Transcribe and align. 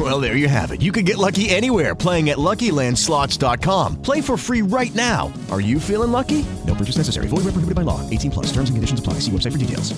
Well, 0.00 0.18
there 0.18 0.34
you 0.34 0.48
have 0.48 0.70
it. 0.70 0.80
You 0.80 0.92
can 0.92 1.04
get 1.04 1.18
lucky 1.18 1.50
anywhere 1.50 1.94
playing 1.94 2.30
at 2.30 2.38
LuckyLandSlots.com. 2.38 4.00
Play 4.00 4.22
for 4.22 4.38
free 4.38 4.62
right 4.62 4.94
now. 4.94 5.30
Are 5.50 5.60
you 5.60 5.78
feeling 5.78 6.10
lucky? 6.10 6.46
No 6.66 6.74
purchase 6.74 6.96
necessary. 6.96 7.26
Void 7.28 7.44
where 7.44 7.52
prohibited 7.52 7.74
by 7.74 7.82
law. 7.82 8.08
18 8.08 8.30
plus. 8.30 8.46
Terms 8.46 8.70
and 8.70 8.78
conditions 8.78 8.98
apply. 8.98 9.14
See 9.20 9.30
website 9.30 9.52
for 9.52 9.58
details. 9.58 9.92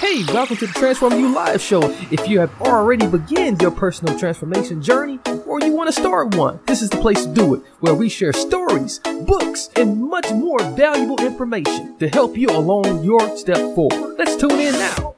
Hey, 0.00 0.22
welcome 0.34 0.58
to 0.58 0.66
the 0.66 0.72
Transform 0.74 1.18
You 1.18 1.34
Live 1.34 1.62
Show. 1.62 1.80
If 2.10 2.28
you 2.28 2.40
have 2.40 2.60
already 2.60 3.06
begun 3.06 3.58
your 3.58 3.70
personal 3.70 4.18
transformation 4.18 4.82
journey 4.82 5.18
or 5.46 5.60
you 5.60 5.72
want 5.72 5.88
to 5.88 5.98
start 5.98 6.34
one, 6.34 6.60
this 6.66 6.82
is 6.82 6.90
the 6.90 6.98
place 6.98 7.24
to 7.24 7.32
do 7.32 7.54
it, 7.54 7.62
where 7.80 7.94
we 7.94 8.10
share 8.10 8.34
stories, 8.34 8.98
books, 9.26 9.70
and 9.76 9.98
much 9.98 10.30
more 10.30 10.62
valuable 10.72 11.18
information 11.24 11.96
to 11.98 12.08
help 12.08 12.36
you 12.36 12.48
along 12.48 13.02
your 13.02 13.34
step 13.36 13.56
forward. 13.74 14.16
Let's 14.18 14.36
tune 14.36 14.60
in 14.60 14.74
now. 14.74 15.17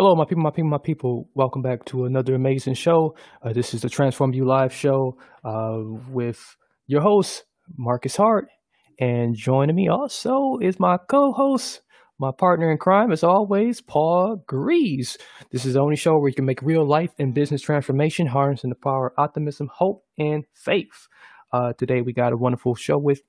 Hello, 0.00 0.14
my 0.14 0.24
people, 0.24 0.44
my 0.44 0.50
people, 0.50 0.70
my 0.70 0.78
people. 0.78 1.28
Welcome 1.34 1.60
back 1.60 1.84
to 1.86 2.04
another 2.04 2.36
amazing 2.36 2.74
show. 2.74 3.16
Uh, 3.42 3.52
this 3.52 3.74
is 3.74 3.82
the 3.82 3.88
Transform 3.88 4.32
You 4.32 4.44
Live 4.44 4.72
Show 4.72 5.18
uh, 5.42 5.78
with 6.08 6.56
your 6.86 7.00
host, 7.00 7.46
Marcus 7.76 8.14
Hart. 8.14 8.46
And 9.00 9.34
joining 9.34 9.74
me 9.74 9.88
also 9.88 10.58
is 10.62 10.78
my 10.78 10.98
co 11.10 11.32
host, 11.32 11.80
my 12.20 12.30
partner 12.30 12.70
in 12.70 12.78
crime, 12.78 13.10
as 13.10 13.24
always, 13.24 13.80
Paul 13.80 14.36
Greaves. 14.46 15.18
This 15.50 15.66
is 15.66 15.74
the 15.74 15.80
only 15.80 15.96
show 15.96 16.12
where 16.12 16.28
you 16.28 16.34
can 16.36 16.44
make 16.44 16.62
real 16.62 16.88
life 16.88 17.10
and 17.18 17.34
business 17.34 17.60
transformation, 17.60 18.28
harnessing 18.28 18.70
the 18.70 18.76
power 18.76 19.08
of 19.08 19.14
optimism, 19.18 19.68
hope, 19.74 20.04
and 20.16 20.44
faith. 20.54 21.08
Uh, 21.52 21.72
today, 21.72 22.02
we 22.02 22.12
got 22.12 22.32
a 22.32 22.36
wonderful 22.36 22.76
show 22.76 22.98
with 22.98 23.22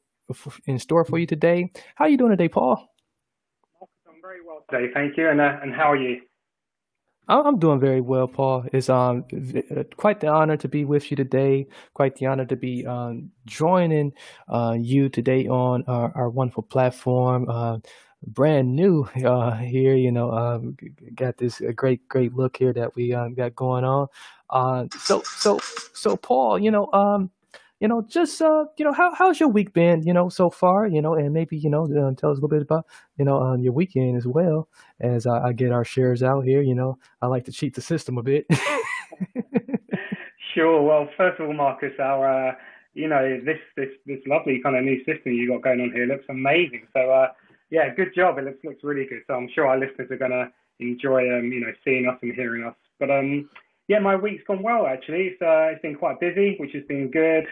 in 0.67 0.77
store 0.77 1.03
for 1.03 1.17
you 1.17 1.25
today. 1.25 1.71
How 1.95 2.05
are 2.05 2.09
you 2.09 2.17
doing 2.17 2.29
today, 2.29 2.47
Paul? 2.47 2.89
I'm 4.07 4.21
very 4.21 4.41
well 4.45 4.63
today, 4.69 4.93
thank 4.93 5.17
you. 5.17 5.27
And 5.31 5.41
uh, 5.41 5.57
and 5.63 5.73
how 5.73 5.91
are 5.91 5.97
you? 5.97 6.28
I'm 7.29 7.59
doing 7.59 7.79
very 7.79 8.01
well, 8.01 8.27
Paul. 8.27 8.65
It's 8.73 8.89
um 8.89 9.23
quite 9.97 10.19
the 10.19 10.27
honor 10.27 10.57
to 10.57 10.67
be 10.67 10.83
with 10.83 11.11
you 11.11 11.17
today. 11.17 11.67
Quite 11.93 12.15
the 12.15 12.25
honor 12.25 12.45
to 12.45 12.55
be 12.55 12.85
um, 12.85 13.31
joining 13.45 14.13
uh, 14.47 14.75
you 14.79 15.09
today 15.09 15.47
on 15.47 15.83
our, 15.87 16.11
our 16.15 16.29
wonderful 16.29 16.63
platform. 16.63 17.47
Uh, 17.47 17.77
brand 18.27 18.75
new 18.75 19.07
uh, 19.25 19.55
here, 19.57 19.95
you 19.95 20.11
know, 20.11 20.31
um, 20.31 20.75
got 21.15 21.37
this 21.37 21.61
great 21.75 22.07
great 22.09 22.33
look 22.35 22.57
here 22.57 22.73
that 22.73 22.95
we 22.95 23.13
um, 23.13 23.35
got 23.35 23.55
going 23.55 23.83
on. 23.83 24.07
Uh, 24.49 24.87
so 24.99 25.21
so 25.23 25.59
so 25.93 26.17
Paul, 26.17 26.57
you 26.57 26.71
know, 26.71 26.91
um, 26.93 27.29
you 27.79 27.87
know, 27.87 28.05
just 28.07 28.41
uh, 28.41 28.65
you 28.77 28.85
know, 28.85 28.91
how 28.91 29.13
how's 29.13 29.39
your 29.39 29.49
week 29.49 29.73
been, 29.73 30.03
you 30.03 30.13
know, 30.13 30.29
so 30.29 30.49
far, 30.49 30.85
you 30.87 31.01
know, 31.01 31.13
and 31.13 31.33
maybe 31.33 31.57
you 31.57 31.69
know, 31.69 31.85
uh, 31.85 32.13
tell 32.15 32.31
us 32.31 32.37
a 32.37 32.41
little 32.41 32.49
bit 32.49 32.61
about 32.61 32.85
you 33.17 33.25
know 33.25 33.41
um, 33.41 33.61
your 33.61 33.73
weekend 33.73 34.17
as 34.17 34.27
well 34.27 34.67
as 34.99 35.25
I, 35.25 35.47
I, 35.47 35.53
get 35.53 35.71
our 35.71 35.85
shares 35.85 36.21
out 36.21 36.43
here. 36.43 36.61
You 36.61 36.75
know, 36.75 36.97
I 37.21 37.27
like 37.27 37.45
to 37.45 37.51
cheat 37.51 37.75
the 37.75 37.81
system 37.81 38.17
a 38.17 38.23
bit. 38.23 38.45
sure. 40.53 40.81
Well, 40.81 41.07
first 41.15 41.39
of 41.39 41.47
all, 41.47 41.53
Marcus, 41.53 41.93
our 41.99 42.49
uh, 42.49 42.55
you 42.93 43.07
know 43.07 43.39
this 43.45 43.59
this 43.77 43.89
this 44.05 44.19
lovely 44.27 44.59
kind 44.61 44.75
of 44.75 44.83
new 44.83 44.97
system 45.05 45.31
you 45.31 45.47
got 45.47 45.63
going 45.63 45.79
on 45.79 45.91
here 45.93 46.05
looks 46.05 46.25
amazing. 46.29 46.85
So 46.93 47.11
uh, 47.11 47.29
yeah, 47.69 47.93
good 47.95 48.13
job. 48.13 48.37
It 48.39 48.45
looks 48.45 48.63
looks 48.63 48.83
really 48.83 49.05
good. 49.05 49.21
So 49.27 49.35
I'm 49.35 49.49
sure 49.55 49.67
our 49.67 49.79
listeners 49.79 50.11
are 50.11 50.17
gonna 50.17 50.51
enjoy 50.79 51.21
um, 51.37 51.45
you 51.45 51.61
know 51.61 51.71
seeing 51.85 52.07
us 52.07 52.17
and 52.21 52.33
hearing 52.33 52.65
us. 52.65 52.75
But 52.99 53.09
um 53.09 53.49
yeah, 53.87 53.99
my 53.99 54.15
week's 54.15 54.43
gone 54.45 54.61
well 54.61 54.85
actually. 54.85 55.33
It's 55.33 55.41
uh, 55.41 55.71
it's 55.73 55.81
been 55.81 55.95
quite 55.95 56.19
busy, 56.19 56.55
which 56.59 56.71
has 56.73 56.83
been 56.87 57.09
good. 57.09 57.45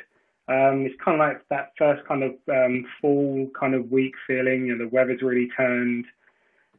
Um, 0.50 0.86
it's 0.86 0.96
kind 1.04 1.20
of 1.20 1.28
like 1.28 1.42
that 1.50 1.72
first 1.78 2.08
kind 2.08 2.24
of 2.24 2.32
um, 2.50 2.86
fall 3.02 3.50
kind 3.60 3.76
of 3.76 3.92
week 3.92 4.14
feeling. 4.26 4.66
You 4.66 4.76
know, 4.76 4.86
the 4.86 4.90
weather's 4.90 5.22
really 5.22 5.50
turned. 5.58 6.06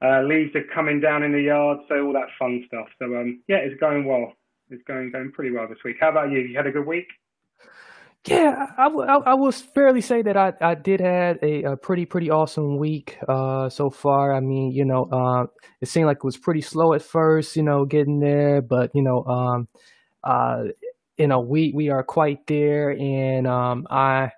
Uh, 0.01 0.23
leaves 0.23 0.55
are 0.55 0.65
coming 0.75 1.01
down 1.01 1.23
in 1.23 1.33
the 1.33 1.43
yard, 1.43 1.79
so 1.89 2.07
all 2.07 2.13
that 2.13 2.29
fun 2.39 2.65
stuff. 2.67 2.87
So 2.99 3.07
um, 3.17 3.43
yeah, 3.49 3.57
it's 3.57 3.79
going 3.81 4.05
well. 4.05 4.33
It's 4.71 4.83
going 4.85 5.11
going 5.11 5.33
pretty 5.33 5.51
well 5.51 5.69
this 5.69 5.79
week. 5.85 5.97
How 6.01 6.11
about 6.11 6.31
you? 6.31 6.41
You 6.41 6.57
had 6.57 6.67
a 6.67 6.73
good 6.73 6.87
week? 6.87 7.09
Yeah, 8.27 8.67
I, 8.77 8.87
I 8.87 9.35
will 9.35 9.53
fairly 9.53 10.01
say 10.01 10.23
that 10.23 10.37
I, 10.37 10.53
I 10.61 10.75
did 10.75 11.01
had 11.01 11.39
a, 11.43 11.63
a 11.63 11.77
pretty 11.77 12.05
pretty 12.05 12.31
awesome 12.31 12.77
week 12.77 13.17
uh, 13.29 13.69
so 13.71 13.91
far. 13.91 14.35
I 14.35 14.41
mean, 14.41 14.73
you 14.73 14.85
know, 14.85 15.09
uh, 15.11 15.47
it 15.81 15.89
seemed 15.89 16.07
like 16.07 16.19
it 16.19 16.25
was 16.25 16.37
pretty 16.37 16.61
slow 16.61 16.93
at 16.93 17.03
first, 17.03 17.57
you 17.57 17.63
know, 17.63 17.85
getting 17.85 18.21
there, 18.21 18.61
but 18.61 18.91
you 18.95 19.03
know, 19.03 19.25
um, 19.25 19.69
uh, 20.25 20.65
you 21.19 21.27
know, 21.27 21.41
we 21.41 21.73
we 21.73 21.91
are 21.91 22.03
quite 22.03 22.47
there, 22.47 22.91
and 22.91 23.47
um, 23.47 23.87
I. 23.91 24.33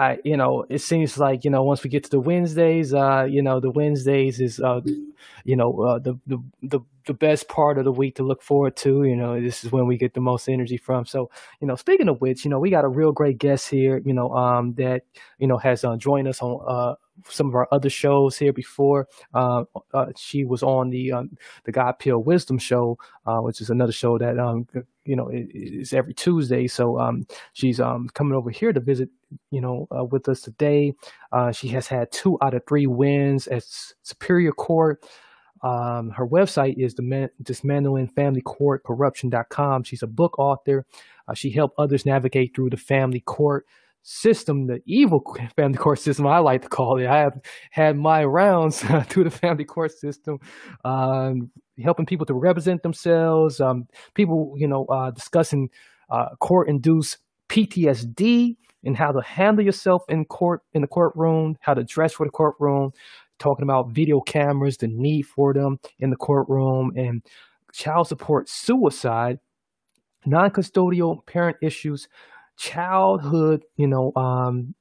I, 0.00 0.18
you 0.22 0.36
know, 0.36 0.64
it 0.68 0.78
seems 0.78 1.18
like 1.18 1.44
you 1.44 1.50
know 1.50 1.64
once 1.64 1.82
we 1.82 1.90
get 1.90 2.04
to 2.04 2.10
the 2.10 2.20
Wednesdays, 2.20 2.94
uh, 2.94 3.24
you 3.28 3.42
know, 3.42 3.58
the 3.58 3.72
Wednesdays 3.72 4.40
is, 4.40 4.60
uh, 4.60 4.80
you 5.42 5.56
know, 5.56 5.80
uh, 5.80 5.98
the, 5.98 6.16
the 6.28 6.38
the 6.62 6.80
the 7.06 7.14
best 7.14 7.48
part 7.48 7.78
of 7.78 7.84
the 7.84 7.90
week 7.90 8.14
to 8.14 8.22
look 8.22 8.40
forward 8.40 8.76
to. 8.76 9.02
You 9.02 9.16
know, 9.16 9.40
this 9.40 9.64
is 9.64 9.72
when 9.72 9.88
we 9.88 9.96
get 9.98 10.14
the 10.14 10.20
most 10.20 10.48
energy 10.48 10.76
from. 10.76 11.04
So, 11.04 11.32
you 11.60 11.66
know, 11.66 11.74
speaking 11.74 12.08
of 12.08 12.20
which, 12.20 12.44
you 12.44 12.50
know, 12.50 12.60
we 12.60 12.70
got 12.70 12.84
a 12.84 12.88
real 12.88 13.10
great 13.10 13.38
guest 13.38 13.68
here. 13.68 14.00
You 14.04 14.14
know, 14.14 14.32
um, 14.36 14.72
that 14.74 15.02
you 15.40 15.48
know 15.48 15.58
has 15.58 15.82
uh, 15.82 15.96
joined 15.96 16.28
us 16.28 16.40
on 16.42 16.64
uh 16.68 16.94
some 17.28 17.48
of 17.48 17.54
our 17.54 17.68
other 17.72 17.90
shows 17.90 18.38
here 18.38 18.52
before. 18.52 19.08
Uh, 19.34 19.64
uh, 19.94 20.06
she 20.16 20.44
was 20.44 20.62
on 20.62 20.90
the 20.90 21.12
um, 21.12 21.36
the 21.64 21.72
God 21.72 21.98
Pill 21.98 22.18
Wisdom 22.18 22.58
show, 22.58 22.98
uh, 23.26 23.38
which 23.38 23.60
is 23.60 23.70
another 23.70 23.92
show 23.92 24.18
that 24.18 24.38
um, 24.38 24.66
you 25.08 25.16
know 25.16 25.30
it's 25.32 25.94
every 25.94 26.12
Tuesday. 26.12 26.68
So 26.68 27.00
um, 27.00 27.26
she's 27.54 27.80
um, 27.80 28.08
coming 28.10 28.34
over 28.34 28.50
here 28.50 28.72
to 28.72 28.80
visit, 28.80 29.08
you 29.50 29.60
know, 29.60 29.88
uh, 29.96 30.04
with 30.04 30.28
us 30.28 30.42
today. 30.42 30.92
Uh, 31.32 31.50
she 31.50 31.68
has 31.68 31.86
had 31.86 32.12
two 32.12 32.38
out 32.42 32.54
of 32.54 32.62
three 32.68 32.86
wins 32.86 33.48
at 33.48 33.64
Superior 34.02 34.52
Court. 34.52 35.02
Um, 35.62 36.10
her 36.10 36.26
website 36.26 36.76
is 36.78 36.94
the 36.94 37.02
Man- 37.02 37.30
dismantling 37.42 38.08
family 38.08 38.42
court 38.42 38.84
corruption.com. 38.84 39.82
She's 39.82 40.02
a 40.02 40.06
book 40.06 40.38
author. 40.38 40.86
Uh, 41.26 41.34
she 41.34 41.50
helped 41.50 41.78
others 41.78 42.06
navigate 42.06 42.54
through 42.54 42.70
the 42.70 42.76
family 42.76 43.20
court 43.20 43.66
system, 44.08 44.66
the 44.66 44.80
evil 44.86 45.22
family 45.56 45.76
court 45.76 45.98
system, 45.98 46.26
I 46.26 46.38
like 46.38 46.62
to 46.62 46.68
call 46.68 46.98
it. 46.98 47.06
I 47.06 47.18
have 47.18 47.38
had 47.70 47.96
my 47.96 48.24
rounds 48.24 48.80
through 49.08 49.24
the 49.24 49.30
family 49.30 49.64
court 49.64 49.92
system, 49.92 50.38
um, 50.84 51.50
helping 51.82 52.06
people 52.06 52.24
to 52.26 52.34
represent 52.34 52.82
themselves, 52.82 53.60
um, 53.60 53.86
people, 54.14 54.54
you 54.56 54.66
know, 54.66 54.86
uh, 54.86 55.10
discussing 55.10 55.68
uh, 56.10 56.30
court 56.40 56.68
induced 56.68 57.18
PTSD 57.50 58.56
and 58.84 58.96
how 58.96 59.12
to 59.12 59.20
handle 59.20 59.64
yourself 59.64 60.04
in 60.08 60.24
court, 60.24 60.62
in 60.72 60.80
the 60.80 60.88
courtroom, 60.88 61.56
how 61.60 61.74
to 61.74 61.84
dress 61.84 62.14
for 62.14 62.24
the 62.24 62.32
courtroom, 62.32 62.92
talking 63.38 63.62
about 63.62 63.90
video 63.90 64.20
cameras, 64.20 64.78
the 64.78 64.88
need 64.88 65.22
for 65.22 65.52
them 65.52 65.78
in 65.98 66.08
the 66.08 66.16
courtroom, 66.16 66.92
and 66.96 67.22
child 67.72 68.08
support 68.08 68.48
suicide, 68.48 69.38
non 70.24 70.50
custodial 70.50 71.26
parent 71.26 71.58
issues 71.60 72.08
childhood, 72.58 73.64
you 73.76 73.86
know, 73.86 74.12
um, 74.16 74.74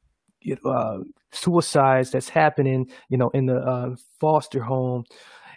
uh, 0.65 0.99
suicides 1.31 2.11
that's 2.11 2.29
happening, 2.29 2.89
you 3.09 3.17
know, 3.17 3.29
in 3.29 3.45
the 3.45 3.57
uh, 3.57 3.95
foster 4.19 4.61
home, 4.61 5.03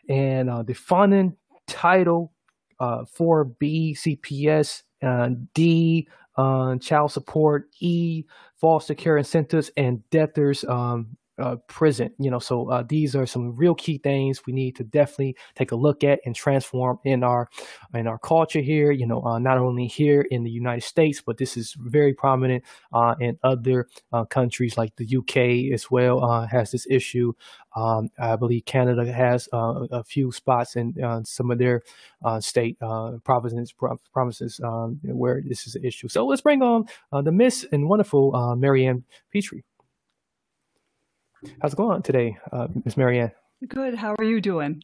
and 0.09 0.51
uh, 0.51 0.63
the 0.63 0.75
funding 0.75 1.37
title 1.67 2.33
uh, 2.81 3.05
for 3.05 3.45
B 3.45 3.97
CPS 3.99 4.83
uh, 5.03 5.31
D 5.55 6.09
uh, 6.37 6.77
child 6.77 7.13
support 7.13 7.69
E 7.81 8.25
foster 8.57 8.95
care 8.95 9.17
incentives 9.17 9.71
and 9.77 10.09
debtors 10.11 10.65
um, 10.65 11.17
uh, 11.41 11.57
prison. 11.67 12.13
You 12.19 12.31
know, 12.31 12.39
so 12.39 12.69
uh, 12.71 12.85
these 12.87 13.17
are 13.17 13.27
some 13.27 13.57
real 13.57 13.75
key 13.75 13.99
things 13.99 14.47
we 14.47 14.53
need 14.53 14.77
to 14.77 14.85
definitely 14.85 15.37
take 15.55 15.73
a 15.73 15.77
look 15.77 16.05
at 16.05 16.21
and 16.25 16.35
transform 16.35 16.99
in 17.05 17.25
our 17.25 17.49
in 17.95 18.07
our 18.07 18.19
culture 18.19 18.61
here. 18.61 18.91
You 18.91 19.07
know, 19.07 19.23
uh, 19.23 19.39
not 19.39 19.59
only 19.59 19.87
here 19.87 20.23
in 20.23 20.45
the 20.45 20.51
United 20.51 20.83
States, 20.83 21.21
but 21.21 21.39
this 21.39 21.57
is 21.57 21.75
very 21.79 22.13
prominent 22.13 22.65
uh, 22.93 23.15
in 23.21 23.39
other 23.43 23.89
uh, 24.13 24.25
countries 24.25 24.77
like 24.77 24.95
the 24.97 25.17
UK 25.17 25.73
as 25.73 25.91
well. 25.91 26.25
Uh, 26.25 26.47
has 26.47 26.71
this 26.71 26.87
issue. 26.91 27.33
Um, 27.77 28.11
I 28.19 28.35
believe 28.35 28.65
Canada 28.65 29.11
has 29.13 29.49
a 29.53 30.03
few 30.03 30.33
spots 30.33 30.75
in 30.75 30.95
some 31.25 31.51
of 31.53 31.59
their 31.59 31.83
state 32.41 32.79
provinces 33.25 33.73
provinces 34.13 34.61
um, 34.65 34.99
where 35.05 35.41
this 35.47 35.69
is 35.69 35.77
an 35.77 35.85
issue. 35.85 36.09
So 36.09 36.27
let's 36.27 36.43
bring 36.43 36.63
on 36.63 36.87
the 37.13 37.31
Miss 37.31 37.65
and 37.71 37.89
wonderful 37.89 38.57
Marianne 38.57 39.05
Petrie. 39.33 39.65
How's 41.63 41.73
it 41.73 41.77
going 41.77 42.03
today, 42.03 42.37
uh, 42.53 42.69
Miss 42.85 42.97
Marianne? 42.97 43.33
Good. 43.67 43.95
How 43.95 44.15
are 44.19 44.25
you 44.25 44.41
doing? 44.41 44.83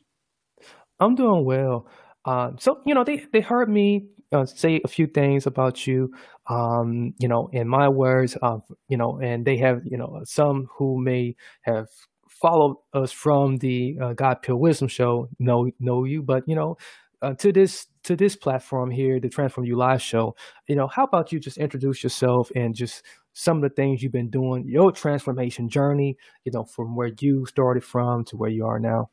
I'm 1.00 1.14
doing 1.14 1.44
well. 1.44 1.86
Uh, 2.24 2.52
so 2.58 2.80
you 2.86 2.94
know, 2.94 3.04
they 3.04 3.24
they 3.32 3.40
heard 3.40 3.68
me 3.68 4.06
uh, 4.32 4.46
say 4.46 4.80
a 4.84 4.88
few 4.88 5.06
things 5.06 5.46
about 5.46 5.86
you, 5.86 6.12
um, 6.46 7.14
you 7.18 7.28
know, 7.28 7.48
in 7.52 7.68
my 7.68 7.88
words, 7.88 8.36
uh, 8.42 8.58
you 8.88 8.96
know, 8.96 9.20
and 9.20 9.44
they 9.44 9.58
have, 9.58 9.82
you 9.84 9.96
know, 9.96 10.22
some 10.24 10.68
who 10.76 10.98
may 11.00 11.36
have 11.62 11.88
followed 12.28 12.76
us 12.92 13.12
from 13.12 13.58
the 13.58 13.98
uh, 14.00 14.12
God 14.14 14.42
Pure 14.42 14.56
Wisdom 14.56 14.88
Show 14.88 15.28
know 15.38 15.70
know 15.78 16.04
you, 16.04 16.22
but 16.22 16.48
you 16.48 16.54
know, 16.54 16.78
uh, 17.20 17.34
to 17.34 17.52
this 17.52 17.86
to 18.06 18.16
this 18.16 18.36
platform 18.36 18.90
here, 18.90 19.18
the 19.18 19.28
Transform 19.28 19.66
You 19.66 19.76
Live 19.76 20.00
Show. 20.00 20.36
You 20.68 20.76
know, 20.76 20.86
how 20.86 21.04
about 21.04 21.32
you 21.32 21.40
just 21.40 21.58
introduce 21.58 22.02
yourself 22.02 22.50
and 22.54 22.74
just 22.74 23.02
some 23.32 23.58
of 23.58 23.62
the 23.62 23.74
things 23.74 24.02
you've 24.02 24.12
been 24.12 24.30
doing, 24.30 24.66
your 24.66 24.92
transformation 24.92 25.68
journey. 25.68 26.16
You 26.44 26.52
know, 26.52 26.64
from 26.64 26.94
where 26.94 27.10
you 27.18 27.46
started 27.46 27.84
from 27.84 28.24
to 28.26 28.36
where 28.36 28.50
you 28.50 28.64
are 28.64 28.78
now. 28.78 29.10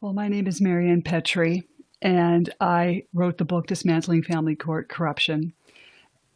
Well, 0.00 0.14
my 0.14 0.28
name 0.28 0.46
is 0.46 0.60
Marianne 0.60 1.02
Petrie, 1.02 1.64
and 2.00 2.52
I 2.60 3.04
wrote 3.12 3.36
the 3.36 3.44
book 3.44 3.66
Dismantling 3.66 4.22
Family 4.22 4.56
Court 4.56 4.88
Corruption. 4.88 5.52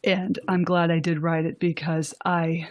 And 0.03 0.39
I'm 0.47 0.63
glad 0.63 0.91
I 0.91 0.99
did 0.99 1.21
write 1.21 1.45
it 1.45 1.59
because 1.59 2.13
I 2.25 2.67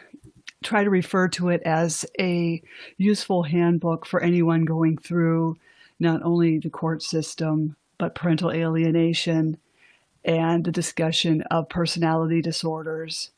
try 0.63 0.85
to 0.85 0.91
refer 0.91 1.29
to 1.29 1.49
it 1.49 1.63
as 1.65 2.05
a 2.21 2.63
useful 2.97 3.43
handbook 3.43 4.07
for 4.07 4.23
anyone 4.23 4.65
going 4.65 4.99
through 4.99 5.57
not 5.99 6.23
only 6.23 6.59
the 6.59 6.71
court 6.71 7.03
system, 7.03 7.77
but 8.01 8.15
parental 8.15 8.51
alienation 8.51 9.59
and 10.25 10.65
the 10.65 10.73
discussion 10.73 11.43
of 11.43 11.69
personality 11.69 12.41
disorders 12.41 13.31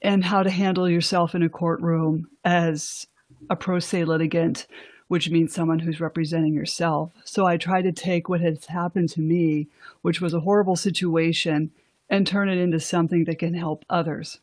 and 0.00 0.24
how 0.24 0.42
to 0.42 0.48
handle 0.48 0.88
yourself 0.88 1.34
in 1.34 1.42
a 1.42 1.50
courtroom 1.50 2.26
as 2.44 3.06
a 3.50 3.56
pro 3.56 3.78
se 3.78 4.04
litigant, 4.06 4.66
which 5.08 5.28
means 5.28 5.52
someone 5.52 5.78
who's 5.78 6.00
representing 6.00 6.54
yourself. 6.54 7.12
So 7.24 7.44
I 7.44 7.58
try 7.58 7.82
to 7.82 7.92
take 7.92 8.28
what 8.28 8.40
has 8.40 8.64
happened 8.64 9.10
to 9.10 9.20
me, 9.20 9.68
which 10.00 10.20
was 10.22 10.32
a 10.32 10.40
horrible 10.40 10.76
situation, 10.76 11.70
and 12.08 12.26
turn 12.26 12.48
it 12.48 12.56
into 12.56 12.80
something 12.80 13.24
that 13.24 13.38
can 13.38 13.52
help 13.52 13.84
others. 13.90 14.40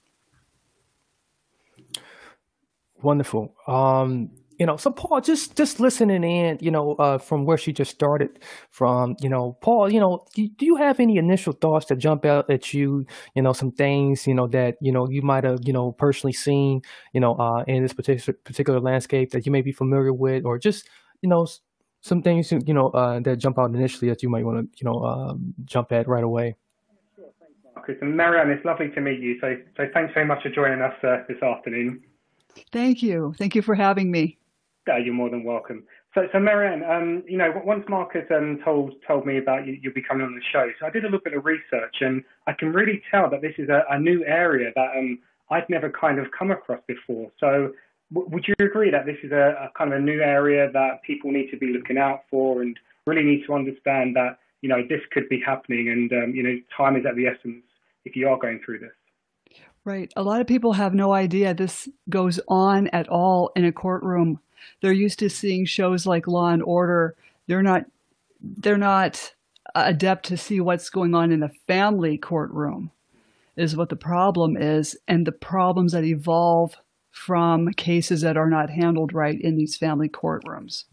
Wonderful. 3.01 3.55
Um, 3.67 4.29
you 4.61 4.67
know, 4.67 4.77
so 4.77 4.91
Paul, 4.91 5.21
just 5.21 5.57
just 5.57 5.79
listening 5.79 6.23
in, 6.23 6.59
you 6.61 6.69
know, 6.69 6.93
uh, 6.99 7.17
from 7.17 7.45
where 7.45 7.57
she 7.57 7.73
just 7.73 7.89
started 7.89 8.37
from, 8.69 9.15
you 9.19 9.27
know, 9.27 9.57
Paul, 9.59 9.91
you 9.91 9.99
know, 9.99 10.23
do, 10.35 10.47
do, 10.49 10.67
you 10.67 10.75
have 10.75 10.99
any 10.99 11.17
initial 11.17 11.53
thoughts 11.53 11.87
that 11.87 11.95
jump 11.95 12.25
out 12.25 12.47
at 12.47 12.71
you? 12.71 13.03
You 13.33 13.41
know, 13.41 13.53
some 13.53 13.71
things, 13.71 14.27
you 14.27 14.35
know, 14.35 14.45
that 14.49 14.75
you 14.79 14.91
know 14.91 15.09
you 15.09 15.23
might 15.23 15.45
have, 15.45 15.61
you 15.63 15.73
know, 15.73 15.93
personally 15.93 16.33
seen, 16.33 16.83
you 17.11 17.19
know, 17.19 17.33
uh, 17.37 17.63
in 17.65 17.81
this 17.81 17.93
particular 17.93 18.37
particular 18.43 18.79
landscape 18.79 19.31
that 19.31 19.47
you 19.47 19.51
may 19.51 19.63
be 19.63 19.71
familiar 19.71 20.13
with, 20.13 20.45
or 20.45 20.59
just, 20.59 20.87
you 21.23 21.29
know, 21.29 21.47
some 22.01 22.21
things, 22.21 22.51
you 22.51 22.75
know, 22.75 22.89
uh, 22.89 23.19
that 23.21 23.37
jump 23.37 23.57
out 23.57 23.73
initially 23.73 24.09
that 24.09 24.21
you 24.21 24.29
might 24.29 24.45
want 24.45 24.59
to, 24.59 24.77
you 24.79 24.85
know, 24.87 25.03
um, 25.03 25.55
jump 25.65 25.91
at 25.91 26.07
right 26.07 26.23
away. 26.23 26.55
Marcus 27.73 27.95
and 27.99 28.15
Marianne, 28.15 28.51
it's 28.51 28.63
lovely 28.63 28.89
to 28.91 29.01
meet 29.01 29.21
you. 29.21 29.39
So, 29.41 29.55
so 29.75 29.87
thanks 29.91 30.13
very 30.13 30.27
much 30.27 30.43
for 30.43 30.49
joining 30.49 30.81
us 30.83 30.93
uh, 31.03 31.23
this 31.27 31.41
afternoon. 31.41 31.99
Thank 32.71 33.01
you. 33.01 33.33
Thank 33.39 33.55
you 33.55 33.63
for 33.63 33.73
having 33.73 34.11
me. 34.11 34.37
Uh, 34.87 34.97
you're 34.97 35.13
more 35.13 35.29
than 35.29 35.43
welcome. 35.43 35.83
So, 36.15 36.27
so 36.31 36.39
Marianne, 36.39 36.83
um, 36.83 37.23
you 37.27 37.37
know, 37.37 37.53
once 37.63 37.83
Marcus 37.87 38.25
um, 38.35 38.59
told 38.65 38.93
told 39.07 39.25
me 39.25 39.37
about 39.37 39.67
you, 39.67 39.77
you 39.81 39.93
becoming 39.93 40.25
on 40.25 40.33
the 40.33 40.41
show, 40.51 40.69
so 40.79 40.87
I 40.87 40.89
did 40.89 41.03
a 41.03 41.07
little 41.07 41.21
bit 41.23 41.33
of 41.33 41.45
research, 41.45 41.97
and 42.01 42.23
I 42.47 42.53
can 42.53 42.73
really 42.73 43.01
tell 43.11 43.29
that 43.29 43.41
this 43.41 43.53
is 43.57 43.69
a, 43.69 43.83
a 43.89 43.99
new 43.99 44.23
area 44.25 44.71
that 44.75 44.89
um, 44.97 45.19
I'd 45.51 45.69
never 45.69 45.89
kind 45.89 46.19
of 46.19 46.25
come 46.37 46.49
across 46.49 46.81
before. 46.87 47.31
So, 47.39 47.73
w- 48.11 48.29
would 48.29 48.45
you 48.47 48.55
agree 48.59 48.89
that 48.89 49.05
this 49.05 49.17
is 49.23 49.31
a, 49.31 49.69
a, 49.69 49.71
kind 49.77 49.93
of 49.93 49.99
a 49.99 50.01
new 50.01 50.19
area 50.19 50.71
that 50.71 51.03
people 51.03 51.31
need 51.31 51.51
to 51.51 51.57
be 51.57 51.67
looking 51.67 51.97
out 51.97 52.23
for, 52.29 52.61
and 52.63 52.75
really 53.05 53.23
need 53.23 53.45
to 53.45 53.53
understand 53.53 54.15
that 54.15 54.39
you 54.61 54.69
know 54.69 54.81
this 54.89 55.01
could 55.11 55.29
be 55.29 55.39
happening, 55.45 55.89
and 55.89 56.11
um, 56.11 56.35
you 56.35 56.41
know, 56.41 56.57
time 56.75 56.97
is 56.97 57.05
at 57.05 57.15
the 57.15 57.27
essence 57.27 57.63
if 58.03 58.15
you 58.15 58.27
are 58.27 58.37
going 58.37 58.59
through 58.65 58.79
this. 58.79 58.91
Right. 59.83 60.11
A 60.15 60.23
lot 60.23 60.41
of 60.41 60.47
people 60.47 60.73
have 60.73 60.93
no 60.93 61.11
idea 61.11 61.53
this 61.53 61.87
goes 62.09 62.39
on 62.47 62.87
at 62.89 63.07
all 63.09 63.51
in 63.55 63.65
a 63.65 63.71
courtroom. 63.71 64.39
They're 64.81 64.91
used 64.91 65.19
to 65.19 65.29
seeing 65.29 65.65
shows 65.65 66.05
like 66.05 66.27
Law 66.27 66.49
and 66.49 66.63
Order. 66.63 67.15
They're 67.47 67.63
not 67.63 67.85
they're 68.41 68.77
not 68.77 69.33
adept 69.75 70.25
to 70.25 70.37
see 70.37 70.59
what's 70.59 70.89
going 70.89 71.13
on 71.13 71.31
in 71.31 71.43
a 71.43 71.51
family 71.67 72.17
courtroom 72.17 72.91
is 73.55 73.75
what 73.75 73.89
the 73.89 73.95
problem 73.95 74.57
is 74.57 74.97
and 75.07 75.27
the 75.27 75.31
problems 75.31 75.91
that 75.91 76.03
evolve 76.03 76.75
from 77.11 77.71
cases 77.73 78.21
that 78.21 78.37
are 78.37 78.49
not 78.49 78.69
handled 78.69 79.13
right 79.13 79.39
in 79.39 79.57
these 79.57 79.77
family 79.77 80.09
courtrooms. 80.09 80.85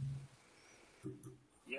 Yeah, 1.67 1.79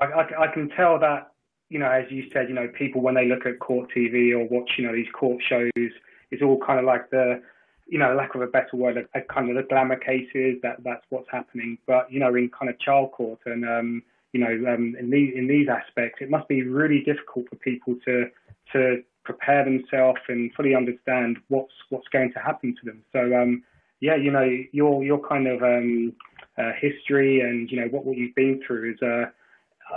I, 0.00 0.06
I, 0.06 0.44
I 0.44 0.46
can 0.48 0.70
tell 0.70 0.98
that 1.00 1.32
you 1.68 1.78
know, 1.78 1.90
as 1.90 2.10
you 2.10 2.24
said, 2.32 2.48
you 2.48 2.54
know, 2.54 2.68
people 2.68 3.02
when 3.02 3.14
they 3.14 3.26
look 3.26 3.44
at 3.46 3.58
court 3.58 3.90
TV 3.94 4.32
or 4.32 4.44
watch, 4.46 4.70
you 4.78 4.86
know, 4.86 4.94
these 4.94 5.10
court 5.12 5.42
shows, 5.46 5.70
it's 5.76 6.42
all 6.42 6.58
kind 6.66 6.78
of 6.78 6.84
like 6.84 7.10
the, 7.10 7.42
you 7.88 7.98
know, 7.98 8.14
lack 8.14 8.34
of 8.34 8.42
a 8.42 8.46
better 8.46 8.76
word, 8.76 8.96
a, 8.98 9.18
a 9.18 9.22
kind 9.22 9.48
of 9.50 9.56
the 9.56 9.62
glamour 9.68 9.96
cases. 9.96 10.58
That 10.62 10.76
that's 10.84 11.04
what's 11.08 11.28
happening. 11.30 11.78
But 11.86 12.12
you 12.12 12.20
know, 12.20 12.34
in 12.34 12.50
kind 12.50 12.70
of 12.70 12.78
child 12.80 13.12
court 13.12 13.40
and 13.46 13.64
um, 13.64 14.02
you 14.32 14.40
know, 14.40 14.72
um, 14.72 14.94
in 14.98 15.10
these 15.10 15.32
in 15.34 15.48
these 15.48 15.68
aspects, 15.68 16.18
it 16.20 16.30
must 16.30 16.48
be 16.48 16.62
really 16.62 17.00
difficult 17.00 17.48
for 17.48 17.56
people 17.56 17.96
to 18.04 18.26
to 18.72 19.02
prepare 19.24 19.64
themselves 19.64 20.20
and 20.28 20.52
fully 20.54 20.74
understand 20.74 21.38
what's 21.48 21.72
what's 21.88 22.08
going 22.08 22.32
to 22.34 22.38
happen 22.38 22.74
to 22.78 22.84
them. 22.84 23.02
So 23.12 23.20
um, 23.34 23.62
yeah, 24.00 24.16
you 24.16 24.30
know, 24.30 24.48
your 24.72 25.02
your 25.02 25.26
kind 25.26 25.46
of 25.48 25.62
um, 25.62 26.12
uh, 26.58 26.72
history 26.78 27.40
and 27.40 27.70
you 27.70 27.80
know 27.80 27.88
what 27.88 28.04
what 28.04 28.16
you've 28.16 28.34
been 28.34 28.60
through 28.66 28.92
is. 28.92 29.02
Uh, 29.02 29.30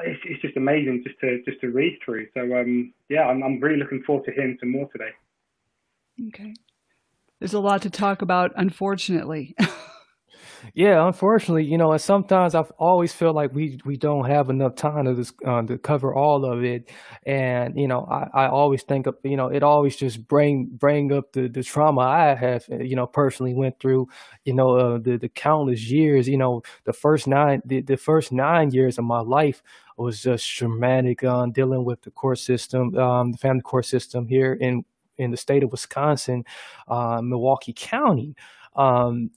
it's, 0.05 0.21
it's 0.23 0.41
just 0.41 0.55
amazing 0.55 1.03
just 1.05 1.19
to 1.19 1.41
just 1.43 1.59
to 1.59 1.67
read 1.67 1.99
through. 2.03 2.25
So 2.33 2.41
um, 2.57 2.93
yeah, 3.09 3.23
I'm, 3.23 3.43
I'm 3.43 3.59
really 3.59 3.77
looking 3.77 4.01
forward 4.03 4.23
to 4.25 4.31
hearing 4.31 4.57
some 4.61 4.71
more 4.71 4.87
today. 4.89 5.11
Okay, 6.27 6.53
there's 7.41 7.55
a 7.55 7.59
lot 7.59 7.81
to 7.81 7.89
talk 7.89 8.21
about, 8.21 8.51
unfortunately. 8.55 9.55
yeah, 10.75 11.07
unfortunately, 11.07 11.65
you 11.65 11.75
know, 11.75 11.91
and 11.91 11.99
sometimes 11.99 12.53
I've 12.53 12.69
always 12.77 13.11
felt 13.11 13.35
like 13.35 13.51
we 13.51 13.79
we 13.83 13.97
don't 13.97 14.25
have 14.25 14.51
enough 14.51 14.75
time 14.75 15.05
to 15.05 15.15
just, 15.15 15.33
uh, 15.43 15.63
to 15.63 15.79
cover 15.79 16.13
all 16.13 16.45
of 16.45 16.63
it, 16.63 16.91
and 17.25 17.75
you 17.75 17.87
know, 17.87 18.05
I, 18.05 18.45
I 18.45 18.47
always 18.47 18.83
think 18.83 19.07
of 19.07 19.15
you 19.23 19.37
know, 19.37 19.47
it 19.47 19.63
always 19.63 19.95
just 19.95 20.27
bring 20.27 20.67
bring 20.71 21.11
up 21.11 21.33
the, 21.33 21.47
the 21.47 21.63
trauma 21.63 22.01
I 22.01 22.35
have 22.35 22.63
you 22.69 22.95
know 22.95 23.07
personally 23.07 23.55
went 23.55 23.79
through, 23.79 24.07
you 24.45 24.53
know, 24.53 24.75
uh, 24.75 24.99
the 24.99 25.17
the 25.17 25.29
countless 25.29 25.89
years, 25.89 26.29
you 26.29 26.37
know, 26.37 26.61
the 26.83 26.93
first 26.93 27.27
nine 27.27 27.63
the, 27.65 27.81
the 27.81 27.97
first 27.97 28.31
nine 28.31 28.69
years 28.69 28.99
of 28.99 29.05
my 29.05 29.21
life 29.21 29.63
was 29.97 30.21
just 30.21 30.47
traumatic 30.47 31.23
on 31.23 31.49
uh, 31.49 31.51
dealing 31.51 31.85
with 31.85 32.03
the 32.03 32.11
court 32.11 32.37
system, 32.37 32.95
um, 32.97 33.31
the 33.31 33.37
family 33.39 33.61
court 33.61 33.85
system 33.85 34.27
here 34.27 34.53
in 34.53 34.85
in 35.21 35.31
the 35.31 35.37
state 35.37 35.63
of 35.63 35.71
Wisconsin, 35.71 36.43
uh, 36.87 37.21
Milwaukee 37.21 37.73
County. 37.75 38.35
Um, 38.75 39.31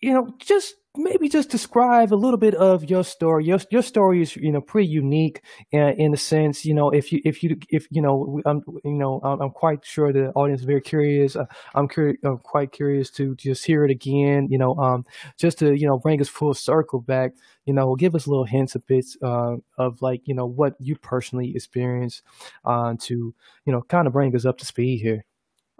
you 0.00 0.12
know, 0.12 0.34
just 0.38 0.76
maybe 0.96 1.28
just 1.28 1.50
describe 1.50 2.12
a 2.12 2.16
little 2.16 2.38
bit 2.38 2.54
of 2.54 2.88
your 2.88 3.04
story. 3.04 3.44
Your 3.44 3.58
your 3.70 3.82
story 3.82 4.22
is 4.22 4.36
you 4.36 4.52
know 4.52 4.60
pretty 4.60 4.88
unique 4.88 5.42
in, 5.70 5.88
in 6.00 6.10
the 6.10 6.16
sense 6.16 6.64
you 6.64 6.74
know 6.74 6.90
if 6.90 7.12
you 7.12 7.20
if 7.24 7.42
you 7.42 7.56
if 7.70 7.86
you 7.90 8.02
know 8.02 8.40
I'm 8.46 8.62
you 8.84 8.92
know 8.92 9.20
I'm, 9.22 9.50
quite 9.50 9.84
sure 9.84 10.12
the 10.12 10.30
audience 10.32 10.60
is 10.60 10.66
very 10.66 10.80
curious. 10.80 11.36
Uh, 11.36 11.46
I'm 11.74 11.88
curious. 11.88 12.18
I'm 12.24 12.38
quite 12.38 12.72
curious 12.72 13.10
to 13.12 13.34
just 13.36 13.64
hear 13.64 13.84
it 13.84 13.90
again. 13.90 14.48
You 14.50 14.58
know, 14.58 14.76
um, 14.76 15.04
just 15.38 15.58
to 15.58 15.74
you 15.74 15.86
know 15.86 15.98
bring 15.98 16.20
us 16.20 16.28
full 16.28 16.54
circle 16.54 17.00
back. 17.00 17.32
You 17.64 17.74
know, 17.74 17.94
give 17.96 18.14
us 18.14 18.26
little 18.26 18.44
hints 18.44 18.74
a 18.74 18.80
bit 18.80 19.06
uh, 19.22 19.56
of 19.78 20.02
like 20.02 20.22
you 20.26 20.34
know 20.34 20.46
what 20.46 20.74
you 20.78 20.96
personally 20.96 21.52
experienced 21.54 22.22
uh, 22.64 22.94
to 23.00 23.34
you 23.64 23.72
know 23.72 23.82
kind 23.82 24.06
of 24.06 24.12
bring 24.12 24.34
us 24.34 24.44
up 24.44 24.58
to 24.58 24.66
speed 24.66 25.00
here. 25.00 25.24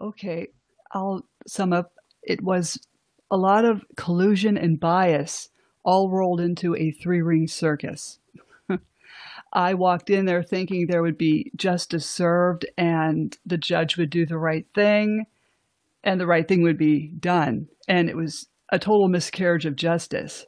Okay, 0.00 0.48
I'll 0.92 1.24
sum 1.46 1.72
up. 1.72 1.92
It 2.22 2.42
was 2.42 2.78
a 3.30 3.36
lot 3.36 3.64
of 3.64 3.84
collusion 3.96 4.56
and 4.56 4.78
bias 4.78 5.48
all 5.84 6.10
rolled 6.10 6.40
into 6.40 6.74
a 6.76 6.90
three 6.90 7.22
ring 7.22 7.46
circus. 7.46 8.18
I 9.52 9.74
walked 9.74 10.10
in 10.10 10.26
there 10.26 10.42
thinking 10.42 10.86
there 10.86 11.02
would 11.02 11.18
be 11.18 11.52
justice 11.56 12.08
served 12.08 12.66
and 12.76 13.36
the 13.46 13.58
judge 13.58 13.96
would 13.96 14.10
do 14.10 14.26
the 14.26 14.38
right 14.38 14.66
thing 14.74 15.26
and 16.02 16.20
the 16.20 16.26
right 16.26 16.46
thing 16.46 16.62
would 16.62 16.78
be 16.78 17.08
done. 17.18 17.68
And 17.88 18.08
it 18.08 18.16
was 18.16 18.46
a 18.70 18.78
total 18.78 19.08
miscarriage 19.08 19.66
of 19.66 19.76
justice. 19.76 20.46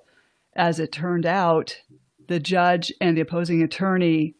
As 0.57 0.81
it 0.81 0.91
turned 0.91 1.27
out, 1.27 1.81
the 2.27 2.41
judge 2.41 2.93
and 3.01 3.17
the 3.17 3.21
opposing 3.23 3.63
attorney 3.63 4.35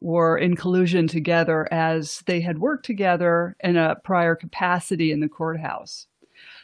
were 0.00 0.38
in 0.38 0.56
collusion 0.56 1.06
together 1.06 1.68
as 1.72 2.22
they 2.26 2.40
had 2.40 2.58
worked 2.58 2.86
together 2.86 3.56
in 3.60 3.76
a 3.76 3.96
prior 4.04 4.34
capacity 4.34 5.12
in 5.12 5.20
the 5.20 5.28
courthouse. 5.28 6.06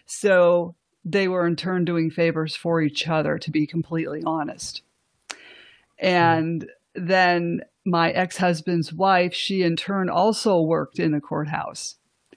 So 0.06 0.74
they 1.06 1.28
were 1.28 1.46
in 1.46 1.54
turn 1.54 1.84
doing 1.84 2.10
favors 2.10 2.56
for 2.56 2.82
each 2.82 3.06
other, 3.06 3.38
to 3.38 3.50
be 3.52 3.66
completely 3.66 4.22
honest. 4.26 4.82
And 5.98 6.68
then 6.94 7.62
my 7.84 8.10
ex 8.10 8.36
husband's 8.36 8.92
wife, 8.92 9.32
she 9.32 9.62
in 9.62 9.76
turn 9.76 10.10
also 10.10 10.60
worked 10.60 10.98
in 10.98 11.12
the 11.12 11.20
courthouse 11.20 11.94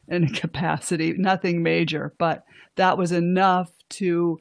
in 0.07 0.23
a 0.23 0.29
capacity, 0.33 1.13
nothing 1.13 1.63
major, 1.63 2.13
but 2.19 2.45
that 2.75 2.97
was 2.97 3.11
enough 3.11 3.71
to 3.89 4.39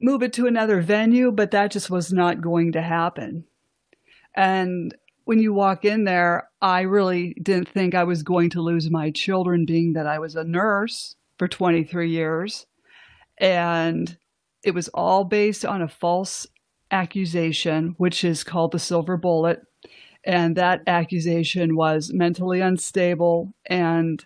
move 0.00 0.22
it 0.22 0.32
to 0.34 0.46
another 0.46 0.80
venue, 0.80 1.32
but 1.32 1.50
that 1.50 1.72
just 1.72 1.90
was 1.90 2.12
not 2.12 2.40
going 2.40 2.72
to 2.72 2.82
happen. 2.82 3.44
And 4.36 4.94
when 5.24 5.40
you 5.40 5.52
walk 5.52 5.84
in 5.84 6.04
there, 6.04 6.48
I 6.62 6.82
really 6.82 7.34
didn't 7.42 7.68
think 7.68 7.94
I 7.94 8.04
was 8.04 8.22
going 8.22 8.50
to 8.50 8.62
lose 8.62 8.90
my 8.90 9.10
children, 9.10 9.64
being 9.64 9.94
that 9.94 10.06
I 10.06 10.20
was 10.20 10.36
a 10.36 10.44
nurse 10.44 11.16
for 11.38 11.48
23 11.48 12.10
years. 12.10 12.66
And 13.38 14.16
it 14.62 14.74
was 14.74 14.88
all 14.88 15.24
based 15.24 15.64
on 15.64 15.82
a 15.82 15.88
false 15.88 16.46
accusation, 16.90 17.94
which 17.98 18.24
is 18.24 18.44
called 18.44 18.72
the 18.72 18.78
silver 18.78 19.16
bullet. 19.16 19.62
And 20.24 20.56
that 20.56 20.82
accusation 20.86 21.76
was 21.76 22.12
mentally 22.12 22.60
unstable 22.60 23.52
and 23.66 24.24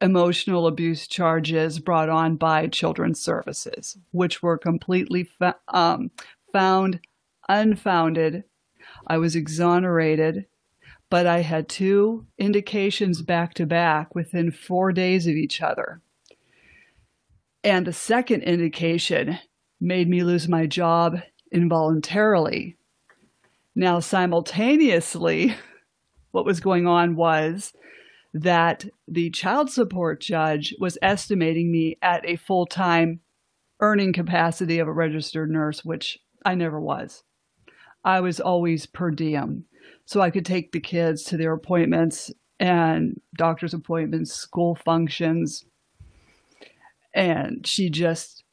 emotional 0.00 0.66
abuse 0.66 1.06
charges 1.06 1.78
brought 1.78 2.08
on 2.08 2.36
by 2.36 2.66
Children's 2.66 3.20
Services, 3.20 3.98
which 4.12 4.42
were 4.42 4.58
completely 4.58 5.24
fa- 5.24 5.56
um, 5.68 6.10
found 6.52 7.00
unfounded. 7.48 8.44
I 9.06 9.18
was 9.18 9.36
exonerated, 9.36 10.46
but 11.10 11.26
I 11.26 11.40
had 11.40 11.68
two 11.68 12.26
indications 12.38 13.22
back 13.22 13.54
to 13.54 13.66
back 13.66 14.14
within 14.14 14.50
four 14.50 14.92
days 14.92 15.26
of 15.26 15.34
each 15.34 15.60
other. 15.60 16.00
And 17.62 17.86
the 17.86 17.92
second 17.92 18.42
indication 18.42 19.38
made 19.80 20.08
me 20.08 20.22
lose 20.22 20.48
my 20.48 20.66
job 20.66 21.20
involuntarily. 21.52 22.76
Now, 23.74 24.00
simultaneously, 24.00 25.54
what 26.30 26.44
was 26.44 26.60
going 26.60 26.86
on 26.86 27.16
was 27.16 27.72
that 28.32 28.84
the 29.08 29.30
child 29.30 29.70
support 29.70 30.20
judge 30.20 30.74
was 30.78 30.98
estimating 31.02 31.72
me 31.72 31.98
at 32.02 32.24
a 32.24 32.36
full 32.36 32.66
time 32.66 33.20
earning 33.80 34.12
capacity 34.12 34.78
of 34.78 34.88
a 34.88 34.92
registered 34.92 35.50
nurse, 35.50 35.84
which 35.84 36.18
I 36.44 36.54
never 36.54 36.80
was. 36.80 37.24
I 38.04 38.20
was 38.20 38.40
always 38.40 38.86
per 38.86 39.10
diem. 39.10 39.64
So 40.04 40.20
I 40.20 40.30
could 40.30 40.46
take 40.46 40.72
the 40.72 40.80
kids 40.80 41.24
to 41.24 41.36
their 41.36 41.52
appointments 41.52 42.30
and 42.58 43.20
doctor's 43.36 43.74
appointments, 43.74 44.32
school 44.32 44.76
functions. 44.84 45.64
And 47.14 47.66
she 47.66 47.90
just 47.90 48.44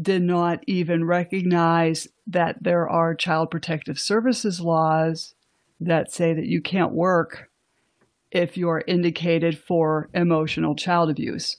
did 0.00 0.22
not 0.22 0.62
even 0.66 1.04
recognize 1.04 2.08
that 2.26 2.62
there 2.62 2.88
are 2.88 3.14
child 3.14 3.50
protective 3.50 3.98
services 3.98 4.60
laws 4.60 5.34
that 5.80 6.12
say 6.12 6.34
that 6.34 6.46
you 6.46 6.60
can't 6.60 6.92
work 6.92 7.50
if 8.30 8.56
you're 8.56 8.84
indicated 8.86 9.58
for 9.58 10.10
emotional 10.12 10.74
child 10.74 11.10
abuse. 11.10 11.56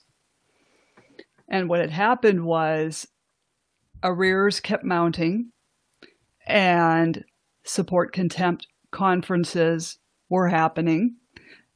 And 1.48 1.68
what 1.68 1.80
had 1.80 1.90
happened 1.90 2.44
was 2.44 3.08
arrears 4.02 4.60
kept 4.60 4.84
mounting 4.84 5.50
and 6.46 7.24
support 7.64 8.12
contempt 8.12 8.66
conferences 8.90 9.98
were 10.28 10.48
happening. 10.48 11.16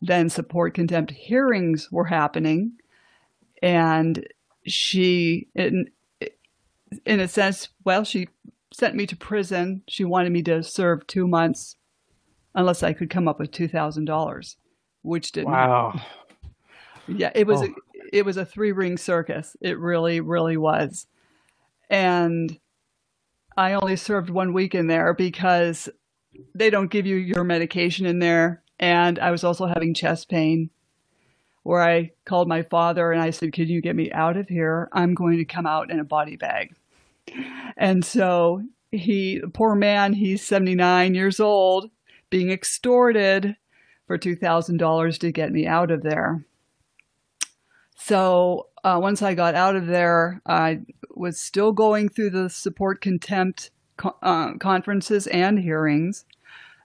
Then 0.01 0.29
support 0.29 0.75
contempt 0.75 1.13
hearings 1.13 1.91
were 1.91 2.05
happening. 2.05 2.73
And 3.63 4.27
she, 4.67 5.49
in, 5.55 5.91
in 7.05 7.21
a 7.21 7.29
sense, 7.29 7.69
well, 7.85 8.05
she 8.05 8.29
sent 8.73 8.95
me 8.95 9.07
to 9.07 9.17
prison. 9.17 9.83
She 9.89 10.05
wanted 10.05 10.33
me 10.33 10.43
to 10.45 10.63
serve 10.63 11.07
two 11.07 11.27
months 11.29 11.77
unless 12.55 12.83
I 12.83 12.93
could 12.93 13.11
come 13.11 13.29
up 13.29 13.39
with 13.39 13.51
$2,000 13.51 14.57
which 15.03 15.33
didn't. 15.33 15.51
Wow. 15.51 16.01
Yeah, 17.09 17.31
it 17.35 17.47
was 17.47 17.63
Oh. 17.63 17.65
a, 17.65 17.69
it 18.13 18.25
was 18.25 18.37
a 18.37 18.45
three 18.45 18.73
ring 18.73 18.97
circus. 18.97 19.57
It 19.61 19.79
really, 19.79 20.21
really 20.21 20.57
was. 20.57 21.07
And 21.91 22.59
I 23.57 23.75
only 23.75 23.97
served 23.97 24.31
one 24.31 24.53
week 24.53 24.75
in 24.75 24.87
there 24.87 25.13
because 25.13 25.89
they 26.55 26.71
don't 26.71 26.91
give 26.91 27.07
you 27.07 27.17
your 27.17 27.45
medication 27.45 28.07
in 28.07 28.19
there. 28.19 28.63
And 28.79 29.19
I 29.19 29.31
was 29.31 29.45
also 29.45 29.67
having 29.67 29.93
chest 29.95 30.29
pain 30.29 30.71
where 31.63 31.83
I 31.83 32.13
called 32.25 32.49
my 32.49 32.63
father 32.63 33.13
and 33.13 33.21
I 33.21 33.31
said, 33.31 33.53
Can 33.53 33.69
you 33.69 33.81
get 33.81 33.97
me 33.97 34.11
out 34.13 34.37
of 34.37 34.49
here? 34.49 34.89
I'm 34.93 35.15
going 35.15 35.39
to 35.39 35.45
come 35.45 35.67
out 35.67 35.91
in 35.91 36.01
a 36.01 36.05
body 36.05 36.37
bag. 36.37 36.75
And 37.77 38.05
so 38.05 38.63
he, 38.91 39.41
poor 39.55 39.75
man, 39.75 40.13
he's 40.13 40.45
79 40.47 41.15
years 41.15 41.41
old, 41.41 41.91
being 42.31 42.51
extorted 42.51 43.57
for 44.07 44.19
$2,000 44.19 45.19
to 45.19 45.33
get 45.33 45.53
me 45.53 45.67
out 45.67 45.91
of 45.91 46.03
there. 46.03 46.45
So 47.97 48.69
uh, 48.83 48.99
once 49.01 49.23
I 49.23 49.35
got 49.35 49.55
out 49.55 49.77
of 49.77 49.87
there, 49.87 50.43
I 50.45 50.81
was 51.11 51.41
still 51.41 51.73
going 51.73 52.09
through 52.09 52.31
the 52.31 52.51
support 52.51 53.01
contempt 53.01 53.71
co- 53.97 54.17
uh, 54.23 54.55
conferences 54.59 55.27
and 55.29 55.59
hearings. 55.59 56.25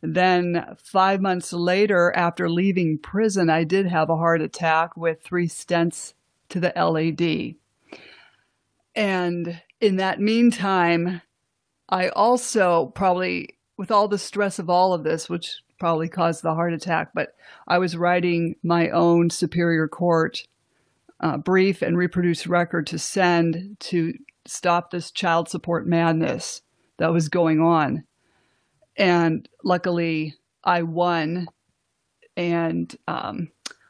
Then, 0.01 0.75
five 0.77 1.21
months 1.21 1.51
later, 1.53 2.11
after 2.15 2.49
leaving 2.49 2.99
prison, 2.99 3.49
I 3.49 3.63
did 3.63 3.87
have 3.87 4.09
a 4.09 4.17
heart 4.17 4.41
attack 4.41 4.95
with 4.95 5.21
three 5.21 5.47
stents 5.47 6.13
to 6.49 6.59
the 6.59 6.73
LAD. 6.75 7.55
And 8.95 9.61
in 9.81 9.97
that 9.97 10.19
meantime, 10.19 11.21
I 11.89 12.09
also 12.09 12.87
probably, 12.87 13.49
with 13.77 13.91
all 13.91 14.07
the 14.07 14.17
stress 14.17 14.59
of 14.59 14.69
all 14.69 14.93
of 14.93 15.03
this, 15.03 15.29
which 15.29 15.61
probably 15.79 16.09
caused 16.09 16.43
the 16.43 16.53
heart 16.53 16.73
attack, 16.73 17.11
but 17.13 17.35
I 17.67 17.77
was 17.77 17.95
writing 17.95 18.55
my 18.63 18.89
own 18.89 19.29
Superior 19.29 19.87
Court 19.87 20.43
uh, 21.19 21.37
brief 21.37 21.81
and 21.81 21.97
reproduced 21.97 22.47
record 22.47 22.87
to 22.87 22.99
send 22.99 23.77
to 23.79 24.13
stop 24.45 24.91
this 24.91 25.11
child 25.11 25.49
support 25.49 25.87
madness 25.87 26.61
that 26.97 27.11
was 27.11 27.29
going 27.29 27.59
on. 27.59 28.03
And 28.97 29.47
luckily, 29.63 30.35
I 30.63 30.83
won. 30.83 31.47
And 32.35 32.95
um, 33.07 33.49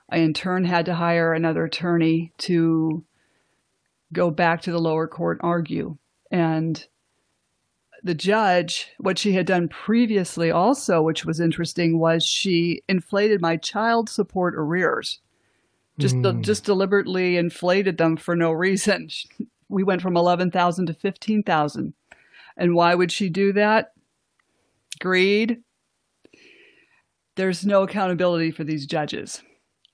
I, 0.09 0.17
in 0.17 0.33
turn, 0.33 0.63
had 0.65 0.85
to 0.85 0.95
hire 0.95 1.33
another 1.33 1.65
attorney 1.65 2.33
to 2.39 3.03
go 4.13 4.29
back 4.31 4.61
to 4.61 4.71
the 4.71 4.79
lower 4.79 5.07
court 5.07 5.39
and 5.41 5.49
argue. 5.49 5.97
And 6.31 6.85
the 8.03 8.13
judge, 8.15 8.89
what 8.99 9.17
she 9.17 9.33
had 9.33 9.45
done 9.45 9.67
previously, 9.67 10.51
also, 10.51 11.01
which 11.01 11.25
was 11.25 11.39
interesting, 11.39 11.99
was 11.99 12.23
she 12.23 12.81
inflated 12.87 13.41
my 13.41 13.57
child 13.57 14.09
support 14.09 14.53
arrears. 14.55 15.19
Just, 15.99 16.15
Mm. 16.15 16.41
just 16.43 16.63
deliberately 16.63 17.37
inflated 17.37 17.97
them 17.97 18.17
for 18.17 18.35
no 18.35 18.51
reason. 18.51 19.09
We 19.69 19.83
went 19.83 20.01
from 20.01 20.15
eleven 20.15 20.49
thousand 20.49 20.85
to 20.85 20.93
fifteen 20.93 21.43
thousand, 21.43 21.93
and 22.55 22.73
why 22.73 22.95
would 22.95 23.11
she 23.11 23.27
do 23.27 23.51
that? 23.51 23.91
Greed. 24.99 25.61
There's 27.35 27.65
no 27.65 27.83
accountability 27.83 28.51
for 28.51 28.63
these 28.63 28.85
judges. 28.85 29.41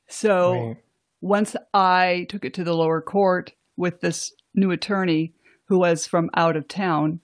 So 0.08 0.52
Right. 0.52 0.78
once 1.22 1.56
I 1.74 2.26
took 2.30 2.46
it 2.46 2.54
to 2.56 2.64
the 2.64 2.76
lower 2.76 3.02
court 3.02 3.54
with 3.78 4.02
this 4.02 4.34
new 4.54 4.72
attorney 4.72 5.34
who 5.66 5.80
was 5.80 6.06
from 6.08 6.30
out 6.36 6.56
of 6.56 6.68
town, 6.68 7.20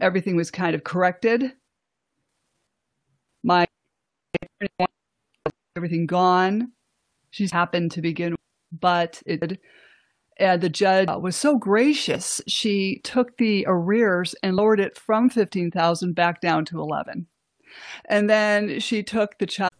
everything 0.00 0.36
was 0.36 0.50
kind 0.50 0.74
of 0.74 0.84
corrected. 0.84 1.52
My 3.42 3.66
attorney 4.42 4.70
wanted 4.78 4.92
everything 5.76 6.06
gone. 6.06 6.72
She's 7.30 7.52
happened 7.52 7.92
to 7.92 8.02
begin, 8.02 8.32
with, 8.32 8.40
but 8.80 9.22
it 9.26 9.60
and 10.38 10.60
the 10.60 10.68
judge 10.68 11.08
uh, 11.08 11.18
was 11.18 11.36
so 11.36 11.58
gracious. 11.58 12.40
She 12.46 13.00
took 13.04 13.36
the 13.36 13.64
arrears 13.68 14.34
and 14.42 14.56
lowered 14.56 14.80
it 14.80 14.96
from 14.96 15.30
fifteen 15.30 15.70
thousand 15.70 16.14
back 16.14 16.40
down 16.40 16.64
to 16.66 16.80
eleven, 16.80 17.26
and 18.06 18.28
then 18.28 18.80
she 18.80 19.02
took 19.02 19.38
the 19.38 19.46
child. 19.46 19.67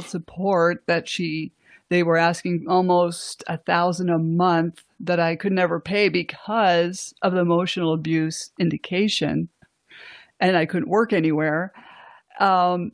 support 0.00 0.82
that 0.86 1.08
she 1.08 1.52
they 1.88 2.02
were 2.02 2.18
asking 2.18 2.66
almost 2.68 3.42
a 3.46 3.56
thousand 3.56 4.10
a 4.10 4.18
month 4.18 4.82
that 5.00 5.18
I 5.18 5.36
could 5.36 5.52
never 5.52 5.80
pay 5.80 6.08
because 6.08 7.14
of 7.22 7.32
the 7.32 7.40
emotional 7.40 7.94
abuse 7.94 8.50
indication, 8.58 9.48
and 10.38 10.56
I 10.56 10.66
couldn't 10.66 10.90
work 10.90 11.12
anywhere. 11.12 11.72
Um, 12.40 12.92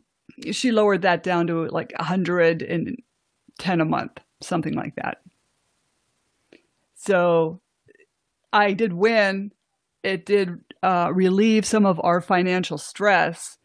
she 0.53 0.71
lowered 0.71 1.03
that 1.03 1.23
down 1.23 1.49
to 1.49 1.67
like 1.69 1.93
a 1.99 2.03
110 2.03 3.81
a 3.81 3.85
month, 3.85 4.21
something 4.41 4.75
like 4.75 4.95
that. 4.97 5.19
So 6.95 7.61
I 8.53 8.73
did 8.73 8.93
win. 8.93 9.53
It 10.03 10.25
did 10.25 10.61
uh, 10.83 11.11
relieve 11.13 11.67
some 11.67 11.85
of 11.85 12.01
our 12.05 12.21
financial 12.21 12.79
stress, 12.79 13.59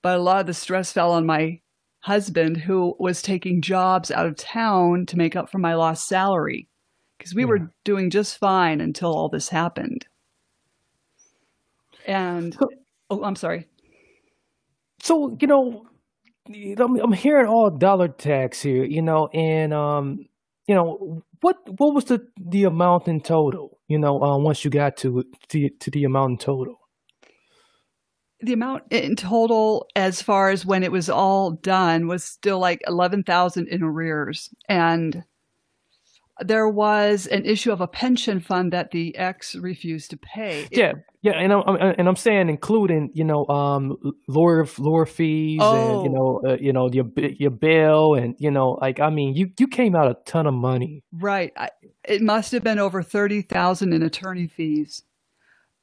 but 0.00 0.16
a 0.16 0.22
lot 0.22 0.40
of 0.40 0.46
the 0.46 0.54
stress 0.54 0.92
fell 0.92 1.12
on 1.12 1.26
my 1.26 1.60
husband 2.02 2.56
who 2.56 2.94
was 2.98 3.22
taking 3.22 3.62
jobs 3.62 4.10
out 4.10 4.26
of 4.26 4.36
town 4.36 5.06
to 5.06 5.16
make 5.16 5.36
up 5.36 5.50
for 5.50 5.58
my 5.58 5.74
lost 5.74 6.06
salary 6.06 6.68
because 7.16 7.34
we 7.34 7.42
yeah. 7.42 7.48
were 7.48 7.72
doing 7.84 8.10
just 8.10 8.38
fine 8.38 8.80
until 8.80 9.14
all 9.14 9.28
this 9.28 9.48
happened. 9.48 10.06
And 12.06 12.56
oh, 13.10 13.22
I'm 13.22 13.36
sorry. 13.36 13.68
So 15.00 15.36
you 15.40 15.46
know, 15.46 15.86
I'm, 16.48 16.96
I'm 16.96 17.12
hearing 17.12 17.46
all 17.46 17.70
dollar 17.70 18.08
tax 18.08 18.60
here, 18.60 18.84
you 18.84 19.02
know, 19.02 19.28
and 19.28 19.72
um, 19.72 20.26
you 20.66 20.74
know, 20.74 21.22
what 21.40 21.56
what 21.78 21.94
was 21.94 22.06
the 22.06 22.26
the 22.36 22.64
amount 22.64 23.06
in 23.06 23.20
total? 23.20 23.78
You 23.86 23.98
know, 23.98 24.20
uh, 24.22 24.38
once 24.38 24.64
you 24.64 24.70
got 24.70 24.96
to 24.98 25.24
to, 25.48 25.68
to 25.68 25.90
the 25.90 26.04
amount 26.04 26.30
in 26.32 26.38
total. 26.38 26.80
The 28.42 28.52
amount 28.54 28.84
in 28.90 29.14
total, 29.14 29.86
as 29.94 30.20
far 30.20 30.50
as 30.50 30.66
when 30.66 30.82
it 30.82 30.90
was 30.90 31.08
all 31.08 31.52
done, 31.52 32.08
was 32.08 32.24
still 32.24 32.58
like 32.58 32.82
eleven 32.86 33.22
thousand 33.22 33.68
in 33.68 33.82
arrears, 33.82 34.50
and 34.68 35.24
there 36.40 36.68
was 36.68 37.26
an 37.26 37.44
issue 37.44 37.72
of 37.72 37.80
a 37.80 37.86
pension 37.86 38.40
fund 38.40 38.72
that 38.72 38.90
the 38.90 39.16
ex 39.16 39.54
refused 39.54 40.10
to 40.10 40.16
pay. 40.16 40.66
Yeah, 40.70 40.92
yeah, 41.20 41.32
and 41.32 41.52
I'm, 41.52 41.76
and 41.76 42.08
I'm 42.08 42.16
saying 42.16 42.48
including 42.48 43.10
you 43.14 43.24
know 43.24 43.46
um 43.46 43.96
lawyer 44.28 44.66
lawyer 44.78 45.06
fees 45.06 45.60
oh. 45.62 46.02
and 46.02 46.04
you 46.04 46.18
oh. 46.18 46.40
know 46.42 46.50
uh, 46.50 46.56
you 46.60 46.72
know 46.72 46.90
your 46.90 47.06
your 47.16 47.50
bill 47.50 48.14
and 48.14 48.34
you 48.38 48.50
know 48.50 48.78
like 48.80 49.00
I 49.00 49.10
mean 49.10 49.34
you 49.34 49.50
you 49.58 49.68
came 49.68 49.94
out 49.94 50.10
a 50.10 50.16
ton 50.24 50.46
of 50.46 50.54
money. 50.54 51.04
Right. 51.12 51.52
I, 51.56 51.70
it 52.04 52.22
must 52.22 52.52
have 52.52 52.64
been 52.64 52.78
over 52.78 53.02
thirty 53.02 53.42
thousand 53.42 53.92
in 53.92 54.02
attorney 54.02 54.48
fees. 54.48 55.02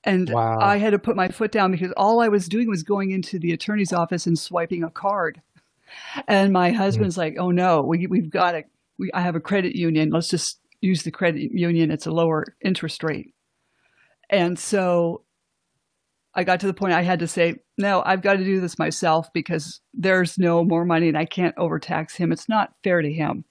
And 0.03 0.29
wow. 0.29 0.59
I 0.59 0.77
had 0.77 0.91
to 0.91 0.99
put 0.99 1.15
my 1.15 1.27
foot 1.27 1.51
down 1.51 1.71
because 1.71 1.91
all 1.97 2.21
I 2.21 2.29
was 2.29 2.47
doing 2.47 2.69
was 2.69 2.83
going 2.83 3.11
into 3.11 3.37
the 3.37 3.51
attorney's 3.51 3.91
office 3.91 4.27
and 4.27 4.39
swiping 4.39 4.83
a 4.83 4.89
card. 4.89 5.41
And 6.27 6.53
my 6.53 6.71
husband's 6.71 7.15
mm. 7.15 7.19
like, 7.19 7.35
"Oh 7.37 7.51
no, 7.51 7.81
we 7.81 8.07
we've 8.07 8.29
got 8.29 8.51
to 8.51 8.63
we, 8.97 9.11
I 9.13 9.21
have 9.21 9.35
a 9.35 9.39
credit 9.39 9.75
union. 9.75 10.11
Let's 10.11 10.29
just 10.29 10.59
use 10.81 11.03
the 11.03 11.11
credit 11.11 11.51
union. 11.51 11.91
It's 11.91 12.05
a 12.05 12.11
lower 12.11 12.55
interest 12.61 13.03
rate. 13.03 13.33
And 14.29 14.57
so 14.59 15.23
I 16.35 16.43
got 16.43 16.59
to 16.59 16.67
the 16.67 16.73
point 16.73 16.93
I 16.93 17.01
had 17.01 17.19
to 17.19 17.27
say, 17.27 17.55
no, 17.77 18.03
I've 18.05 18.21
got 18.21 18.33
to 18.33 18.43
do 18.43 18.61
this 18.61 18.77
myself 18.77 19.31
because 19.33 19.81
there's 19.93 20.37
no 20.37 20.63
more 20.63 20.85
money 20.85 21.07
and 21.07 21.17
I 21.17 21.25
can't 21.25 21.57
overtax 21.57 22.15
him. 22.15 22.31
It's 22.31 22.47
not 22.47 22.73
fair 22.83 23.01
to 23.01 23.11
him. 23.11 23.45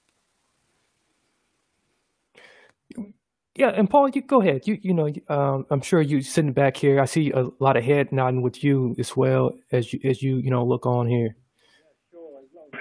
Yeah, 3.59 3.71
and 3.71 3.91
Paul, 3.91 4.11
you 4.11 4.23
go 4.23 4.41
ahead. 4.41 4.69
You 4.69 4.79
you 4.81 4.95
know, 4.95 5.13
um, 5.29 5.67
I'm 5.71 5.81
sure 5.81 6.01
you 6.01 6.23
sitting 6.23 6.53
back 6.53 6.77
here. 6.77 7.01
I 7.01 7.07
see 7.07 7.33
a 7.33 7.49
lot 7.59 7.77
of 7.77 7.83
head 7.83 8.13
nodding 8.13 8.41
with 8.41 8.63
you 8.63 8.95
as 9.01 9.17
well 9.17 9.53
as 9.73 9.93
you 9.93 9.99
as 10.05 10.23
you 10.23 10.37
you 10.37 10.49
know 10.49 10.65
look 10.65 10.87
on 10.87 11.09
here. 11.09 11.35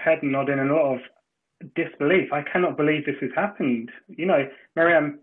Head 0.03 0.19
nodding 0.21 0.59
and 0.59 0.69
a 0.69 0.73
lot 0.75 0.93
of 0.93 0.99
disbelief. 1.75 2.31
I 2.31 2.43
cannot 2.43 2.77
believe 2.77 3.07
this 3.07 3.15
has 3.21 3.31
happened. 3.35 3.89
You 4.07 4.27
know, 4.27 4.47
Miriam, 4.75 5.19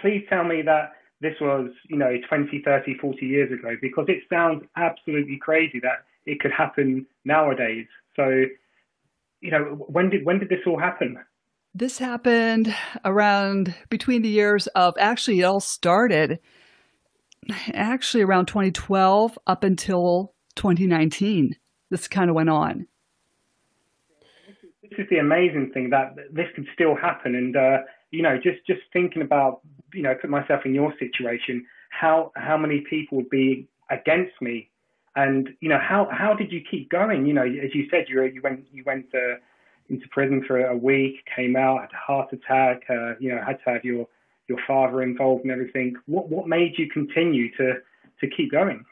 please 0.00 0.24
tell 0.30 0.44
me 0.44 0.62
that 0.62 0.92
this 1.20 1.34
was, 1.42 1.70
you 1.90 1.98
know, 1.98 2.14
20, 2.26 2.62
30, 2.64 2.94
40 2.98 3.26
years 3.26 3.52
ago, 3.52 3.76
because 3.82 4.06
it 4.08 4.22
sounds 4.30 4.64
absolutely 4.76 5.36
crazy 5.36 5.78
that 5.80 6.04
it 6.24 6.40
could 6.40 6.52
happen 6.52 7.06
nowadays. 7.26 7.86
So, 8.14 8.44
you 9.42 9.50
know, 9.50 9.84
when 9.88 10.08
did 10.08 10.24
when 10.24 10.38
did 10.38 10.48
this 10.48 10.60
all 10.66 10.78
happen? 10.78 11.18
This 11.78 11.98
happened 11.98 12.74
around 13.04 13.74
between 13.90 14.22
the 14.22 14.30
years 14.30 14.66
of 14.68 14.94
actually 14.98 15.40
it 15.40 15.44
all 15.44 15.60
started 15.60 16.38
actually 17.74 18.22
around 18.22 18.46
2012 18.46 19.38
up 19.46 19.62
until 19.62 20.32
2019. 20.54 21.54
This 21.90 22.08
kind 22.08 22.30
of 22.30 22.36
went 22.36 22.48
on 22.48 22.86
this 24.90 24.98
is 24.98 25.06
the 25.10 25.18
amazing 25.18 25.70
thing 25.74 25.90
that 25.90 26.14
this 26.32 26.46
can 26.54 26.66
still 26.72 26.94
happen. 26.94 27.34
And 27.34 27.56
uh, 27.56 27.78
you 28.10 28.22
know, 28.22 28.36
just 28.36 28.64
just 28.66 28.80
thinking 28.92 29.20
about 29.20 29.60
you 29.92 30.02
know, 30.02 30.14
put 30.20 30.30
myself 30.30 30.62
in 30.64 30.74
your 30.74 30.94
situation, 30.98 31.66
how 31.90 32.32
how 32.36 32.56
many 32.56 32.84
people 32.88 33.18
would 33.18 33.30
be 33.30 33.68
against 33.90 34.40
me, 34.40 34.70
and 35.14 35.48
you 35.60 35.68
know, 35.68 35.78
how 35.80 36.08
how 36.10 36.34
did 36.34 36.52
you 36.52 36.60
keep 36.70 36.90
going? 36.90 37.26
You 37.26 37.34
know, 37.34 37.44
as 37.44 37.74
you 37.74 37.86
said, 37.90 38.04
you 38.08 38.22
you 38.24 38.40
went 38.42 38.64
you 38.72 38.82
went 38.86 39.06
uh, 39.14 39.36
into 39.88 40.06
prison 40.08 40.44
for 40.46 40.58
a 40.58 40.76
week, 40.76 41.16
came 41.34 41.56
out, 41.56 41.80
had 41.80 41.90
a 41.92 41.96
heart 41.96 42.32
attack, 42.32 42.82
uh, 42.90 43.14
you 43.18 43.30
know, 43.30 43.40
had 43.44 43.58
to 43.64 43.70
have 43.70 43.84
your 43.84 44.06
your 44.48 44.58
father 44.66 45.02
involved 45.02 45.42
and 45.42 45.52
everything. 45.52 45.94
What 46.06 46.28
what 46.28 46.48
made 46.48 46.74
you 46.78 46.88
continue 46.90 47.50
to 47.56 47.74
to 48.20 48.30
keep 48.36 48.52
going? 48.52 48.84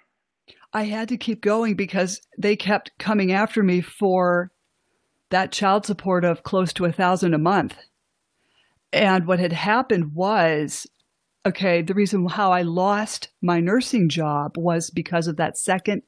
I 0.73 0.85
had 0.85 1.09
to 1.11 1.17
keep 1.17 1.41
going 1.41 1.75
because 1.77 2.21
they 2.37 2.57
kept 2.57 2.99
coming 2.99 3.33
after 3.33 3.63
me 3.63 3.81
for 3.81 4.51
that 5.31 5.53
child 5.53 5.87
support 5.87 6.25
of 6.25 6.43
close 6.43 6.73
to 6.75 6.85
a 6.85 6.93
thousand 6.93 7.35
a 7.35 7.39
month. 7.39 7.77
And 8.93 9.27
what 9.27 9.41
had 9.41 9.53
happened 9.53 10.15
was, 10.15 10.87
okay, 11.47 11.83
the 11.83 11.95
reason 11.95 12.27
how 12.27 12.53
I 12.53 12.63
lost 12.63 13.31
my 13.41 13.61
nursing 13.61 14.09
job 14.09 14.57
was 14.57 14.91
because 14.91 15.27
of 15.27 15.37
that 15.37 15.57
second 15.57 16.03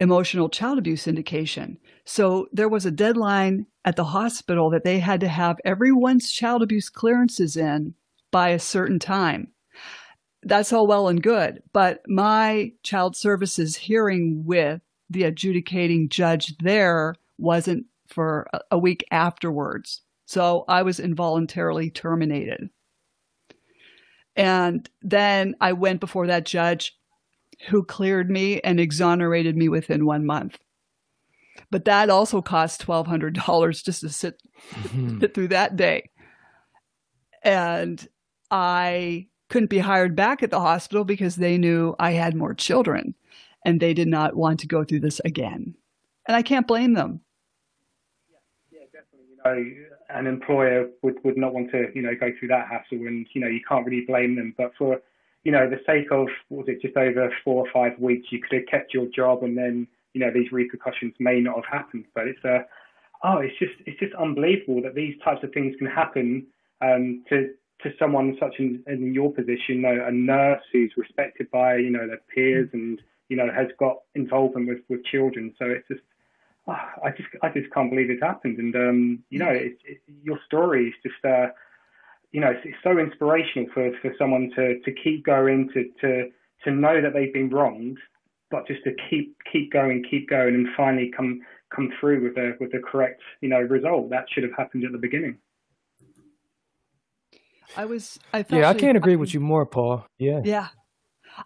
emotional 0.00 0.48
child 0.48 0.78
abuse 0.78 1.06
indication. 1.06 1.78
So 2.04 2.48
there 2.52 2.68
was 2.68 2.86
a 2.86 2.90
deadline 2.90 3.66
at 3.84 3.96
the 3.96 4.04
hospital 4.04 4.70
that 4.70 4.82
they 4.82 4.98
had 4.98 5.20
to 5.20 5.28
have 5.28 5.58
everyone's 5.64 6.32
child 6.32 6.62
abuse 6.62 6.88
clearances 6.88 7.56
in 7.56 7.94
by 8.30 8.48
a 8.48 8.58
certain 8.58 8.98
time. 8.98 9.48
That's 10.42 10.72
all 10.72 10.86
well 10.86 11.08
and 11.08 11.22
good, 11.22 11.62
but 11.72 12.00
my 12.08 12.72
child 12.82 13.14
services 13.14 13.76
hearing 13.76 14.42
with 14.46 14.80
the 15.10 15.24
adjudicating 15.24 16.08
judge 16.08 16.56
there 16.58 17.14
wasn't 17.36 17.84
for 18.06 18.48
a 18.70 18.78
week 18.78 19.04
afterwards. 19.10 20.02
So 20.24 20.64
I 20.66 20.82
was 20.82 20.98
involuntarily 20.98 21.90
terminated. 21.90 22.70
And 24.36 24.88
then 25.02 25.56
I 25.60 25.72
went 25.72 26.00
before 26.00 26.28
that 26.28 26.46
judge 26.46 26.96
who 27.68 27.84
cleared 27.84 28.30
me 28.30 28.60
and 28.60 28.80
exonerated 28.80 29.56
me 29.56 29.68
within 29.68 30.06
one 30.06 30.24
month. 30.24 30.58
But 31.70 31.84
that 31.84 32.10
also 32.10 32.40
cost 32.42 32.86
$1,200 32.86 33.84
just 33.84 34.00
to 34.00 34.08
sit, 34.08 34.42
mm-hmm. 34.72 35.20
sit 35.20 35.34
through 35.34 35.48
that 35.48 35.76
day. 35.76 36.10
And 37.42 38.06
I 38.50 39.28
couldn't 39.48 39.70
be 39.70 39.78
hired 39.78 40.16
back 40.16 40.42
at 40.42 40.50
the 40.50 40.60
hospital 40.60 41.04
because 41.04 41.36
they 41.36 41.58
knew 41.58 41.94
I 41.98 42.12
had 42.12 42.34
more 42.34 42.54
children 42.54 43.14
and 43.64 43.80
they 43.80 43.94
did 43.94 44.08
not 44.08 44.36
want 44.36 44.60
to 44.60 44.66
go 44.66 44.84
through 44.84 45.00
this 45.00 45.20
again. 45.24 45.74
And 46.26 46.36
I 46.36 46.42
can't 46.42 46.66
blame 46.66 46.94
them 46.94 47.20
Yeah, 48.70 48.80
definitely. 48.92 49.28
You 49.30 49.36
know, 49.44 50.18
an 50.18 50.26
employer 50.26 50.88
would, 51.02 51.16
would 51.24 51.36
not 51.36 51.54
want 51.54 51.70
to, 51.72 51.88
you 51.94 52.02
know, 52.02 52.14
go 52.18 52.30
through 52.38 52.48
that 52.48 52.68
hassle 52.68 53.06
and, 53.06 53.26
you 53.32 53.40
know, 53.40 53.48
you 53.48 53.60
can't 53.68 53.86
really 53.86 54.04
blame 54.06 54.36
them. 54.36 54.54
But 54.56 54.72
for, 54.76 55.00
you 55.44 55.52
know, 55.52 55.68
the 55.68 55.80
sake 55.86 56.10
of, 56.10 56.28
was 56.48 56.66
it 56.68 56.82
just 56.82 56.96
over 56.96 57.32
four 57.44 57.66
or 57.66 57.72
five 57.72 57.98
weeks, 57.98 58.28
you 58.30 58.40
could 58.40 58.58
have 58.58 58.66
kept 58.66 58.94
your 58.94 59.06
job 59.06 59.42
and 59.42 59.56
then, 59.56 59.86
you 60.12 60.20
know, 60.20 60.30
these 60.32 60.52
repercussions 60.52 61.14
may 61.18 61.40
not 61.40 61.56
have 61.56 61.80
happened. 61.80 62.04
But 62.14 62.28
it's 62.28 62.44
a, 62.44 62.66
oh, 63.24 63.38
it's 63.38 63.58
just, 63.58 63.74
it's 63.86 63.98
just 64.00 64.14
unbelievable 64.14 64.82
that 64.82 64.94
these 64.94 65.14
types 65.24 65.42
of 65.42 65.52
things 65.52 65.74
can 65.78 65.86
happen 65.86 66.46
um, 66.80 67.24
to, 67.28 67.50
to 67.82 67.92
someone 67.98 68.36
such 68.38 68.56
in, 68.58 68.82
in 68.86 69.14
your 69.14 69.32
position, 69.32 69.76
you 69.76 69.82
know, 69.82 70.04
a 70.06 70.12
nurse 70.12 70.62
who's 70.72 70.92
respected 70.96 71.50
by, 71.50 71.76
you 71.76 71.90
know, 71.90 72.06
their 72.06 72.20
peers 72.34 72.68
and, 72.72 73.00
you 73.28 73.36
know, 73.36 73.50
has 73.54 73.68
got 73.78 73.96
involvement 74.14 74.68
with, 74.68 74.80
with 74.88 75.04
children. 75.04 75.54
So 75.58 75.66
it's 75.66 75.88
just, 75.88 76.02
I 76.68 77.10
just 77.16 77.28
I 77.42 77.48
just 77.48 77.72
can't 77.72 77.90
believe 77.90 78.10
it 78.10 78.22
happened. 78.22 78.58
And 78.58 78.76
um, 78.76 79.24
you 79.30 79.38
know, 79.38 79.48
it, 79.48 79.78
it, 79.84 80.00
your 80.22 80.38
story 80.46 80.88
is 80.88 80.94
just 81.02 81.24
uh, 81.24 81.48
you 82.32 82.40
know, 82.40 82.50
it's, 82.50 82.60
it's, 82.64 82.76
so 82.82 82.98
inspirational 82.98 83.68
for, 83.74 83.90
for 84.00 84.12
someone 84.18 84.50
to, 84.56 84.78
to 84.80 84.92
keep 85.02 85.24
going, 85.24 85.68
to, 85.74 85.84
to 86.00 86.30
to 86.64 86.70
know 86.70 87.00
that 87.00 87.12
they've 87.14 87.32
been 87.32 87.50
wronged, 87.50 87.98
but 88.50 88.66
just 88.66 88.84
to 88.84 88.90
keep 89.08 89.36
keep 89.50 89.72
going, 89.72 90.04
keep 90.08 90.28
going, 90.28 90.54
and 90.54 90.68
finally 90.76 91.10
come 91.16 91.40
come 91.74 91.90
through 91.98 92.22
with 92.22 92.34
the 92.34 92.56
with 92.60 92.72
the 92.72 92.78
correct 92.78 93.22
you 93.40 93.48
know 93.48 93.60
result. 93.60 94.10
That 94.10 94.26
should 94.32 94.42
have 94.42 94.52
happened 94.56 94.84
at 94.84 94.92
the 94.92 94.98
beginning. 94.98 95.38
I 97.76 97.84
was. 97.84 98.18
I 98.32 98.44
yeah, 98.50 98.68
I 98.68 98.74
can't 98.74 98.96
agree 98.96 99.16
with 99.16 99.32
you 99.32 99.40
more, 99.40 99.66
Paul. 99.66 100.04
Yeah. 100.18 100.40
Yeah. 100.44 100.68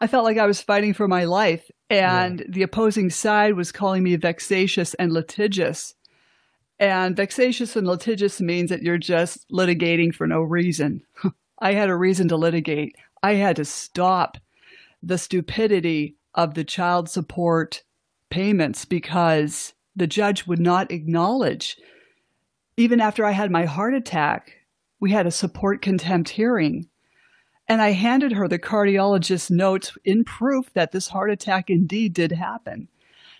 I 0.01 0.07
felt 0.07 0.25
like 0.25 0.39
I 0.39 0.47
was 0.47 0.61
fighting 0.61 0.95
for 0.95 1.07
my 1.07 1.25
life, 1.25 1.71
and 1.91 2.41
yeah. 2.41 2.47
the 2.49 2.63
opposing 2.63 3.11
side 3.11 3.55
was 3.55 3.71
calling 3.71 4.03
me 4.03 4.17
vexatious 4.17 4.95
and 4.95 5.13
litigious. 5.13 5.95
And 6.79 7.17
vexatious 7.17 7.77
and 7.77 7.87
litigious 7.87 8.41
means 8.41 8.71
that 8.71 8.83
you're 8.83 8.99
just 8.99 9.49
litigating 9.51 10.15
for 10.15 10.27
no 10.27 10.41
reason. 10.41 11.03
I 11.61 11.73
had 11.75 11.89
a 11.89 11.97
reason 11.97 12.29
to 12.29 12.37
litigate. 12.37 12.97
I 13.23 13.35
had 13.35 13.57
to 13.57 13.65
stop 13.65 14.39
the 15.03 15.19
stupidity 15.19 16.17
of 16.35 16.55
the 16.55 16.65
child 16.65 17.09
support 17.09 17.83
payments 18.29 18.85
because 18.85 19.75
the 19.95 20.07
judge 20.07 20.47
would 20.47 20.59
not 20.59 20.91
acknowledge. 20.91 21.77
Even 22.77 23.01
after 23.01 23.25
I 23.25 23.31
had 23.31 23.51
my 23.51 23.67
heart 23.67 23.95
attack, 23.95 24.53
we 24.99 25.13
had 25.13 25.27
a 25.27 25.31
support 25.31 25.83
contempt 25.83 26.31
hearing. 26.31 26.89
And 27.69 27.81
I 27.81 27.93
handed 27.93 28.33
her 28.33 28.49
the 28.49 28.59
cardiologist's 28.59 29.51
notes 29.51 29.97
in 30.05 30.25
proof 30.25 30.73
that 30.75 30.93
this 30.93 31.09
heart 31.09 31.31
attack 31.31 31.71
indeed 31.71 32.13
did 32.13 32.33
happen. 32.33 32.89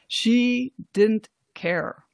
She 0.09 0.73
didn't 0.93 1.29
care. 1.55 2.05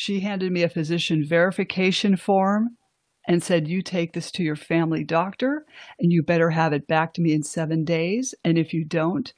She 0.00 0.20
handed 0.20 0.52
me 0.52 0.62
a 0.62 0.68
physician 0.68 1.24
verification 1.24 2.16
form 2.16 2.76
and 3.26 3.42
said, 3.42 3.66
You 3.66 3.82
take 3.82 4.12
this 4.12 4.30
to 4.30 4.44
your 4.44 4.54
family 4.54 5.02
doctor 5.02 5.66
and 5.98 6.12
you 6.12 6.22
better 6.22 6.50
have 6.50 6.72
it 6.72 6.86
back 6.86 7.14
to 7.14 7.20
me 7.20 7.32
in 7.32 7.42
seven 7.42 7.84
days. 7.84 8.32
And 8.44 8.56
if 8.56 8.72
you 8.72 8.84
don't, 8.84 9.34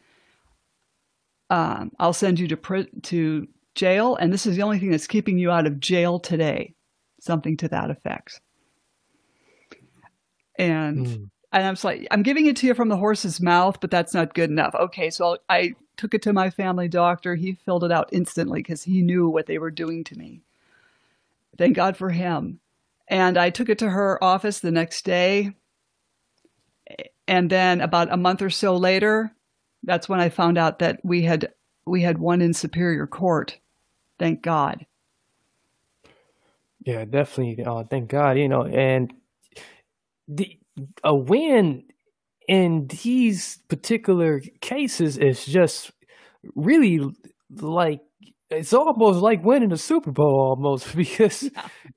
um, 1.48 1.92
I'll 1.98 2.12
send 2.12 2.38
you 2.38 2.46
to, 2.48 2.58
pr- 2.58 2.92
to 3.04 3.48
jail. 3.74 4.16
And 4.16 4.30
this 4.30 4.44
is 4.44 4.54
the 4.54 4.62
only 4.62 4.78
thing 4.78 4.90
that's 4.90 5.06
keeping 5.06 5.38
you 5.38 5.50
out 5.50 5.66
of 5.66 5.80
jail 5.80 6.20
today. 6.20 6.74
Something 7.22 7.56
to 7.56 7.68
that 7.68 7.90
effect. 7.90 8.42
And. 10.58 11.06
Mm 11.06 11.30
and 11.52 11.66
I'm 11.66 11.76
like, 11.82 12.06
I'm 12.12 12.22
giving 12.22 12.46
it 12.46 12.54
to 12.58 12.68
you 12.68 12.74
from 12.74 12.90
the 12.90 12.96
horse's 12.96 13.40
mouth, 13.40 13.80
but 13.80 13.90
that's 13.90 14.14
not 14.14 14.34
good 14.34 14.50
enough. 14.50 14.72
Okay, 14.72 15.10
so 15.10 15.38
I 15.48 15.74
took 15.96 16.14
it 16.14 16.22
to 16.22 16.32
my 16.32 16.48
family 16.48 16.86
doctor. 16.86 17.34
He 17.34 17.54
filled 17.54 17.82
it 17.82 17.90
out 17.90 18.08
instantly 18.12 18.60
because 18.62 18.84
he 18.84 19.02
knew 19.02 19.28
what 19.28 19.46
they 19.46 19.58
were 19.58 19.72
doing 19.72 20.04
to 20.04 20.16
me. 20.16 20.42
Thank 21.58 21.76
God 21.76 21.96
for 21.96 22.10
him. 22.10 22.60
And 23.08 23.36
I 23.36 23.50
took 23.50 23.68
it 23.68 23.78
to 23.80 23.90
her 23.90 24.22
office 24.22 24.60
the 24.60 24.70
next 24.70 25.04
day. 25.04 25.52
And 27.26 27.50
then 27.50 27.80
about 27.80 28.12
a 28.12 28.16
month 28.16 28.42
or 28.42 28.50
so 28.50 28.76
later, 28.76 29.32
that's 29.82 30.08
when 30.08 30.20
I 30.20 30.28
found 30.28 30.58
out 30.58 30.78
that 30.80 31.00
we 31.04 31.22
had 31.22 31.52
we 31.86 32.02
had 32.02 32.18
won 32.18 32.42
in 32.42 32.54
superior 32.54 33.06
court. 33.06 33.58
Thank 34.18 34.42
God. 34.42 34.86
Yeah, 36.84 37.04
definitely. 37.04 37.64
Uh, 37.64 37.84
thank 37.84 38.08
God. 38.08 38.38
You 38.38 38.48
know, 38.48 38.64
and 38.64 39.12
the 40.28 40.58
a 41.04 41.14
win 41.14 41.84
in 42.48 42.86
these 43.02 43.58
particular 43.68 44.40
cases 44.60 45.18
is 45.18 45.44
just 45.44 45.92
really 46.54 47.00
like 47.50 48.00
it's 48.50 48.72
almost 48.72 49.20
like 49.20 49.44
winning 49.44 49.70
the 49.70 49.78
Super 49.78 50.12
Bowl 50.12 50.40
almost 50.40 50.94
because 50.96 51.48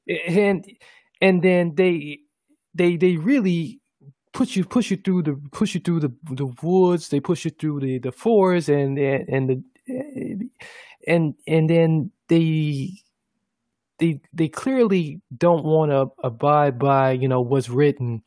yeah. 0.05 0.15
and 0.27 0.65
and 1.21 1.41
then 1.43 1.75
they 1.75 2.19
they 2.73 2.97
they 2.97 3.17
really 3.17 3.79
push 4.33 4.55
you 4.55 4.65
push 4.65 4.91
you 4.91 4.97
through 4.97 5.23
the 5.23 5.39
push 5.51 5.75
you 5.75 5.81
through 5.81 5.99
the 5.99 6.13
the 6.31 6.47
woods 6.61 7.09
they 7.09 7.19
push 7.19 7.45
you 7.45 7.51
through 7.51 7.79
the 7.79 7.99
the 7.99 8.11
forest 8.11 8.69
and 8.69 8.97
and, 8.97 9.29
and 9.29 9.49
the 9.87 10.49
and 11.07 11.35
and 11.47 11.69
then 11.69 12.11
they 12.29 12.91
they 13.99 14.19
they 14.33 14.47
clearly 14.47 15.21
don't 15.37 15.63
want 15.63 15.91
to 15.91 16.07
abide 16.23 16.79
by 16.79 17.11
you 17.11 17.27
know 17.27 17.41
what's 17.41 17.69
written 17.69 18.23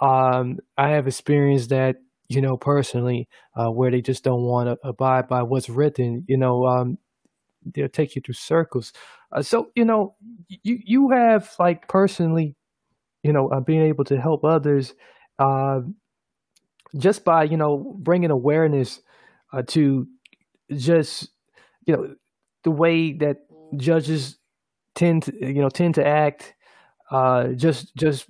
um, 0.00 0.58
I 0.78 0.90
have 0.90 1.06
experienced 1.06 1.70
that, 1.70 1.96
you 2.28 2.40
know, 2.40 2.56
personally, 2.56 3.28
uh, 3.56 3.68
where 3.70 3.90
they 3.90 4.02
just 4.02 4.24
don't 4.24 4.42
want 4.42 4.68
to 4.68 4.88
abide 4.88 5.28
by 5.28 5.44
what's 5.44 5.68
written. 5.70 6.24
You 6.28 6.38
know, 6.38 6.66
um, 6.66 6.98
they'll 7.74 7.88
take 7.88 8.16
you 8.16 8.22
through 8.22 8.34
circles. 8.34 8.92
Uh, 9.32 9.42
so, 9.42 9.70
you 9.74 9.84
know, 9.84 10.14
you 10.48 10.78
you 10.84 11.10
have 11.10 11.52
like 11.58 11.88
personally, 11.88 12.56
you 13.22 13.32
know, 13.32 13.48
uh, 13.48 13.60
being 13.60 13.82
able 13.82 14.04
to 14.04 14.20
help 14.20 14.44
others, 14.44 14.94
uh, 15.38 15.80
just 16.96 17.24
by 17.24 17.44
you 17.44 17.56
know 17.56 17.96
bringing 17.98 18.30
awareness 18.30 19.00
uh, 19.52 19.62
to 19.68 20.06
just 20.74 21.30
you 21.86 21.96
know 21.96 22.14
the 22.64 22.70
way 22.70 23.12
that 23.12 23.38
judges 23.76 24.38
tend 24.94 25.24
to 25.24 25.32
you 25.40 25.60
know 25.60 25.68
tend 25.68 25.94
to 25.94 26.06
act 26.06 26.54
uh, 27.10 27.48
just 27.48 27.94
just 27.96 28.26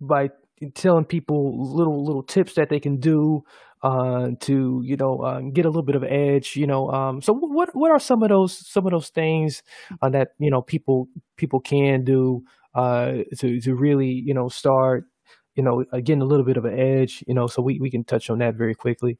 by 0.00 0.30
telling 0.74 1.04
people 1.04 1.74
little 1.74 2.04
little 2.04 2.22
tips 2.22 2.54
that 2.54 2.68
they 2.68 2.80
can 2.80 2.96
do 2.98 3.44
uh, 3.86 4.30
to 4.40 4.82
you 4.84 4.96
know 4.96 5.20
uh, 5.20 5.40
get 5.52 5.64
a 5.64 5.68
little 5.68 5.84
bit 5.84 5.94
of 5.94 6.02
edge. 6.02 6.56
You 6.56 6.66
know, 6.66 6.90
um, 6.90 7.22
so 7.22 7.32
what 7.32 7.70
what 7.74 7.92
are 7.92 8.00
some 8.00 8.22
of 8.24 8.30
those 8.30 8.52
some 8.68 8.84
of 8.84 8.90
those 8.90 9.10
things 9.10 9.62
uh, 10.02 10.08
that 10.08 10.30
you 10.38 10.50
know 10.50 10.60
people 10.60 11.08
people 11.36 11.60
can 11.60 12.04
do 12.04 12.42
uh, 12.74 13.18
to 13.38 13.60
to 13.60 13.74
really 13.76 14.10
you 14.10 14.34
know 14.34 14.48
start 14.48 15.04
you 15.54 15.62
know 15.62 15.84
uh, 15.92 15.98
getting 15.98 16.20
a 16.20 16.24
little 16.24 16.44
bit 16.44 16.56
of 16.56 16.64
an 16.64 16.76
edge. 16.76 17.22
You 17.28 17.34
know, 17.34 17.46
so 17.46 17.62
we 17.62 17.78
we 17.78 17.88
can 17.88 18.02
touch 18.02 18.28
on 18.28 18.38
that 18.38 18.56
very 18.56 18.74
quickly. 18.74 19.18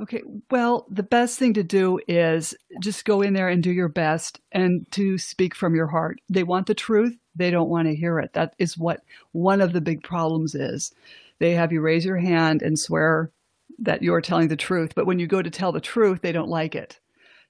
Okay. 0.00 0.22
Well, 0.50 0.86
the 0.90 1.02
best 1.02 1.38
thing 1.38 1.52
to 1.54 1.62
do 1.62 2.00
is 2.08 2.54
just 2.80 3.04
go 3.04 3.20
in 3.20 3.34
there 3.34 3.48
and 3.48 3.62
do 3.62 3.70
your 3.70 3.88
best 3.88 4.40
and 4.52 4.86
to 4.92 5.18
speak 5.18 5.54
from 5.54 5.74
your 5.74 5.86
heart. 5.86 6.20
They 6.30 6.42
want 6.42 6.66
the 6.66 6.74
truth. 6.74 7.16
They 7.34 7.50
don't 7.50 7.70
want 7.70 7.88
to 7.88 7.94
hear 7.94 8.18
it. 8.18 8.32
That 8.32 8.54
is 8.58 8.78
what 8.78 9.00
one 9.32 9.60
of 9.60 9.72
the 9.74 9.80
big 9.80 10.02
problems 10.02 10.54
is. 10.54 10.92
They 11.38 11.52
have 11.52 11.72
you 11.72 11.82
raise 11.82 12.04
your 12.04 12.16
hand 12.16 12.62
and 12.62 12.78
swear 12.78 13.30
that 13.78 14.02
you're 14.02 14.20
telling 14.20 14.48
the 14.48 14.56
truth. 14.56 14.92
But 14.94 15.06
when 15.06 15.18
you 15.18 15.26
go 15.26 15.42
to 15.42 15.50
tell 15.50 15.72
the 15.72 15.80
truth, 15.80 16.22
they 16.22 16.32
don't 16.32 16.48
like 16.48 16.74
it. 16.74 16.98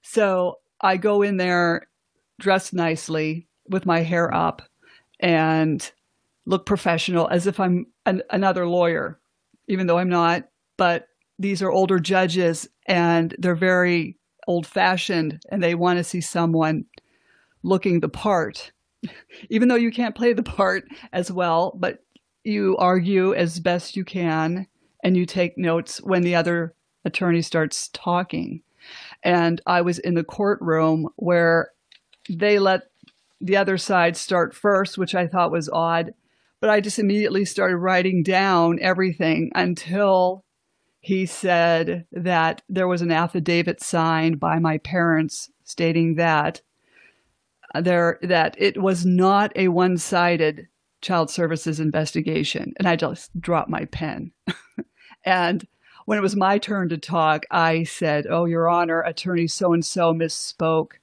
So 0.01 0.59
I 0.81 0.97
go 0.97 1.21
in 1.21 1.37
there 1.37 1.87
dressed 2.39 2.73
nicely 2.73 3.47
with 3.69 3.85
my 3.85 4.01
hair 4.01 4.33
up 4.33 4.61
and 5.19 5.91
look 6.45 6.65
professional 6.65 7.27
as 7.29 7.47
if 7.47 7.59
I'm 7.59 7.87
an, 8.05 8.21
another 8.29 8.67
lawyer, 8.67 9.19
even 9.67 9.87
though 9.87 9.97
I'm 9.97 10.09
not. 10.09 10.47
But 10.77 11.07
these 11.39 11.61
are 11.61 11.71
older 11.71 11.99
judges 11.99 12.67
and 12.85 13.35
they're 13.39 13.55
very 13.55 14.17
old 14.47 14.65
fashioned 14.65 15.41
and 15.49 15.61
they 15.61 15.75
want 15.75 15.97
to 15.97 16.03
see 16.03 16.21
someone 16.21 16.85
looking 17.63 17.99
the 17.99 18.09
part, 18.09 18.71
even 19.49 19.67
though 19.67 19.75
you 19.75 19.91
can't 19.91 20.15
play 20.15 20.33
the 20.33 20.43
part 20.43 20.85
as 21.11 21.31
well, 21.31 21.73
but 21.77 21.99
you 22.43 22.77
argue 22.77 23.33
as 23.33 23.59
best 23.59 23.97
you 23.97 24.05
can 24.05 24.67
and 25.07 25.15
you 25.15 25.25
take 25.25 25.57
notes 25.57 26.01
when 26.01 26.21
the 26.21 26.35
other 26.35 26.73
attorney 27.05 27.41
starts 27.41 27.89
talking. 27.93 28.61
And 29.23 29.61
I 29.65 29.79
was 29.79 29.99
in 29.99 30.15
the 30.15 30.23
courtroom 30.25 31.07
where 31.15 31.71
they 32.29 32.59
let 32.59 32.89
the 33.39 33.55
other 33.55 33.77
side 33.77 34.17
start 34.17 34.53
first, 34.53 34.97
which 34.97 35.15
I 35.15 35.25
thought 35.25 35.49
was 35.49 35.69
odd. 35.69 36.13
But 36.59 36.71
I 36.71 36.81
just 36.81 36.99
immediately 36.99 37.45
started 37.45 37.77
writing 37.77 38.21
down 38.21 38.79
everything 38.81 39.49
until 39.55 40.43
he 40.99 41.25
said 41.25 42.05
that 42.11 42.61
there 42.67 42.89
was 42.89 43.01
an 43.01 43.11
affidavit 43.11 43.81
signed 43.81 44.41
by 44.41 44.59
my 44.59 44.77
parents 44.79 45.49
stating 45.63 46.15
that 46.15 46.59
there 47.79 48.19
that 48.23 48.55
it 48.57 48.81
was 48.81 49.05
not 49.05 49.53
a 49.55 49.69
one-sided 49.69 50.67
child 51.01 51.29
services 51.29 51.79
investigation 51.79 52.73
and 52.77 52.87
i 52.87 52.95
just 52.95 53.29
dropped 53.39 53.69
my 53.69 53.85
pen 53.85 54.31
and 55.27 55.67
when 56.05 56.17
it 56.17 56.21
was 56.21 56.35
my 56.35 56.57
turn 56.57 56.89
to 56.89 56.97
talk 56.97 57.45
i 57.51 57.83
said 57.83 58.25
oh 58.29 58.45
your 58.45 58.69
honor 58.69 59.01
attorney 59.01 59.47
so 59.47 59.73
and 59.73 59.85
so 59.85 60.13
misspoke 60.13 60.93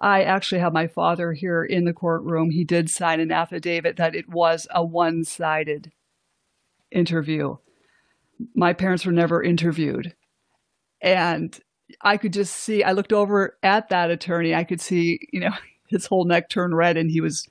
i 0.00 0.22
actually 0.22 0.60
have 0.60 0.72
my 0.72 0.86
father 0.86 1.32
here 1.32 1.64
in 1.64 1.84
the 1.84 1.92
courtroom 1.92 2.50
he 2.50 2.64
did 2.64 2.88
sign 2.88 3.20
an 3.20 3.32
affidavit 3.32 3.96
that 3.96 4.14
it 4.14 4.28
was 4.28 4.66
a 4.70 4.84
one-sided 4.84 5.90
interview 6.90 7.56
my 8.54 8.72
parents 8.72 9.04
were 9.04 9.12
never 9.12 9.42
interviewed. 9.42 10.14
And 11.00 11.58
I 12.00 12.16
could 12.16 12.32
just 12.32 12.54
see, 12.54 12.82
I 12.82 12.92
looked 12.92 13.12
over 13.12 13.56
at 13.62 13.88
that 13.88 14.10
attorney. 14.10 14.54
I 14.54 14.64
could 14.64 14.80
see, 14.80 15.20
you 15.32 15.40
know, 15.40 15.52
his 15.88 16.06
whole 16.06 16.24
neck 16.24 16.48
turned 16.48 16.76
red 16.76 16.96
and 16.96 17.10
he 17.10 17.20
was 17.20 17.48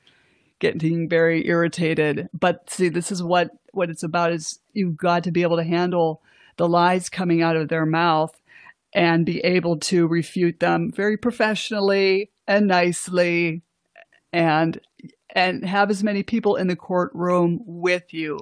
getting 0.60 1.10
very 1.10 1.48
irritated. 1.48 2.30
But 2.34 2.70
see, 2.70 2.90
this 2.90 3.12
is 3.12 3.22
what, 3.22 3.52
what 3.74 3.90
it's 3.90 4.04
about 4.04 4.32
is 4.32 4.60
you've 4.74 4.98
got 4.98 5.24
to 5.24 5.32
be 5.32 5.42
able 5.42 5.58
to 5.58 5.64
handle 5.64 6.22
the 6.58 6.68
lies 6.68 7.10
coming 7.10 7.42
out 7.42 7.56
of 7.56 7.70
their 7.70 7.86
mouth 7.86 8.36
and 8.94 9.26
be 9.26 9.40
able 9.40 9.78
to 9.78 10.08
refute 10.08 10.60
them 10.60 10.92
very 10.92 11.18
professionally 11.18 12.32
and 12.48 12.68
nicely 12.68 13.62
and 14.34 14.80
and 15.34 15.66
have 15.66 15.90
as 15.90 16.04
many 16.04 16.24
people 16.24 16.58
in 16.58 16.68
the 16.68 16.76
courtroom 16.76 17.62
with 17.66 18.14
you. 18.14 18.38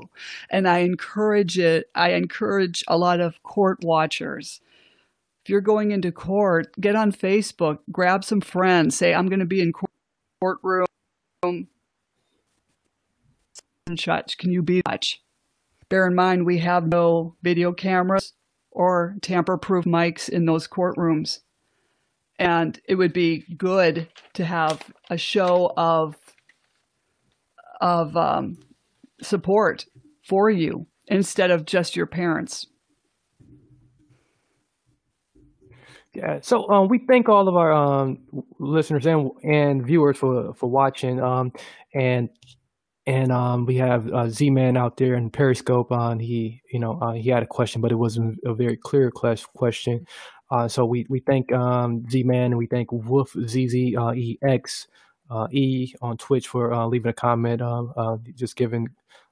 And 0.49 0.67
I 0.67 0.79
encourage 0.79 1.59
it. 1.59 1.87
I 1.93 2.13
encourage 2.13 2.83
a 2.87 2.97
lot 2.97 3.19
of 3.19 3.43
court 3.43 3.83
watchers. 3.83 4.59
If 5.45 5.49
you're 5.49 5.61
going 5.61 5.91
into 5.91 6.11
court, 6.11 6.67
get 6.79 6.95
on 6.95 7.11
Facebook, 7.11 7.79
grab 7.91 8.23
some 8.23 8.41
friends, 8.41 8.97
say, 8.97 9.13
I'm 9.13 9.27
going 9.27 9.39
to 9.39 9.45
be 9.45 9.61
in 9.61 9.71
court- 9.71 9.91
courtroom. 10.41 10.87
Such. 13.97 14.37
Can 14.37 14.51
you 14.51 14.61
be 14.61 14.81
much? 14.87 15.21
Bear 15.89 16.05
in 16.05 16.15
mind, 16.15 16.45
we 16.45 16.59
have 16.59 16.87
no 16.87 17.35
video 17.41 17.73
cameras 17.73 18.33
or 18.71 19.15
tamper 19.21 19.57
proof 19.57 19.85
mics 19.85 20.29
in 20.29 20.45
those 20.45 20.67
courtrooms. 20.67 21.39
And 22.37 22.79
it 22.87 22.95
would 22.95 23.11
be 23.11 23.43
good 23.57 24.07
to 24.33 24.45
have 24.45 24.81
a 25.09 25.17
show 25.17 25.73
of 25.75 26.15
of 27.81 28.15
um, 28.15 28.57
support 29.21 29.85
for 30.23 30.49
you 30.49 30.85
instead 31.07 31.49
of 31.49 31.65
just 31.65 31.95
your 31.95 32.05
parents. 32.05 32.67
Yeah. 36.13 36.39
So 36.41 36.69
um, 36.69 36.87
we 36.87 36.99
thank 36.99 37.29
all 37.29 37.47
of 37.47 37.55
our 37.55 37.71
um, 37.71 38.19
listeners 38.59 39.05
and 39.05 39.31
and 39.43 39.85
viewers 39.85 40.17
for 40.17 40.53
for 40.53 40.67
watching. 40.67 41.21
Um, 41.21 41.51
and 41.93 42.29
and 43.05 43.31
um, 43.31 43.65
we 43.65 43.75
have 43.77 44.11
uh, 44.11 44.29
Z 44.29 44.49
Man 44.49 44.77
out 44.77 44.97
there 44.97 45.15
in 45.15 45.29
Periscope. 45.29 45.91
On 45.91 46.19
he, 46.19 46.61
you 46.71 46.79
know, 46.79 46.99
uh, 47.01 47.13
he 47.13 47.29
had 47.29 47.43
a 47.43 47.47
question, 47.47 47.81
but 47.81 47.91
it 47.91 47.95
wasn't 47.95 48.39
a 48.45 48.53
very 48.53 48.77
clear 48.77 49.11
question. 49.11 50.05
Uh, 50.51 50.67
so 50.67 50.85
we 50.85 51.05
we 51.09 51.19
thank 51.19 51.51
um, 51.51 52.03
Z 52.09 52.23
Man 52.23 52.51
and 52.51 52.57
we 52.57 52.67
thank 52.67 52.91
Wolf 52.91 53.31
ZZ 53.31 53.95
uh, 53.97 54.13
EX 54.43 54.87
uh, 55.29 55.47
E 55.51 55.93
on 56.01 56.17
Twitch 56.17 56.47
for 56.47 56.73
uh, 56.73 56.85
leaving 56.85 57.09
a 57.09 57.13
comment, 57.13 57.61
um, 57.61 57.93
uh, 57.95 58.17
just 58.35 58.55
giving 58.55 58.87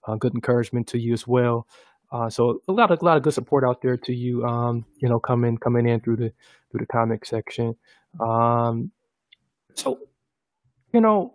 uh, 0.08 0.16
good 0.16 0.34
encouragement 0.34 0.88
to 0.88 1.00
you 1.00 1.14
as 1.14 1.28
well. 1.28 1.68
Uh, 2.12 2.30
so 2.30 2.62
a 2.68 2.72
lot 2.72 2.92
of 2.92 3.02
a 3.02 3.06
lot 3.06 3.18
of 3.18 3.24
good 3.24 3.34
support 3.34 3.64
out 3.64 3.82
there 3.82 3.98
to 3.98 4.14
you. 4.14 4.46
Um, 4.46 4.86
you 4.98 5.10
know, 5.10 5.20
coming 5.20 5.58
coming 5.58 5.88
in 5.88 6.00
through 6.00 6.18
the 6.18 6.34
through 6.72 6.80
the 6.80 6.86
comic 6.86 7.26
section. 7.26 7.76
Um, 8.20 8.92
so 9.74 10.00
you 10.94 11.02
know, 11.02 11.34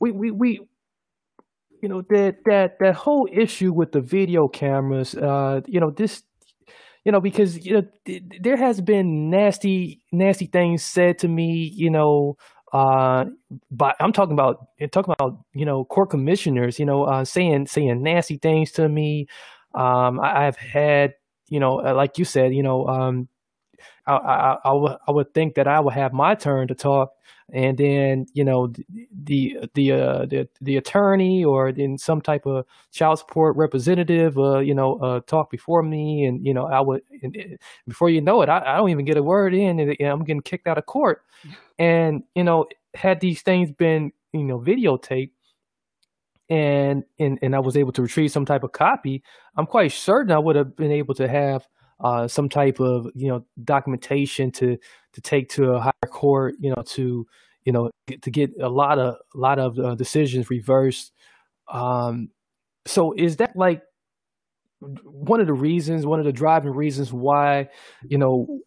we 0.00 0.12
we 0.12 0.30
we 0.30 0.60
you 1.82 1.88
know 1.88 2.02
that 2.10 2.36
that 2.44 2.78
that 2.80 2.94
whole 2.94 3.28
issue 3.32 3.72
with 3.72 3.92
the 3.92 4.00
video 4.00 4.48
cameras. 4.48 5.14
Uh, 5.14 5.60
you 5.66 5.80
know 5.80 5.90
this 5.90 6.22
you 7.04 7.12
know, 7.12 7.22
because 7.22 7.64
you 7.64 7.72
know 7.72 7.86
th- 8.04 8.22
there 8.40 8.56
has 8.58 8.82
been 8.82 9.30
nasty, 9.30 10.02
nasty 10.12 10.44
things 10.44 10.84
said 10.84 11.18
to 11.20 11.28
me, 11.28 11.72
you 11.74 11.88
know, 11.88 12.36
uh, 12.72 13.24
but 13.70 13.96
I'm 13.98 14.12
talking 14.12 14.34
about 14.34 14.66
talking 14.92 15.14
about 15.18 15.38
you 15.54 15.64
know 15.64 15.86
court 15.86 16.10
commissioners, 16.10 16.78
you 16.78 16.84
know, 16.84 17.04
uh, 17.04 17.24
saying 17.24 17.66
saying 17.68 18.02
nasty 18.02 18.36
things 18.36 18.72
to 18.72 18.90
me. 18.90 19.26
Um, 19.74 20.20
I, 20.20 20.44
have 20.44 20.56
had, 20.56 21.14
you 21.48 21.60
know, 21.60 21.80
uh, 21.80 21.94
like 21.94 22.18
you 22.18 22.26
said, 22.26 22.54
you 22.54 22.62
know, 22.62 22.86
um, 22.88 23.28
I, 24.06 24.14
I, 24.14 24.52
I, 24.64 24.70
w- 24.70 24.96
I 25.06 25.10
would 25.10 25.34
think 25.34 25.54
that 25.54 25.68
I 25.68 25.80
would 25.80 25.94
have 25.94 26.12
my 26.12 26.34
turn 26.34 26.68
to 26.68 26.74
talk, 26.74 27.12
and 27.52 27.78
then 27.78 28.26
you 28.34 28.44
know 28.44 28.72
the 29.22 29.58
the 29.74 29.92
uh, 29.92 30.26
the 30.26 30.48
the 30.60 30.76
attorney 30.76 31.44
or 31.44 31.68
in 31.68 31.98
some 31.98 32.20
type 32.20 32.46
of 32.46 32.66
child 32.92 33.18
support 33.18 33.56
representative, 33.56 34.38
uh, 34.38 34.58
you 34.58 34.74
know, 34.74 34.98
uh, 34.98 35.20
talk 35.20 35.50
before 35.50 35.82
me, 35.82 36.24
and 36.24 36.44
you 36.44 36.52
know 36.54 36.66
I 36.66 36.80
would 36.80 37.02
and, 37.22 37.34
and 37.36 37.58
before 37.86 38.10
you 38.10 38.20
know 38.20 38.42
it, 38.42 38.48
I, 38.48 38.74
I, 38.74 38.76
don't 38.76 38.90
even 38.90 39.04
get 39.04 39.16
a 39.16 39.22
word 39.22 39.54
in, 39.54 39.80
and, 39.80 39.96
and 39.98 40.08
I'm 40.08 40.24
getting 40.24 40.42
kicked 40.42 40.66
out 40.66 40.78
of 40.78 40.86
court. 40.86 41.22
And 41.78 42.22
you 42.34 42.44
know, 42.44 42.66
had 42.94 43.20
these 43.20 43.42
things 43.42 43.72
been 43.72 44.12
you 44.32 44.44
know 44.44 44.58
videotaped, 44.58 45.30
and 46.48 47.04
and 47.18 47.38
and 47.42 47.54
I 47.54 47.60
was 47.60 47.76
able 47.76 47.92
to 47.92 48.02
retrieve 48.02 48.32
some 48.32 48.46
type 48.46 48.64
of 48.64 48.72
copy, 48.72 49.22
I'm 49.56 49.66
quite 49.66 49.92
certain 49.92 50.32
I 50.32 50.38
would 50.38 50.56
have 50.56 50.76
been 50.76 50.92
able 50.92 51.14
to 51.14 51.28
have 51.28 51.66
uh, 52.00 52.28
some 52.28 52.48
type 52.48 52.80
of 52.80 53.08
you 53.14 53.28
know 53.28 53.44
documentation 53.64 54.50
to 54.52 54.78
to 55.12 55.20
take 55.20 55.48
to 55.50 55.72
a 55.72 55.80
higher 55.80 56.10
court, 56.10 56.54
you 56.60 56.70
know, 56.70 56.82
to 56.86 57.26
you 57.64 57.72
know 57.72 57.90
get, 58.06 58.22
to 58.22 58.30
get 58.30 58.50
a 58.60 58.68
lot 58.68 58.98
of 58.98 59.16
a 59.34 59.38
lot 59.38 59.58
of 59.58 59.78
uh, 59.78 59.94
decisions 59.94 60.50
reversed. 60.50 61.12
Um, 61.72 62.30
so 62.86 63.12
is 63.12 63.36
that 63.36 63.56
like 63.56 63.82
one 64.80 65.40
of 65.40 65.46
the 65.46 65.52
reasons, 65.52 66.06
one 66.06 66.20
of 66.20 66.24
the 66.24 66.32
driving 66.32 66.72
reasons 66.72 67.12
why 67.12 67.68
you 68.06 68.18
know 68.18 68.60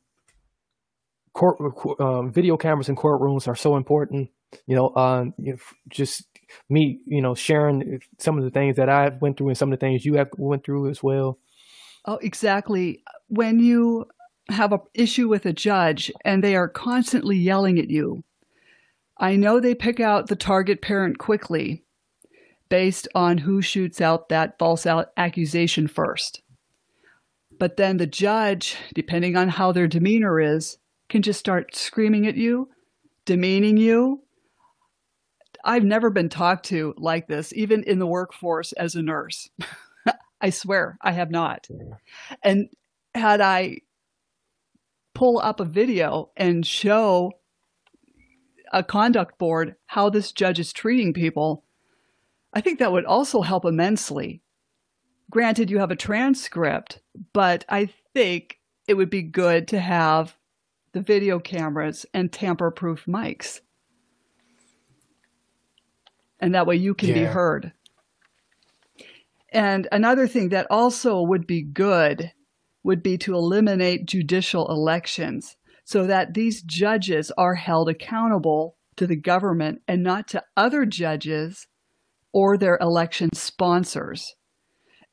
court 1.34 1.58
um, 2.00 2.32
video 2.32 2.58
cameras 2.58 2.90
in 2.90 2.96
courtrooms 2.96 3.48
are 3.48 3.56
so 3.56 3.78
important? 3.78 4.30
You 4.68 4.76
know, 4.76 4.96
um, 4.96 5.34
you 5.38 5.54
know, 5.54 5.58
just 5.88 6.26
me, 6.70 7.00
you 7.06 7.22
know, 7.22 7.34
sharing 7.34 8.02
some 8.20 8.38
of 8.38 8.44
the 8.44 8.52
things 8.52 8.76
that 8.76 8.90
I 8.90 9.10
went 9.22 9.38
through 9.38 9.48
and 9.48 9.58
some 9.58 9.72
of 9.72 9.80
the 9.80 9.86
things 9.86 10.06
you 10.06 10.16
have 10.16 10.30
went 10.38 10.66
through 10.66 10.90
as 10.90 11.02
well. 11.02 11.40
Oh, 12.06 12.18
exactly. 12.18 13.04
When 13.28 13.60
you 13.60 14.06
have 14.50 14.74
an 14.74 14.80
issue 14.94 15.28
with 15.28 15.46
a 15.46 15.54
judge 15.54 16.12
and 16.26 16.44
they 16.44 16.56
are 16.56 16.68
constantly 16.68 17.38
yelling 17.38 17.80
at 17.80 17.90
you, 17.90 18.24
I 19.18 19.36
know 19.36 19.60
they 19.60 19.76
pick 19.76 20.00
out 20.00 20.28
the 20.28 20.36
target 20.36 20.82
parent 20.82 21.20
quickly 21.20 21.84
based 22.70 23.08
on 23.14 23.38
who 23.38 23.62
shoots 23.62 24.02
out 24.02 24.30
that 24.30 24.58
false 24.58 24.88
accusation 25.18 25.88
first. 25.88 26.42
But 27.60 27.78
then 27.78 27.98
the 27.98 28.08
judge, 28.08 28.78
depending 28.96 29.36
on 29.36 29.50
how 29.50 29.72
their 29.72 29.88
demeanor 29.88 30.40
is, 30.40 30.78
can 31.10 31.22
just 31.22 31.40
start 31.40 31.76
screaming 31.76 32.26
at 32.26 32.38
you, 32.38 32.70
demeaning 33.26 33.78
you. 33.78 34.24
I've 35.64 35.84
never 35.84 36.10
been 36.10 36.30
talked 36.30 36.66
to 36.68 36.96
like 36.98 37.28
this, 37.28 37.54
even 37.54 37.84
in 37.84 38.00
the 38.00 38.08
workforce 38.08 38.72
as 38.74 38.96
a 38.96 39.04
nurse. 39.04 39.50
I 40.42 40.50
swear 40.50 40.98
I 41.02 41.12
have 41.12 41.32
not. 41.32 41.68
And 42.44 42.70
had 43.14 43.42
I 43.42 43.78
pull 45.14 45.40
up 45.40 45.60
a 45.60 45.66
video 45.66 46.32
and 46.36 46.66
show 46.66 47.32
a 48.74 48.84
conduct 48.84 49.38
board 49.38 49.76
how 49.86 50.10
this 50.10 50.32
judge 50.32 50.60
is 50.60 50.74
treating 50.74 51.14
people, 51.14 51.64
I 52.54 52.62
think 52.62 52.80
that 52.80 52.92
would 52.92 53.06
also 53.06 53.42
help 53.42 53.66
immensely. 53.66 54.42
Granted, 55.30 55.70
you 55.70 55.80
have 55.80 55.92
a 55.92 55.96
transcript, 55.96 57.02
but 57.34 57.64
I 57.70 57.90
think 58.14 58.60
it 58.88 58.96
would 58.96 59.10
be 59.10 59.22
good 59.22 59.68
to 59.70 59.80
have 59.80 60.36
the 60.94 61.02
video 61.02 61.40
cameras 61.40 62.06
and 62.14 62.32
tamper 62.32 62.72
proof 62.72 63.06
mics. 63.06 63.62
And 66.40 66.56
that 66.56 66.66
way 66.66 66.76
you 66.76 66.94
can 66.94 67.10
yeah. 67.10 67.16
be 67.16 67.24
heard. 67.24 67.72
And 69.52 69.88
another 69.92 70.28
thing 70.28 70.50
that 70.50 70.68
also 70.70 71.22
would 71.22 71.46
be 71.46 71.62
good 71.62 72.32
would 72.84 73.04
be 73.04 73.18
to 73.20 73.36
eliminate 73.36 74.06
judicial 74.06 74.68
elections 74.70 75.56
so 75.84 76.08
that 76.08 76.34
these 76.34 76.62
judges 76.62 77.32
are 77.38 77.56
held 77.56 77.90
accountable 77.90 78.78
to 78.96 79.06
the 79.08 79.16
government 79.16 79.82
and 79.88 80.04
not 80.04 80.28
to 80.30 80.44
other 80.56 80.86
judges 80.86 81.68
or 82.34 82.58
their 82.58 82.78
election 82.80 83.30
sponsors 83.34 84.36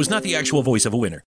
was 0.00 0.08
not 0.08 0.22
the 0.22 0.34
actual 0.34 0.62
voice 0.62 0.86
of 0.86 0.94
a 0.94 0.96
winner. 0.96 1.24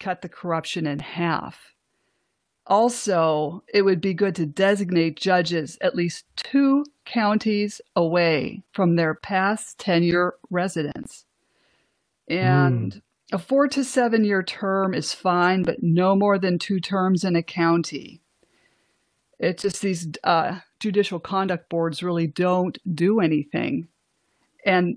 Cut 0.00 0.22
the 0.22 0.28
corruption 0.28 0.86
in 0.86 0.98
half. 0.98 1.74
Also, 2.66 3.62
it 3.72 3.82
would 3.82 4.00
be 4.00 4.14
good 4.14 4.34
to 4.36 4.46
designate 4.46 5.16
judges 5.16 5.76
at 5.80 5.94
least 5.94 6.24
two 6.36 6.84
counties 7.04 7.80
away 7.94 8.62
from 8.72 8.96
their 8.96 9.14
past 9.14 9.78
tenure 9.78 10.34
residence. 10.50 11.26
And 12.28 12.92
mm. 12.92 13.02
a 13.32 13.38
four 13.38 13.68
to 13.68 13.84
seven 13.84 14.24
year 14.24 14.42
term 14.42 14.94
is 14.94 15.12
fine, 15.12 15.62
but 15.62 15.82
no 15.82 16.16
more 16.16 16.38
than 16.38 16.58
two 16.58 16.80
terms 16.80 17.22
in 17.22 17.36
a 17.36 17.42
county. 17.42 18.22
It's 19.38 19.62
just 19.62 19.82
these 19.82 20.08
uh, 20.24 20.60
judicial 20.80 21.20
conduct 21.20 21.68
boards 21.68 22.02
really 22.02 22.26
don't 22.26 22.78
do 22.94 23.20
anything. 23.20 23.88
And 24.64 24.96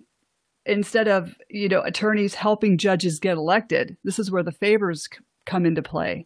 instead 0.67 1.07
of 1.07 1.35
you 1.49 1.67
know 1.67 1.81
attorneys 1.81 2.35
helping 2.35 2.77
judges 2.77 3.19
get 3.19 3.37
elected 3.37 3.97
this 4.03 4.19
is 4.19 4.31
where 4.31 4.43
the 4.43 4.51
favors 4.51 5.07
come 5.45 5.65
into 5.65 5.81
play 5.81 6.25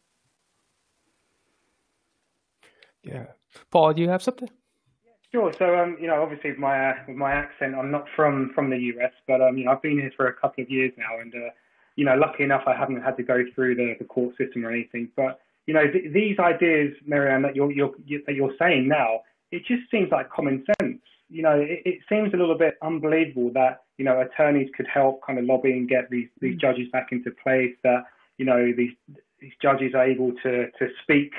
yeah 3.04 3.26
paul 3.72 3.94
do 3.94 4.02
you 4.02 4.10
have 4.10 4.24
something 4.24 4.50
sure 5.32 5.54
so 5.58 5.76
um 5.78 5.98
you 6.00 6.08
know 6.08 6.22
obviously 6.22 6.50
with 6.52 6.60
my 6.60 6.90
uh, 6.90 6.94
with 7.08 7.18
my 7.18 7.32
accent 7.32 7.76
i'm 7.76 7.92
not 7.92 8.06
from 8.16 8.52
from 8.54 8.70
the 8.70 8.78
us 8.78 9.14
but 9.28 9.42
um 9.42 9.58
you 9.58 9.66
know 9.66 9.72
i've 9.72 9.82
been 9.82 10.00
here 10.00 10.12
for 10.18 10.28
a 10.28 10.34
couple 10.34 10.64
of 10.64 10.70
years 10.70 10.92
now 10.98 11.20
and 11.20 11.34
uh 11.36 11.50
you 11.96 12.06
know, 12.06 12.16
lucky 12.16 12.44
enough, 12.44 12.64
I 12.68 12.76
haven't 12.76 13.02
had 13.02 13.18
to 13.18 13.24
go 13.24 13.44
through 13.54 13.76
the, 13.76 13.96
the 14.00 14.06
court 14.06 14.36
system 14.38 14.66
or 14.66 14.72
anything. 14.72 15.10
But 15.16 15.40
you 15.68 15.74
know, 15.74 15.84
th- 15.92 16.14
these 16.14 16.40
ideas, 16.40 16.94
Marianne, 17.06 17.42
that 17.44 17.56
you're, 17.56 17.72
you're 17.72 17.92
that 18.26 18.36
you're 18.36 18.54
saying 18.58 18.88
now, 18.88 19.22
it 19.52 19.64
just 19.68 19.84
seems 19.92 20.12
like 20.12 20.30
common 20.30 20.64
sense. 20.80 21.02
You 21.32 21.44
know, 21.44 21.60
it, 21.60 21.82
it 21.86 22.00
seems 22.10 22.34
a 22.34 22.38
little 22.38 22.58
bit 22.58 22.76
unbelievable 22.82 23.52
that 23.54 23.84
you 23.98 24.06
know 24.06 24.22
attorneys 24.22 24.70
could 24.76 24.88
help 24.88 25.26
kind 25.26 25.40
of 25.40 25.46
lobby 25.46 25.72
and 25.72 25.88
get 25.88 26.10
these 26.10 26.28
these 26.40 26.56
mm. 26.56 26.62
judges 26.62 26.88
back 26.92 27.10
into 27.12 27.32
place. 27.44 27.74
That 27.84 28.04
you 28.38 28.46
know 28.46 28.72
these 28.76 28.94
these 29.40 29.54
judges 29.62 29.94
are 29.96 30.04
able 30.04 30.34
to 30.44 30.70
to 30.72 30.88
speak 31.04 31.32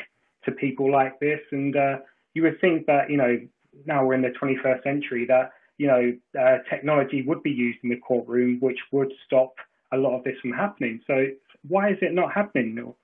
to 0.44 0.52
people 0.52 0.90
like 0.90 1.20
this, 1.20 1.40
and 1.52 1.76
uh, 1.76 1.98
you 2.34 2.42
would 2.42 2.60
think 2.60 2.86
that 2.86 3.10
you 3.10 3.16
know 3.16 3.38
now 3.86 4.04
we're 4.04 4.14
in 4.14 4.22
the 4.22 4.34
21st 4.40 4.82
century 4.82 5.24
that 5.26 5.52
you 5.78 5.86
know 5.86 6.12
uh, 6.40 6.58
technology 6.68 7.22
would 7.22 7.42
be 7.42 7.50
used 7.50 7.78
in 7.82 7.90
the 7.90 7.96
courtroom, 7.96 8.58
which 8.60 8.78
would 8.92 9.12
stop 9.26 9.54
a 9.92 9.96
lot 9.96 10.16
of 10.16 10.24
this 10.24 10.38
from 10.40 10.52
happening. 10.52 11.00
So 11.06 11.26
why 11.68 11.90
is 11.90 11.98
it 12.00 12.12
not 12.12 12.32
happening, 12.32 12.94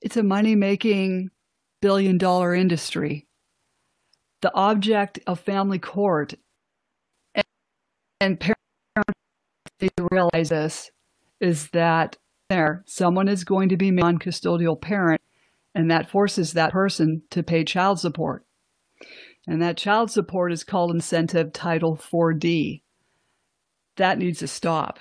It's 0.00 0.16
a 0.16 0.22
money 0.22 0.54
making 0.54 1.30
billion 1.80 2.18
dollar 2.18 2.54
industry. 2.54 3.26
The 4.42 4.54
object 4.54 5.18
of 5.26 5.40
family 5.40 5.78
court 5.78 6.34
and, 7.34 7.44
and 8.20 8.40
parents 8.40 8.56
realize 10.10 10.48
this 10.48 10.90
is 11.40 11.68
that 11.70 12.16
there 12.48 12.84
someone 12.86 13.28
is 13.28 13.44
going 13.44 13.68
to 13.70 13.76
be 13.76 13.90
non-custodial 13.90 14.80
parent 14.80 15.20
and 15.74 15.90
that 15.90 16.10
forces 16.10 16.52
that 16.52 16.72
person 16.72 17.22
to 17.30 17.42
pay 17.42 17.64
child 17.64 18.00
support. 18.00 18.46
And 19.46 19.60
that 19.62 19.76
child 19.76 20.10
support 20.10 20.52
is 20.52 20.64
called 20.64 20.90
incentive 20.90 21.52
title 21.52 21.96
4D. 21.96 22.82
That 23.96 24.18
needs 24.18 24.40
to 24.40 24.48
stop. 24.48 24.98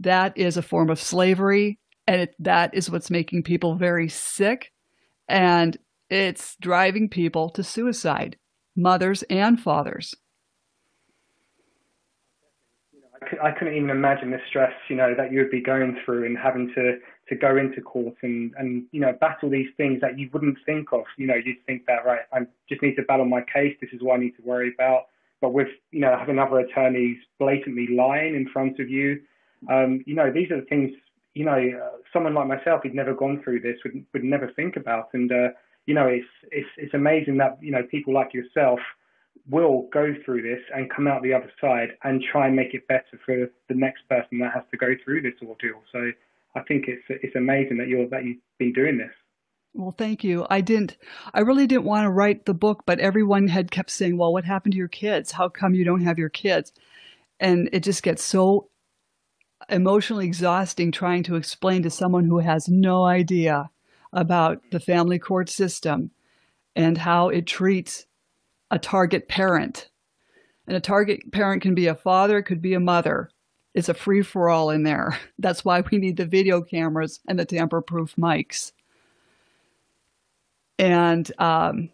That 0.00 0.36
is 0.36 0.56
a 0.56 0.62
form 0.62 0.90
of 0.90 1.00
slavery, 1.00 1.78
and 2.06 2.22
it, 2.22 2.34
that 2.40 2.74
is 2.74 2.90
what's 2.90 3.10
making 3.10 3.44
people 3.44 3.76
very 3.76 4.08
sick, 4.08 4.72
and 5.28 5.76
it's 6.10 6.56
driving 6.60 7.08
people 7.08 7.50
to 7.50 7.62
suicide, 7.62 8.36
mothers 8.78 9.24
and 9.24 9.60
fathers. 9.60 10.14
I 13.42 13.50
couldn't 13.50 13.74
even 13.74 13.90
imagine 13.90 14.30
the 14.30 14.38
stress, 14.48 14.72
you 14.88 14.96
know, 14.96 15.14
that 15.14 15.32
you 15.32 15.40
would 15.40 15.50
be 15.50 15.60
going 15.60 15.98
through 16.04 16.24
and 16.24 16.38
having 16.38 16.72
to 16.74 16.98
to 17.28 17.34
go 17.34 17.58
into 17.58 17.82
court 17.82 18.14
and 18.22 18.54
and 18.56 18.84
you 18.90 19.00
know 19.00 19.12
battle 19.12 19.50
these 19.50 19.68
things 19.76 20.00
that 20.00 20.18
you 20.18 20.30
wouldn't 20.32 20.56
think 20.64 20.92
of. 20.92 21.04
You 21.18 21.26
know, 21.26 21.34
you'd 21.34 21.64
think 21.66 21.84
that 21.86 22.06
right, 22.06 22.20
I 22.32 22.46
just 22.68 22.80
need 22.80 22.94
to 22.94 23.02
battle 23.02 23.26
my 23.26 23.42
case. 23.42 23.76
This 23.80 23.90
is 23.92 24.00
what 24.00 24.18
I 24.18 24.22
need 24.22 24.36
to 24.36 24.42
worry 24.42 24.72
about. 24.72 25.08
But 25.40 25.52
with 25.52 25.68
you 25.90 26.00
know 26.00 26.16
having 26.16 26.38
other 26.38 26.60
attorneys 26.60 27.18
blatantly 27.38 27.88
lying 27.88 28.34
in 28.34 28.48
front 28.48 28.78
of 28.78 28.88
you, 28.88 29.20
um, 29.68 30.02
you 30.06 30.14
know 30.14 30.32
these 30.32 30.50
are 30.50 30.60
the 30.60 30.66
things. 30.66 30.92
You 31.34 31.44
know, 31.44 31.52
uh, 31.58 31.98
someone 32.12 32.34
like 32.34 32.46
myself 32.46 32.82
who'd 32.82 32.94
never 32.94 33.14
gone 33.14 33.42
through 33.42 33.60
this 33.60 33.76
would 33.84 34.06
would 34.12 34.24
never 34.24 34.50
think 34.52 34.76
about. 34.76 35.08
And 35.12 35.30
uh, 35.30 35.48
you 35.88 35.94
know, 35.94 36.06
it's 36.06 36.28
it's 36.52 36.68
it's 36.76 36.92
amazing 36.92 37.38
that 37.38 37.56
you 37.62 37.72
know 37.72 37.82
people 37.90 38.12
like 38.12 38.34
yourself 38.34 38.78
will 39.48 39.88
go 39.90 40.12
through 40.22 40.42
this 40.42 40.60
and 40.74 40.90
come 40.94 41.06
out 41.06 41.22
the 41.22 41.32
other 41.32 41.50
side 41.58 41.88
and 42.04 42.22
try 42.30 42.46
and 42.46 42.54
make 42.54 42.74
it 42.74 42.86
better 42.88 43.18
for 43.24 43.50
the 43.68 43.74
next 43.74 44.06
person 44.06 44.38
that 44.40 44.52
has 44.52 44.64
to 44.70 44.76
go 44.76 44.88
through 45.02 45.22
this 45.22 45.32
ordeal. 45.40 45.80
So 45.90 46.10
I 46.54 46.60
think 46.68 46.84
it's 46.88 47.02
it's 47.08 47.34
amazing 47.36 47.78
that 47.78 47.88
you're 47.88 48.06
that 48.10 48.26
you've 48.26 48.36
been 48.58 48.74
doing 48.74 48.98
this. 48.98 49.14
Well, 49.72 49.92
thank 49.92 50.22
you. 50.22 50.46
I 50.50 50.60
didn't 50.60 50.98
I 51.32 51.40
really 51.40 51.66
didn't 51.66 51.84
want 51.84 52.04
to 52.04 52.10
write 52.10 52.44
the 52.44 52.52
book, 52.52 52.82
but 52.84 53.00
everyone 53.00 53.48
had 53.48 53.70
kept 53.70 53.90
saying, 53.90 54.18
"Well, 54.18 54.34
what 54.34 54.44
happened 54.44 54.72
to 54.72 54.78
your 54.78 54.88
kids? 54.88 55.32
How 55.32 55.48
come 55.48 55.72
you 55.72 55.86
don't 55.86 56.04
have 56.04 56.18
your 56.18 56.28
kids?" 56.28 56.70
And 57.40 57.70
it 57.72 57.82
just 57.82 58.02
gets 58.02 58.22
so 58.22 58.68
emotionally 59.70 60.26
exhausting 60.26 60.92
trying 60.92 61.22
to 61.22 61.36
explain 61.36 61.82
to 61.84 61.90
someone 61.90 62.26
who 62.26 62.40
has 62.40 62.68
no 62.68 63.04
idea 63.06 63.70
about 64.12 64.62
the 64.70 64.80
family 64.80 65.18
court 65.18 65.48
system 65.48 66.10
and 66.76 66.96
how 66.96 67.28
it 67.28 67.46
treats 67.46 68.06
a 68.70 68.78
target 68.78 69.28
parent. 69.28 69.90
And 70.66 70.76
a 70.76 70.80
target 70.80 71.32
parent 71.32 71.62
can 71.62 71.74
be 71.74 71.86
a 71.86 71.94
father, 71.94 72.42
could 72.42 72.60
be 72.60 72.74
a 72.74 72.80
mother. 72.80 73.30
It's 73.74 73.88
a 73.88 73.94
free 73.94 74.22
for 74.22 74.48
all 74.48 74.70
in 74.70 74.82
there. 74.82 75.18
That's 75.38 75.64
why 75.64 75.82
we 75.90 75.98
need 75.98 76.16
the 76.16 76.26
video 76.26 76.62
cameras 76.62 77.20
and 77.28 77.38
the 77.38 77.44
tamper 77.44 77.80
proof 77.80 78.14
mics. 78.16 78.72
And 80.78 81.30
um, 81.38 81.90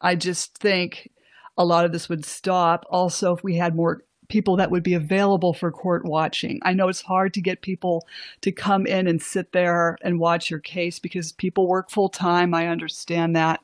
I 0.00 0.14
just 0.14 0.58
think 0.58 1.10
a 1.56 1.64
lot 1.64 1.84
of 1.84 1.92
this 1.92 2.08
would 2.08 2.24
stop. 2.24 2.84
Also, 2.90 3.34
if 3.34 3.42
we 3.42 3.56
had 3.56 3.74
more 3.74 4.02
people 4.30 4.56
that 4.56 4.70
would 4.70 4.82
be 4.82 4.94
available 4.94 5.52
for 5.52 5.70
court 5.70 6.04
watching. 6.04 6.60
I 6.62 6.72
know 6.72 6.88
it's 6.88 7.02
hard 7.02 7.34
to 7.34 7.42
get 7.42 7.60
people 7.60 8.06
to 8.40 8.52
come 8.52 8.86
in 8.86 9.06
and 9.06 9.20
sit 9.20 9.52
there 9.52 9.98
and 10.02 10.18
watch 10.18 10.50
your 10.50 10.60
case 10.60 10.98
because 10.98 11.32
people 11.32 11.68
work 11.68 11.90
full 11.90 12.08
time. 12.08 12.54
I 12.54 12.68
understand 12.68 13.36
that. 13.36 13.60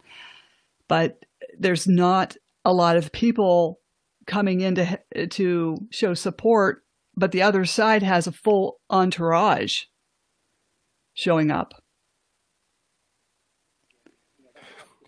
But 0.88 1.24
there's 1.59 1.87
not 1.87 2.37
a 2.64 2.74
lot 2.74 2.96
of 2.96 3.12
people 3.12 3.81
coming 4.26 4.61
in 4.61 4.74
to, 4.74 5.00
to 5.29 5.79
show 5.90 6.14
support, 6.14 6.85
but 7.16 7.33
the 7.33 7.42
other 7.42 7.64
side 7.64 8.02
has 8.02 8.26
a 8.26 8.33
full 8.33 8.81
entourage 8.90 9.85
showing 11.14 11.50
up. 11.50 11.72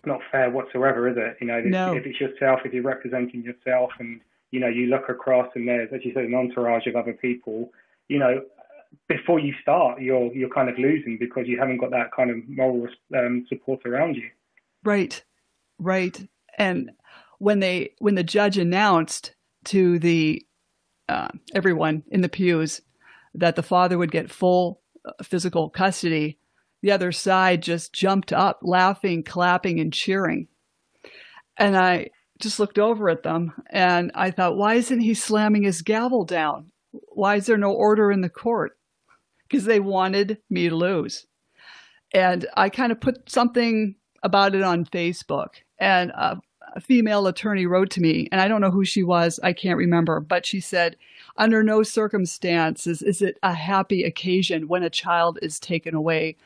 Not 0.05 0.21
fair 0.31 0.49
whatsoever, 0.49 1.09
is 1.09 1.17
it? 1.17 1.37
You 1.41 1.47
know, 1.47 1.59
no. 1.59 1.93
if 1.93 2.05
it's 2.05 2.19
yourself, 2.19 2.61
if 2.63 2.73
you're 2.73 2.83
representing 2.83 3.43
yourself, 3.43 3.91
and 3.99 4.21
you 4.51 4.59
know 4.59 4.67
you 4.67 4.87
look 4.87 5.09
across 5.09 5.47
and 5.55 5.67
there's, 5.67 5.89
as 5.93 6.01
you 6.03 6.13
said, 6.13 6.25
an 6.25 6.35
entourage 6.35 6.87
of 6.87 6.95
other 6.95 7.13
people. 7.13 7.71
You 8.07 8.19
know, 8.19 8.41
before 9.07 9.39
you 9.39 9.53
start, 9.61 10.01
you're 10.01 10.33
you're 10.33 10.49
kind 10.49 10.69
of 10.69 10.77
losing 10.77 11.17
because 11.19 11.47
you 11.47 11.59
haven't 11.59 11.77
got 11.77 11.91
that 11.91 12.11
kind 12.15 12.29
of 12.29 12.37
moral 12.47 12.87
um, 13.15 13.45
support 13.49 13.85
around 13.85 14.15
you. 14.15 14.29
Right, 14.83 15.23
right. 15.77 16.27
And 16.57 16.91
when 17.37 17.59
they 17.59 17.91
when 17.99 18.15
the 18.15 18.23
judge 18.23 18.57
announced 18.57 19.35
to 19.65 19.99
the 19.99 20.45
uh, 21.07 21.29
everyone 21.53 22.03
in 22.11 22.21
the 22.21 22.29
pews 22.29 22.81
that 23.33 23.55
the 23.55 23.63
father 23.63 23.97
would 23.97 24.11
get 24.11 24.31
full 24.31 24.81
uh, 25.05 25.23
physical 25.23 25.69
custody, 25.69 26.39
the 26.81 26.91
other 26.91 27.11
side 27.11 27.61
just 27.61 27.93
jumped 27.93 28.33
up, 28.33 28.59
laughing, 28.61 29.23
clapping, 29.23 29.79
and 29.79 29.93
cheering. 29.93 30.47
And 31.57 31.77
I 31.77 32.09
just 32.39 32.59
looked 32.59 32.79
over 32.79 33.09
at 33.09 33.23
them 33.23 33.53
and 33.69 34.11
I 34.15 34.31
thought, 34.31 34.57
why 34.57 34.75
isn't 34.75 35.01
he 35.01 35.13
slamming 35.13 35.63
his 35.63 35.81
gavel 35.81 36.25
down? 36.25 36.71
Why 36.91 37.35
is 37.35 37.45
there 37.45 37.57
no 37.57 37.71
order 37.71 38.11
in 38.11 38.21
the 38.21 38.29
court? 38.29 38.77
Because 39.47 39.65
they 39.65 39.79
wanted 39.79 40.37
me 40.49 40.69
to 40.69 40.75
lose. 40.75 41.27
And 42.13 42.45
I 42.55 42.69
kind 42.69 42.91
of 42.91 42.99
put 42.99 43.29
something 43.29 43.95
about 44.23 44.55
it 44.55 44.63
on 44.63 44.85
Facebook. 44.85 45.49
And 45.77 46.11
uh, 46.15 46.37
a 46.75 46.81
female 46.81 47.27
attorney 47.27 47.65
wrote 47.65 47.89
to 47.91 48.01
me, 48.01 48.27
and 48.31 48.39
I 48.41 48.47
don't 48.47 48.61
know 48.61 48.71
who 48.71 48.85
she 48.85 49.03
was, 49.03 49.39
I 49.43 49.53
can't 49.53 49.77
remember, 49.77 50.19
but 50.19 50.45
she 50.45 50.59
said, 50.59 50.95
Under 51.37 51.63
no 51.63 51.83
circumstances 51.83 53.01
is 53.01 53.21
it 53.21 53.37
a 53.43 53.53
happy 53.53 54.03
occasion 54.03 54.67
when 54.67 54.83
a 54.83 54.89
child 54.89 55.39
is 55.41 55.59
taken 55.59 55.95
away 55.95 56.37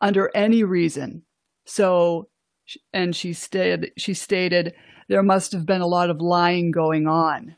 under 0.00 0.30
any 0.34 0.64
reason. 0.64 1.22
So, 1.66 2.28
and 2.92 3.14
she 3.14 3.32
stated, 3.32 3.92
she 3.96 4.14
stated, 4.14 4.74
there 5.10 5.24
must 5.24 5.50
have 5.50 5.66
been 5.66 5.80
a 5.80 5.88
lot 5.88 6.08
of 6.08 6.20
lying 6.20 6.70
going 6.70 7.08
on. 7.08 7.56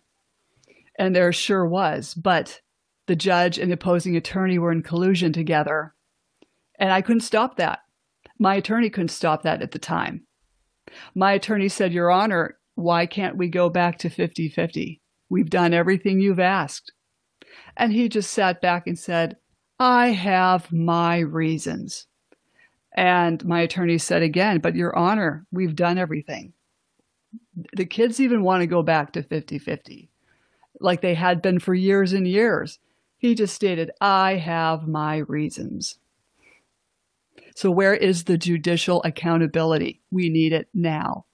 And 0.98 1.14
there 1.14 1.30
sure 1.34 1.66
was, 1.66 2.14
but 2.14 2.62
the 3.06 3.14
judge 3.14 3.58
and 3.58 3.70
the 3.70 3.74
opposing 3.74 4.16
attorney 4.16 4.58
were 4.58 4.72
in 4.72 4.82
collusion 4.82 5.34
together. 5.34 5.94
And 6.78 6.90
I 6.90 7.02
couldn't 7.02 7.20
stop 7.20 7.58
that. 7.58 7.80
My 8.38 8.54
attorney 8.54 8.88
couldn't 8.88 9.08
stop 9.08 9.42
that 9.42 9.60
at 9.60 9.72
the 9.72 9.78
time. 9.78 10.26
My 11.14 11.32
attorney 11.32 11.68
said, 11.68 11.92
Your 11.92 12.10
Honor, 12.10 12.56
why 12.74 13.04
can't 13.04 13.36
we 13.36 13.48
go 13.48 13.68
back 13.68 13.98
to 13.98 14.08
50 14.08 14.48
50? 14.48 15.02
We've 15.28 15.50
done 15.50 15.74
everything 15.74 16.20
you've 16.20 16.40
asked. 16.40 16.92
And 17.76 17.92
he 17.92 18.08
just 18.08 18.32
sat 18.32 18.62
back 18.62 18.86
and 18.86 18.98
said, 18.98 19.36
I 19.78 20.08
have 20.08 20.72
my 20.72 21.18
reasons. 21.18 22.06
And 22.96 23.44
my 23.44 23.60
attorney 23.60 23.98
said 23.98 24.22
again, 24.22 24.60
But 24.60 24.74
Your 24.74 24.96
Honor, 24.96 25.44
we've 25.52 25.76
done 25.76 25.98
everything. 25.98 26.54
The 27.74 27.86
kids 27.86 28.20
even 28.20 28.42
want 28.42 28.62
to 28.62 28.66
go 28.66 28.82
back 28.82 29.12
to 29.12 29.22
50 29.22 29.58
50, 29.58 30.10
like 30.80 31.00
they 31.00 31.14
had 31.14 31.42
been 31.42 31.58
for 31.58 31.74
years 31.74 32.12
and 32.12 32.26
years. 32.26 32.78
He 33.18 33.34
just 33.34 33.54
stated, 33.54 33.90
I 34.00 34.34
have 34.34 34.88
my 34.88 35.18
reasons. 35.18 35.98
So, 37.54 37.70
where 37.70 37.94
is 37.94 38.24
the 38.24 38.38
judicial 38.38 39.02
accountability? 39.04 40.00
We 40.10 40.28
need 40.28 40.52
it 40.52 40.68
now. 40.74 41.26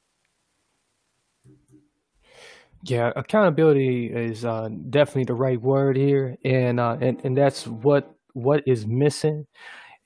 Yeah, 2.83 3.13
accountability 3.17 4.07
is 4.07 4.45
uh, 4.45 4.69
definitely 4.91 5.25
the 5.25 5.35
right 5.35 5.61
word 5.61 5.97
here, 5.97 6.37
and 6.45 6.79
uh, 6.79 6.97
and 7.01 7.21
and 7.25 7.37
that's 7.37 7.67
what 7.67 8.15
what 8.35 8.63
is 8.67 8.87
missing, 8.87 9.47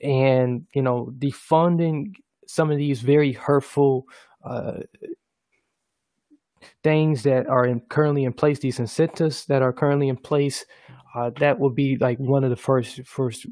and 0.01 0.66
you 0.74 0.82
know, 0.82 1.12
defunding 1.18 2.14
some 2.47 2.70
of 2.70 2.78
these 2.78 3.01
very 3.01 3.32
hurtful 3.32 4.07
uh, 4.45 4.80
things 6.83 7.23
that 7.25 7.47
are 7.49 7.67
in, 7.67 7.81
currently 7.89 8.25
in 8.25 8.33
place, 8.33 8.59
these 8.59 8.79
incentives 8.79 9.47
that 9.47 9.63
are 9.63 9.73
currently 9.73 10.09
in 10.09 10.17
place, 10.17 10.65
uh, 11.15 11.31
that 11.41 11.59
would 11.59 11.75
be 11.75 11.97
like 12.01 12.19
one 12.19 12.45
of 12.45 12.51
the 12.51 12.57
first 12.57 13.01
first 13.07 13.47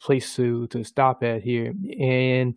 place 0.00 0.34
to 0.36 0.66
to 0.68 0.84
stop 0.84 1.22
at 1.22 1.42
here. 1.42 1.72
And 2.00 2.54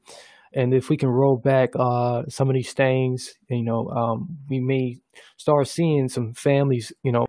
and 0.54 0.74
if 0.74 0.90
we 0.90 0.98
can 0.98 1.10
roll 1.10 1.38
back 1.38 1.70
uh, 1.78 2.24
some 2.30 2.50
of 2.50 2.56
these 2.56 2.74
things, 2.74 3.34
you 3.50 3.64
know, 3.64 3.88
um, 3.90 4.38
we 4.50 4.60
may 4.60 4.98
start 5.38 5.68
seeing 5.68 6.08
some 6.10 6.34
families, 6.34 6.92
you 7.04 7.12
know, 7.12 7.26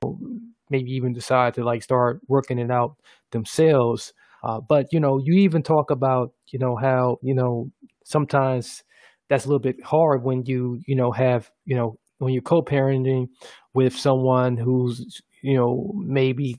maybe 0.70 0.90
even 0.92 1.12
decide 1.12 1.54
to 1.54 1.64
like 1.64 1.82
start 1.82 2.20
working 2.28 2.58
it 2.58 2.70
out 2.70 2.96
themselves. 3.32 4.12
Uh, 4.42 4.60
but 4.60 4.86
you 4.92 5.00
know, 5.00 5.18
you 5.22 5.34
even 5.34 5.62
talk 5.62 5.90
about 5.90 6.32
you 6.48 6.58
know 6.58 6.76
how 6.76 7.18
you 7.22 7.34
know 7.34 7.70
sometimes 8.04 8.84
that's 9.28 9.44
a 9.44 9.48
little 9.48 9.60
bit 9.60 9.82
hard 9.84 10.22
when 10.22 10.44
you 10.46 10.80
you 10.86 10.94
know 10.94 11.10
have 11.12 11.50
you 11.64 11.76
know 11.76 11.98
when 12.18 12.32
you're 12.32 12.42
co-parenting 12.42 13.28
with 13.74 13.96
someone 13.96 14.56
who's 14.56 15.22
you 15.42 15.56
know 15.56 15.92
maybe 15.96 16.58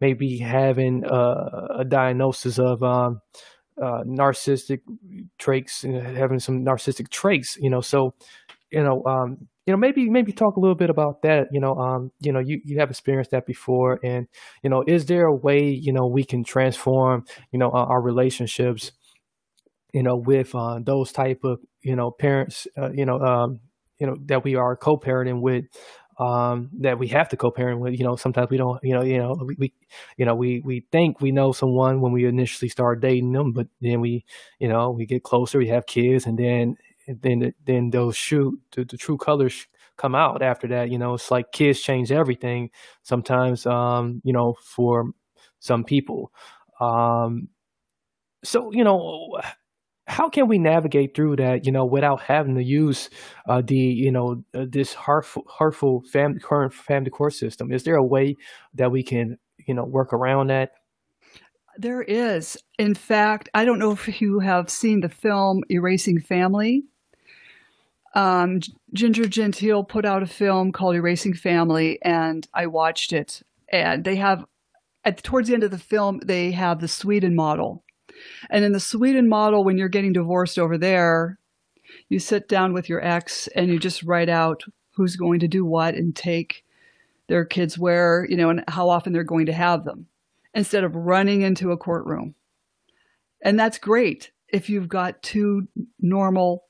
maybe 0.00 0.38
having 0.38 1.04
a, 1.04 1.78
a 1.78 1.84
diagnosis 1.84 2.58
of 2.58 2.82
um, 2.82 3.20
uh, 3.82 4.02
narcissistic 4.04 4.80
traits, 5.38 5.84
you 5.84 5.92
know, 5.92 6.00
having 6.00 6.38
some 6.38 6.64
narcissistic 6.64 7.08
traits, 7.10 7.56
you 7.60 7.70
know. 7.70 7.80
So, 7.80 8.14
you 8.70 8.82
know, 8.82 9.04
um, 9.06 9.48
you 9.66 9.72
know, 9.72 9.76
maybe 9.78 10.08
maybe 10.08 10.32
talk 10.32 10.56
a 10.56 10.60
little 10.60 10.76
bit 10.76 10.90
about 10.90 11.22
that. 11.22 11.48
You 11.52 11.60
know, 11.60 11.76
um, 11.78 12.12
you 12.20 12.32
know, 12.32 12.40
you 12.40 12.60
you 12.64 12.78
have 12.78 12.90
experienced 12.90 13.32
that 13.32 13.46
before, 13.46 14.00
and 14.02 14.26
you 14.62 14.70
know, 14.70 14.84
is 14.86 15.06
there 15.06 15.26
a 15.26 15.34
way 15.34 15.68
you 15.68 15.92
know 15.92 16.06
we 16.06 16.24
can 16.24 16.44
transform 16.44 17.24
you 17.52 17.58
know 17.58 17.70
our, 17.70 17.86
our 17.86 18.02
relationships, 18.02 18.92
you 19.92 20.02
know, 20.02 20.16
with 20.16 20.54
uh, 20.54 20.78
those 20.82 21.12
type 21.12 21.44
of 21.44 21.60
you 21.82 21.96
know 21.96 22.10
parents, 22.10 22.66
uh, 22.76 22.90
you 22.92 23.04
know, 23.06 23.18
um, 23.20 23.60
you 23.98 24.06
know 24.06 24.16
that 24.26 24.44
we 24.44 24.54
are 24.56 24.76
co-parenting 24.76 25.40
with 25.40 25.64
um, 26.18 26.70
that 26.80 26.98
we 26.98 27.08
have 27.08 27.28
to 27.30 27.36
co-parent 27.36 27.80
with. 27.80 27.98
You 27.98 28.04
know, 28.04 28.16
sometimes 28.16 28.50
we 28.50 28.56
don't. 28.56 28.82
You 28.82 28.94
know, 28.94 29.02
you 29.02 29.18
know, 29.18 29.34
we, 29.44 29.56
we, 29.58 29.72
you 30.16 30.24
know, 30.24 30.34
we 30.34 30.60
we 30.60 30.80
think 30.92 31.20
we 31.20 31.32
know 31.32 31.52
someone 31.52 32.00
when 32.00 32.12
we 32.12 32.24
initially 32.24 32.68
start 32.68 33.00
dating 33.00 33.32
them, 33.32 33.52
but 33.52 33.68
then 33.80 34.00
we, 34.00 34.24
you 34.58 34.68
know, 34.68 34.90
we 34.90 35.06
get 35.06 35.22
closer, 35.24 35.58
we 35.58 35.68
have 35.68 35.86
kids, 35.86 36.26
and 36.26 36.38
then 36.38 36.76
then 37.08 37.52
then 37.66 37.90
those 37.90 38.16
shoot 38.16 38.58
the, 38.72 38.84
the 38.84 38.96
true 38.96 39.18
colors 39.18 39.66
come 39.96 40.14
out 40.14 40.42
after 40.42 40.66
that. 40.68 40.90
You 40.90 40.98
know, 40.98 41.14
it's 41.14 41.30
like 41.30 41.52
kids 41.52 41.80
change 41.80 42.10
everything. 42.12 42.70
Sometimes, 43.02 43.66
um, 43.66 44.20
you 44.24 44.32
know, 44.32 44.56
for 44.62 45.10
some 45.58 45.84
people. 45.84 46.32
Um, 46.80 47.48
so 48.44 48.72
you 48.72 48.84
know 48.84 49.40
how 50.06 50.28
can 50.28 50.46
we 50.46 50.58
navigate 50.58 51.14
through 51.14 51.36
that, 51.36 51.66
you 51.66 51.72
know, 51.72 51.84
without 51.84 52.22
having 52.22 52.54
to 52.54 52.62
use 52.62 53.10
uh, 53.48 53.60
the, 53.60 53.76
you 53.76 54.12
know, 54.12 54.44
uh, 54.54 54.64
this 54.68 54.94
hurtful, 54.94 55.44
hurtful 55.58 56.02
family 56.12 56.38
current 56.38 56.72
family 56.72 57.10
court 57.10 57.34
system? 57.34 57.72
Is 57.72 57.82
there 57.82 57.96
a 57.96 58.04
way 58.04 58.36
that 58.74 58.92
we 58.92 59.02
can, 59.02 59.38
you 59.66 59.74
know, 59.74 59.84
work 59.84 60.12
around 60.12 60.48
that? 60.48 60.72
There 61.76 62.02
is. 62.02 62.56
In 62.78 62.94
fact, 62.94 63.48
I 63.52 63.64
don't 63.64 63.80
know 63.80 63.90
if 63.90 64.20
you 64.20 64.38
have 64.38 64.70
seen 64.70 65.00
the 65.00 65.08
film 65.08 65.62
Erasing 65.68 66.20
Family. 66.20 66.84
Um, 68.14 68.60
Ginger 68.94 69.26
Gentile 69.26 69.84
put 69.84 70.06
out 70.06 70.22
a 70.22 70.26
film 70.26 70.72
called 70.72 70.94
Erasing 70.94 71.34
Family, 71.34 71.98
and 72.02 72.46
I 72.54 72.66
watched 72.66 73.12
it. 73.12 73.42
And 73.70 74.04
they 74.04 74.16
have, 74.16 74.46
at 75.04 75.22
towards 75.22 75.48
the 75.48 75.54
end 75.54 75.64
of 75.64 75.72
the 75.72 75.78
film, 75.78 76.20
they 76.24 76.52
have 76.52 76.80
the 76.80 76.88
Sweden 76.88 77.34
model 77.34 77.82
and 78.50 78.64
in 78.64 78.72
the 78.72 78.80
Sweden 78.80 79.28
model, 79.28 79.64
when 79.64 79.78
you're 79.78 79.88
getting 79.88 80.12
divorced 80.12 80.58
over 80.58 80.78
there, 80.78 81.38
you 82.08 82.18
sit 82.18 82.48
down 82.48 82.72
with 82.72 82.88
your 82.88 83.04
ex 83.04 83.48
and 83.48 83.68
you 83.68 83.78
just 83.78 84.02
write 84.02 84.28
out 84.28 84.64
who's 84.92 85.16
going 85.16 85.40
to 85.40 85.48
do 85.48 85.64
what 85.64 85.94
and 85.94 86.14
take 86.14 86.64
their 87.28 87.44
kids 87.44 87.78
where, 87.78 88.26
you 88.28 88.36
know, 88.36 88.50
and 88.50 88.64
how 88.68 88.88
often 88.88 89.12
they're 89.12 89.24
going 89.24 89.46
to 89.46 89.52
have 89.52 89.84
them 89.84 90.06
instead 90.54 90.84
of 90.84 90.94
running 90.94 91.42
into 91.42 91.72
a 91.72 91.76
courtroom. 91.76 92.34
And 93.42 93.58
that's 93.58 93.78
great 93.78 94.30
if 94.48 94.70
you've 94.70 94.88
got 94.88 95.22
two 95.22 95.68
normal, 96.00 96.64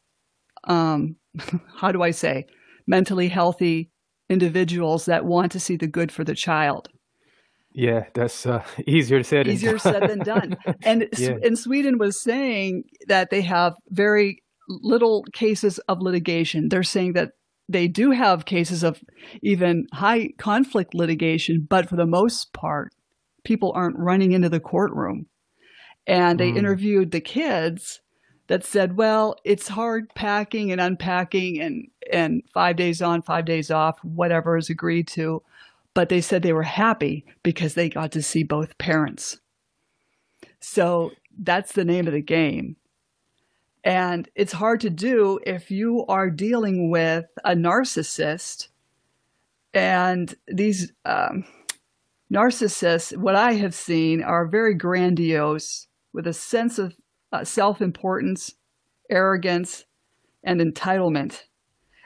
um, 0.65 1.17
how 1.77 1.93
do 1.93 2.03
I 2.03 2.11
say, 2.11 2.47
mentally 2.87 3.29
healthy 3.29 3.91
individuals 4.29 5.05
that 5.07 5.25
want 5.25 5.53
to 5.53 5.61
see 5.61 5.77
the 5.77 5.87
good 5.87 6.11
for 6.11 6.25
the 6.25 6.35
child. 6.35 6.89
Yeah, 7.77 8.07
that's 8.15 8.47
uh, 8.47 8.65
easier 8.87 9.23
said. 9.23 9.47
Easier 9.47 9.79
said 9.79 10.09
than 10.09 10.21
done. 10.21 10.57
And 10.83 11.09
yeah. 11.19 11.37
and 11.45 11.59
Sweden 11.59 11.99
was 11.99 12.21
saying 12.21 12.85
that 13.07 13.29
they 13.31 13.43
have 13.43 13.75
very 13.91 14.43
little 14.69 15.25
cases 15.35 15.79
of 15.81 16.01
litigation. 16.01 16.69
They're 16.69 16.83
saying 16.83 17.13
that 17.13 17.33
they 17.69 17.87
do 17.87 18.13
have 18.13 18.47
cases 18.47 18.83
of 18.83 19.01
even 19.43 19.87
high 19.93 20.31
conflict 20.39 20.95
litigation, 20.95 21.67
but 21.69 21.89
for 21.89 21.97
the 21.97 22.07
most 22.07 22.53
part, 22.55 22.93
people 23.45 23.73
aren't 23.75 23.99
running 23.99 24.33
into 24.33 24.49
the 24.49 24.61
courtroom. 24.61 25.27
And 26.07 26.41
they 26.41 26.53
mm. 26.53 26.57
interviewed 26.57 27.11
the 27.11 27.21
kids 27.21 28.01
that 28.47 28.65
said, 28.65 28.97
"Well, 28.97 29.37
it's 29.45 29.69
hard 29.69 30.09
packing 30.15 30.73
and 30.73 30.81
unpacking, 30.81 31.61
and 31.61 31.89
and 32.11 32.43
five 32.55 32.77
days 32.77 33.03
on, 33.03 33.21
five 33.21 33.45
days 33.45 33.71
off, 33.71 33.99
whatever 34.03 34.57
is 34.57 34.71
agreed 34.71 35.09
to." 35.09 35.43
But 35.97 36.11
they 36.11 36.21
said 36.21 36.43
they 36.43 36.53
were 36.53 36.63
happy 36.63 37.25
because 37.43 37.73
they 37.73 37.89
got 37.89 38.13
to 38.13 38.21
see 38.21 38.43
both 38.43 38.77
parents. 38.77 39.41
So 40.61 41.13
that's 41.39 41.73
the 41.73 41.87
name 41.87 42.07
of 42.07 42.13
the 42.13 42.21
game. 42.21 42.77
And 43.83 44.29
it's 44.35 44.53
hard 44.53 44.81
to 44.81 44.91
do 44.91 45.41
if 45.47 45.71
you 45.71 46.05
are 46.07 46.29
dealing 46.29 46.91
with 46.91 47.25
a 47.47 47.55
narcissist. 47.55 48.69
And 49.73 50.35
these 50.47 50.93
um, 51.07 51.47
narcissists, 52.31 53.17
what 53.17 53.35
I 53.35 53.55
have 53.55 53.75
seen, 53.75 54.23
are 54.23 54.47
very 54.47 54.75
grandiose 54.75 55.87
with 56.13 56.27
a 56.27 56.35
sense 56.35 56.79
of 56.79 56.95
uh, 57.33 57.43
self 57.43 57.81
importance, 57.81 58.53
arrogance, 59.09 59.87
and 60.45 60.61
entitlement. 60.61 61.45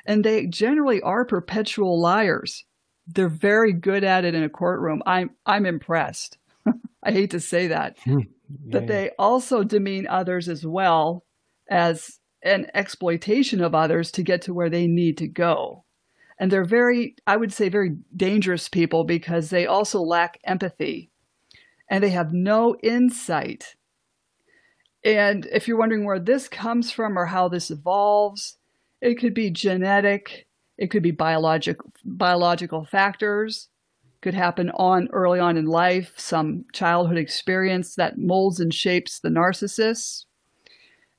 And 0.07 0.23
they 0.23 0.47
generally 0.47 1.03
are 1.03 1.25
perpetual 1.25 2.01
liars 2.01 2.67
they're 3.15 3.29
very 3.29 3.73
good 3.73 4.05
at 4.05 4.25
it 4.25 4.35
in 4.35 4.43
a 4.43 4.49
courtroom. 4.49 5.03
I'm 5.07 5.31
I'm 5.47 5.67
impressed. 5.67 6.39
I 7.03 7.13
hate 7.13 7.31
to 7.31 7.41
say 7.41 7.69
that, 7.69 7.97
yeah. 8.07 8.15
Hmm. 8.15 8.21
but 8.49 8.87
they 8.87 9.11
also 9.19 9.65
demean 9.65 10.07
others 10.07 10.49
as 10.49 10.67
well 10.67 11.25
as 11.69 12.19
an 12.43 12.67
exploitation 12.75 13.61
of 13.63 13.75
others 13.75 14.11
to 14.13 14.23
get 14.23 14.43
to 14.43 14.55
where 14.55 14.71
they 14.71 14.87
need 14.87 15.19
to 15.19 15.29
go. 15.29 15.85
And 16.39 16.51
they're 16.51 16.65
very, 16.65 17.17
I 17.27 17.37
would 17.37 17.53
say, 17.53 17.69
very 17.69 17.97
dangerous 18.17 18.69
people 18.69 19.05
because 19.05 19.51
they 19.51 19.67
also 19.67 20.01
lack 20.01 20.39
empathy 20.45 21.11
and 21.91 22.03
they 22.03 22.11
have 22.11 22.33
no 22.33 22.77
insight. 22.83 23.77
And 25.05 25.47
if 25.53 25.69
you're 25.69 25.79
wondering 25.79 26.05
where 26.05 26.19
this 26.19 26.49
comes 26.49 26.91
from 26.91 27.19
or 27.19 27.27
how 27.27 27.49
this 27.49 27.71
evolves, 27.71 28.57
it 29.03 29.17
could 29.19 29.35
be 29.35 29.51
genetic, 29.51 30.47
it 30.81 30.91
could 30.91 31.03
be 31.03 31.11
biologic, 31.11 31.77
biological 32.05 32.87
factors, 32.87 33.69
could 34.23 34.33
happen 34.33 34.71
on 34.71 35.09
early 35.13 35.39
on 35.39 35.59
in 35.59 35.67
life, 35.67 36.15
some 36.17 36.65
childhood 36.73 37.19
experience 37.19 37.95
that 37.95 38.19
molds 38.19 38.61
and 38.61 38.73
shapes 38.73 39.21
the 39.21 39.29
narcissist. 39.29 40.25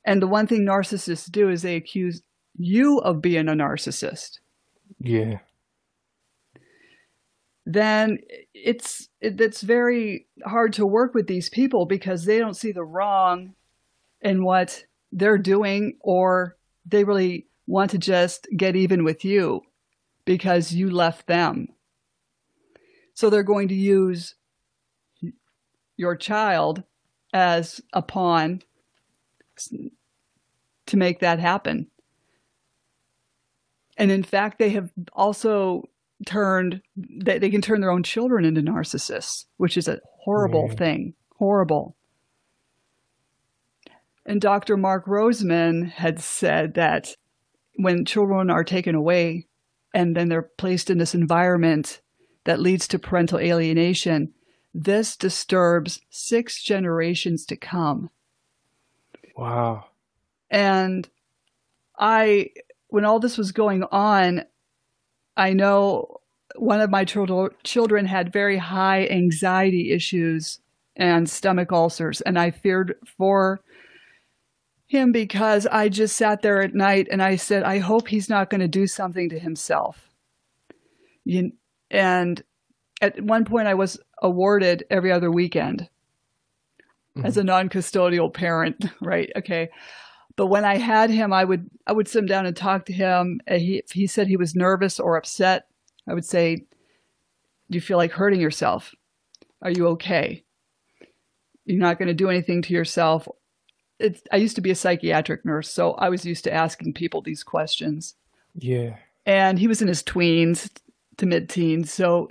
And 0.03 0.19
the 0.19 0.27
one 0.27 0.47
thing 0.47 0.65
narcissists 0.65 1.29
do 1.29 1.47
is 1.49 1.61
they 1.61 1.75
accuse 1.75 2.23
you 2.57 2.97
of 2.99 3.21
being 3.21 3.47
a 3.47 3.53
narcissist. 3.53 4.39
Yeah. 4.99 5.37
Then 7.63 8.17
it's 8.55 9.09
it's 9.21 9.61
very 9.61 10.25
hard 10.43 10.73
to 10.73 10.85
work 10.87 11.13
with 11.13 11.27
these 11.27 11.49
people 11.49 11.85
because 11.85 12.25
they 12.25 12.39
don't 12.39 12.57
see 12.57 12.71
the 12.71 12.83
wrong 12.83 13.53
in 14.21 14.43
what 14.43 14.85
they're 15.11 15.37
doing 15.37 15.97
or 16.01 16.57
they 16.85 17.03
really 17.03 17.45
want 17.67 17.91
to 17.91 17.97
just 17.97 18.47
get 18.55 18.75
even 18.75 19.03
with 19.03 19.23
you 19.23 19.61
because 20.25 20.73
you 20.73 20.89
left 20.89 21.27
them. 21.27 21.67
So 23.13 23.29
they're 23.29 23.43
going 23.43 23.67
to 23.69 23.75
use 23.75 24.35
your 25.97 26.15
child 26.15 26.83
as 27.33 27.81
a 27.93 28.01
pawn 28.01 28.61
to 30.87 30.97
make 30.97 31.19
that 31.19 31.39
happen. 31.39 31.87
And 33.97 34.09
in 34.09 34.23
fact, 34.23 34.57
they 34.57 34.69
have 34.69 34.91
also 35.13 35.83
turned, 36.25 36.81
they, 36.95 37.37
they 37.37 37.49
can 37.49 37.61
turn 37.61 37.81
their 37.81 37.91
own 37.91 38.03
children 38.03 38.45
into 38.45 38.61
narcissists, 38.61 39.45
which 39.57 39.77
is 39.77 39.87
a 39.87 39.99
horrible 40.19 40.67
yeah. 40.69 40.75
thing. 40.75 41.13
Horrible. 41.37 41.95
And 44.25 44.39
Dr. 44.39 44.77
Mark 44.77 45.05
Roseman 45.05 45.89
had 45.89 46.19
said 46.19 46.75
that 46.75 47.15
when 47.75 48.05
children 48.05 48.49
are 48.49 48.63
taken 48.63 48.95
away 48.95 49.47
and 49.93 50.15
then 50.15 50.29
they're 50.29 50.41
placed 50.41 50.89
in 50.89 50.97
this 50.97 51.15
environment 51.15 52.01
that 52.45 52.59
leads 52.59 52.87
to 52.87 52.99
parental 52.99 53.39
alienation, 53.39 54.33
this 54.73 55.15
disturbs 55.17 56.01
six 56.09 56.61
generations 56.61 57.45
to 57.45 57.55
come. 57.55 58.09
Wow. 59.35 59.85
And 60.49 61.07
I, 61.97 62.49
when 62.87 63.05
all 63.05 63.19
this 63.19 63.37
was 63.37 63.51
going 63.51 63.83
on, 63.91 64.43
I 65.37 65.53
know 65.53 66.21
one 66.55 66.81
of 66.81 66.89
my 66.89 67.05
children 67.05 68.05
had 68.05 68.33
very 68.33 68.57
high 68.57 69.07
anxiety 69.07 69.91
issues 69.91 70.59
and 70.95 71.29
stomach 71.29 71.71
ulcers, 71.71 72.21
and 72.21 72.37
I 72.37 72.51
feared 72.51 72.95
for 73.17 73.61
him 74.91 75.13
because 75.13 75.65
I 75.67 75.87
just 75.87 76.17
sat 76.17 76.41
there 76.41 76.61
at 76.61 76.75
night 76.75 77.07
and 77.09 77.23
I 77.23 77.37
said, 77.37 77.63
I 77.63 77.79
hope 77.79 78.09
he's 78.09 78.27
not 78.27 78.49
going 78.49 78.59
to 78.59 78.67
do 78.67 78.85
something 78.85 79.29
to 79.29 79.39
himself. 79.39 80.09
You, 81.23 81.53
and 81.89 82.43
at 83.01 83.21
one 83.21 83.45
point, 83.45 83.69
I 83.69 83.73
was 83.73 83.97
awarded 84.21 84.83
every 84.89 85.09
other 85.09 85.31
weekend 85.31 85.87
mm-hmm. 87.17 87.25
as 87.25 87.37
a 87.37 87.43
non-custodial 87.43 88.33
parent, 88.33 88.85
right? 89.01 89.31
Okay. 89.37 89.69
But 90.35 90.47
when 90.47 90.65
I 90.65 90.75
had 90.75 91.09
him, 91.09 91.31
I 91.31 91.45
would 91.45 91.69
I 91.87 91.93
would 91.93 92.09
sit 92.09 92.19
him 92.19 92.25
down 92.25 92.45
and 92.45 92.55
talk 92.55 92.85
to 92.85 92.93
him. 92.93 93.39
He, 93.47 93.77
if 93.77 93.91
he 93.91 94.07
said 94.07 94.27
he 94.27 94.37
was 94.37 94.55
nervous 94.55 94.99
or 94.99 95.15
upset, 95.15 95.67
I 96.07 96.13
would 96.13 96.25
say, 96.25 96.55
"Do 96.55 96.65
you 97.77 97.81
feel 97.81 97.97
like 97.97 98.11
hurting 98.11 98.41
yourself? 98.41 98.93
Are 99.61 99.71
you 99.71 99.87
okay? 99.89 100.43
You're 101.65 101.79
not 101.79 101.97
going 101.97 102.07
to 102.07 102.13
do 102.13 102.29
anything 102.29 102.61
to 102.63 102.73
yourself." 102.73 103.27
It's, 104.01 104.21
I 104.31 104.37
used 104.37 104.55
to 104.55 104.61
be 104.61 104.71
a 104.71 104.75
psychiatric 104.75 105.45
nurse, 105.45 105.69
so 105.69 105.93
I 105.93 106.09
was 106.09 106.25
used 106.25 106.43
to 106.45 106.53
asking 106.53 106.93
people 106.93 107.21
these 107.21 107.43
questions. 107.43 108.15
Yeah. 108.55 108.97
And 109.25 109.59
he 109.59 109.67
was 109.67 109.81
in 109.81 109.87
his 109.87 110.03
tweens 110.03 110.69
to 111.17 111.25
mid-teens, 111.25 111.93
so 111.93 112.27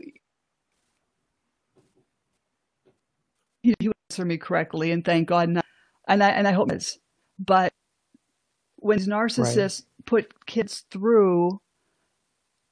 he, 3.63 3.75
he 3.79 3.89
would 3.89 3.97
answer 4.11 4.25
me 4.25 4.37
correctly, 4.37 4.91
and 4.91 5.05
thank 5.05 5.29
God. 5.29 5.49
And 5.49 6.23
I 6.23 6.31
and 6.31 6.49
I 6.49 6.53
hope 6.53 6.73
it 6.73 6.77
is. 6.77 6.99
But 7.39 7.73
when 8.77 8.99
narcissists 8.99 9.83
right. 9.83 10.07
put 10.07 10.47
kids 10.47 10.85
through 10.91 11.61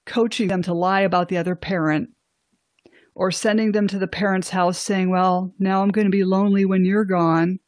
coaching 0.07 0.49
them 0.49 0.63
to 0.63 0.75
lie 0.75 1.03
about 1.03 1.29
the 1.29 1.37
other 1.37 1.55
parent 1.55 2.11
or 3.15 3.31
sending 3.31 3.73
them 3.73 3.87
to 3.89 3.99
the 3.99 4.09
parent's 4.09 4.51
house 4.51 4.79
saying, 4.79 5.11
"Well, 5.11 5.53
now 5.59 5.83
I'm 5.83 5.91
going 5.91 6.07
to 6.07 6.11
be 6.11 6.25
lonely 6.25 6.65
when 6.65 6.85
you're 6.85 7.05
gone." 7.05 7.61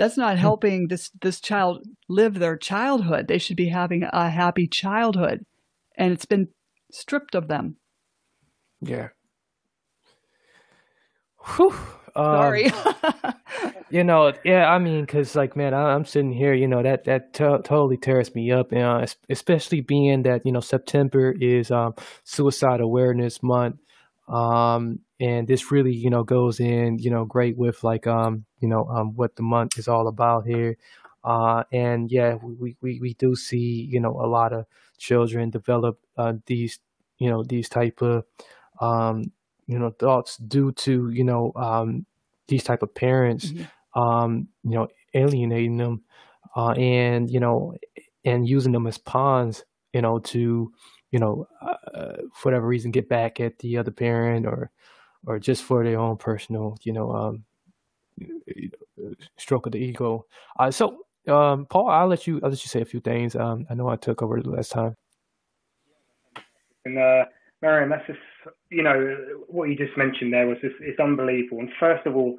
That's 0.00 0.16
not 0.16 0.36
hmm. 0.36 0.40
helping 0.40 0.88
this 0.88 1.10
this 1.20 1.42
child 1.42 1.84
live 2.08 2.38
their 2.38 2.56
childhood. 2.56 3.28
They 3.28 3.36
should 3.36 3.58
be 3.58 3.68
having 3.68 4.02
a 4.02 4.30
happy 4.30 4.66
childhood, 4.66 5.44
and 5.94 6.10
it's 6.10 6.24
been 6.24 6.48
stripped 6.90 7.34
of 7.34 7.48
them. 7.48 7.76
Yeah. 8.80 9.08
Whew. 11.56 11.74
Sorry. 12.14 12.70
Um, 12.70 13.34
you 13.90 14.02
know, 14.02 14.32
yeah, 14.42 14.72
I 14.72 14.78
mean, 14.78 15.04
cause 15.04 15.36
like, 15.36 15.54
man, 15.54 15.74
I, 15.74 15.94
am 15.94 16.06
sitting 16.06 16.32
here, 16.32 16.54
you 16.54 16.66
know, 16.66 16.82
that 16.82 17.04
that 17.04 17.34
t- 17.34 17.44
totally 17.44 17.98
tears 17.98 18.34
me 18.34 18.50
up, 18.52 18.72
you 18.72 18.78
know, 18.78 19.04
especially 19.28 19.82
being 19.82 20.22
that 20.22 20.46
you 20.46 20.52
know 20.52 20.60
September 20.60 21.30
is 21.38 21.70
um, 21.70 21.94
Suicide 22.24 22.80
Awareness 22.80 23.42
Month, 23.42 23.76
um, 24.28 25.00
and 25.20 25.46
this 25.46 25.70
really, 25.70 25.94
you 25.94 26.10
know, 26.10 26.24
goes 26.24 26.60
in, 26.60 26.98
you 26.98 27.10
know, 27.10 27.24
great 27.24 27.56
with 27.56 27.84
like, 27.84 28.06
um, 28.06 28.44
you 28.60 28.68
know, 28.68 28.86
um, 28.88 29.14
what 29.14 29.36
the 29.36 29.42
month 29.42 29.78
is 29.78 29.86
all 29.86 30.08
about 30.08 30.46
here, 30.46 30.76
uh, 31.24 31.62
and 31.72 32.10
yeah, 32.10 32.36
we 32.42 32.76
we 32.80 33.00
we 33.00 33.14
do 33.14 33.36
see, 33.36 33.86
you 33.90 34.00
know, 34.00 34.12
a 34.20 34.26
lot 34.26 34.52
of 34.52 34.66
children 34.98 35.50
develop 35.50 35.98
uh, 36.16 36.32
these, 36.46 36.78
you 37.18 37.28
know, 37.28 37.42
these 37.42 37.68
type 37.68 38.02
of 38.02 38.24
um, 38.80 39.30
you 39.70 39.78
know 39.78 39.90
thoughts 39.90 40.36
due 40.36 40.72
to 40.72 41.10
you 41.10 41.22
know 41.22 41.52
um, 41.54 42.04
these 42.48 42.64
type 42.64 42.82
of 42.82 42.92
parents 42.92 43.52
mm-hmm. 43.52 44.00
um, 44.00 44.48
you 44.64 44.72
know 44.72 44.88
alienating 45.14 45.76
them 45.76 46.02
uh, 46.56 46.70
and 46.72 47.30
you 47.30 47.38
know 47.38 47.74
and 48.24 48.48
using 48.48 48.72
them 48.72 48.88
as 48.88 48.98
pawns 48.98 49.64
you 49.92 50.02
know 50.02 50.18
to 50.18 50.72
you 51.12 51.18
know 51.20 51.46
uh, 51.62 52.16
for 52.34 52.50
whatever 52.50 52.66
reason 52.66 52.90
get 52.90 53.08
back 53.08 53.38
at 53.38 53.58
the 53.60 53.76
other 53.76 53.92
parent 53.92 54.44
or 54.44 54.72
or 55.26 55.38
just 55.38 55.62
for 55.62 55.84
their 55.84 55.98
own 55.98 56.16
personal 56.16 56.76
you 56.82 56.92
know 56.92 57.10
um, 57.12 57.44
stroke 59.36 59.66
of 59.66 59.72
the 59.72 59.78
ego 59.78 60.24
uh, 60.58 60.70
so 60.70 61.04
um, 61.28 61.66
paul 61.66 61.88
i'll 61.88 62.08
let 62.08 62.26
you 62.26 62.40
i'll 62.42 62.50
let 62.50 62.62
you 62.64 62.68
say 62.68 62.80
a 62.80 62.84
few 62.84 63.00
things 63.00 63.36
um, 63.36 63.66
i 63.70 63.74
know 63.74 63.88
i 63.88 63.96
took 63.96 64.22
over 64.22 64.40
the 64.40 64.50
last 64.50 64.70
time 64.70 64.96
and 66.84 66.98
uh 66.98 67.24
Marianne, 67.62 67.90
that's 67.90 68.06
just, 68.06 68.18
you 68.70 68.82
know, 68.82 69.16
what 69.48 69.68
you 69.68 69.76
just 69.76 69.96
mentioned 69.96 70.32
there 70.32 70.46
was 70.46 70.58
just, 70.62 70.76
it's 70.80 70.98
unbelievable. 70.98 71.60
And 71.60 71.68
first 71.78 72.06
of 72.06 72.16
all, 72.16 72.38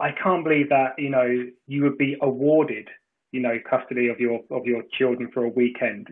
I 0.00 0.10
can't 0.22 0.44
believe 0.44 0.68
that, 0.70 0.94
you 0.98 1.10
know, 1.10 1.46
you 1.66 1.82
would 1.82 1.98
be 1.98 2.16
awarded, 2.22 2.88
you 3.32 3.40
know, 3.40 3.58
custody 3.68 4.08
of 4.08 4.18
your, 4.18 4.40
of 4.50 4.64
your 4.64 4.82
children 4.96 5.30
for 5.32 5.44
a 5.44 5.48
weekend. 5.48 6.08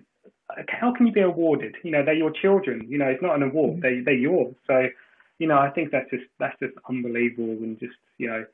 How 0.68 0.92
can 0.94 1.06
you 1.06 1.12
be 1.12 1.22
awarded? 1.22 1.74
You 1.82 1.90
know, 1.90 2.04
they're 2.04 2.14
your 2.14 2.32
children, 2.32 2.86
you 2.88 2.98
know, 2.98 3.06
it's 3.06 3.22
not 3.22 3.36
an 3.36 3.42
award, 3.44 3.80
they, 3.80 4.00
they're 4.00 4.14
yours. 4.14 4.54
So, 4.66 4.86
you 5.44 5.48
know, 5.48 5.58
I 5.58 5.68
think 5.68 5.90
that's 5.90 6.08
just, 6.08 6.24
that's 6.38 6.58
just 6.58 6.72
unbelievable 6.88 7.50
and 7.62 7.78
just, 7.78 7.92
you 8.16 8.28
know, 8.28 8.46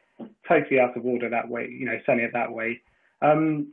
totally 0.49 0.81
out 0.81 0.97
of 0.97 1.07
order 1.07 1.31
that 1.31 1.49
way, 1.49 1.69
you 1.69 1.87
know, 1.87 1.97
saying 2.05 2.19
it 2.19 2.33
that 2.33 2.51
way. 2.51 2.81
Um, 3.23 3.69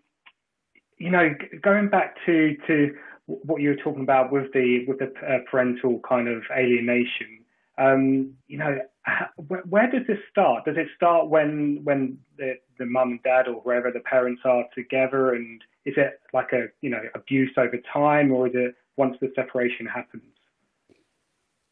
you 0.99 1.09
know, 1.09 1.33
going 1.63 1.89
back 1.89 2.15
to, 2.27 2.55
to 2.67 2.95
what 3.25 3.59
you 3.59 3.69
were 3.69 3.83
talking 3.83 4.03
about 4.03 4.31
with 4.31 4.53
the 4.53 4.85
with 4.87 4.99
the 4.99 5.11
uh, 5.27 5.39
parental 5.49 5.99
kind 6.07 6.27
of 6.27 6.43
alienation. 6.55 7.43
Um, 7.79 8.33
you 8.47 8.59
know, 8.59 8.77
where, 9.47 9.63
where, 9.67 9.89
does 9.89 10.05
this 10.07 10.19
start? 10.29 10.65
Does 10.65 10.77
it 10.77 10.89
start 10.95 11.27
when 11.27 11.81
when 11.83 12.19
the 12.37 12.53
the 12.77 12.85
mum 12.85 13.13
and 13.13 13.23
dad 13.23 13.47
or 13.47 13.55
wherever 13.61 13.91
the 13.91 14.01
parents 14.01 14.43
are 14.45 14.65
together, 14.75 15.33
and 15.33 15.59
is 15.85 15.95
it 15.97 16.21
like 16.33 16.53
a 16.53 16.67
you 16.81 16.91
know 16.91 17.01
abuse 17.15 17.51
over 17.57 17.79
time, 17.91 18.31
or 18.31 18.45
is 18.47 18.53
it 18.55 18.75
once 18.95 19.17
the 19.21 19.31
separation 19.35 19.87
happens? 19.87 20.36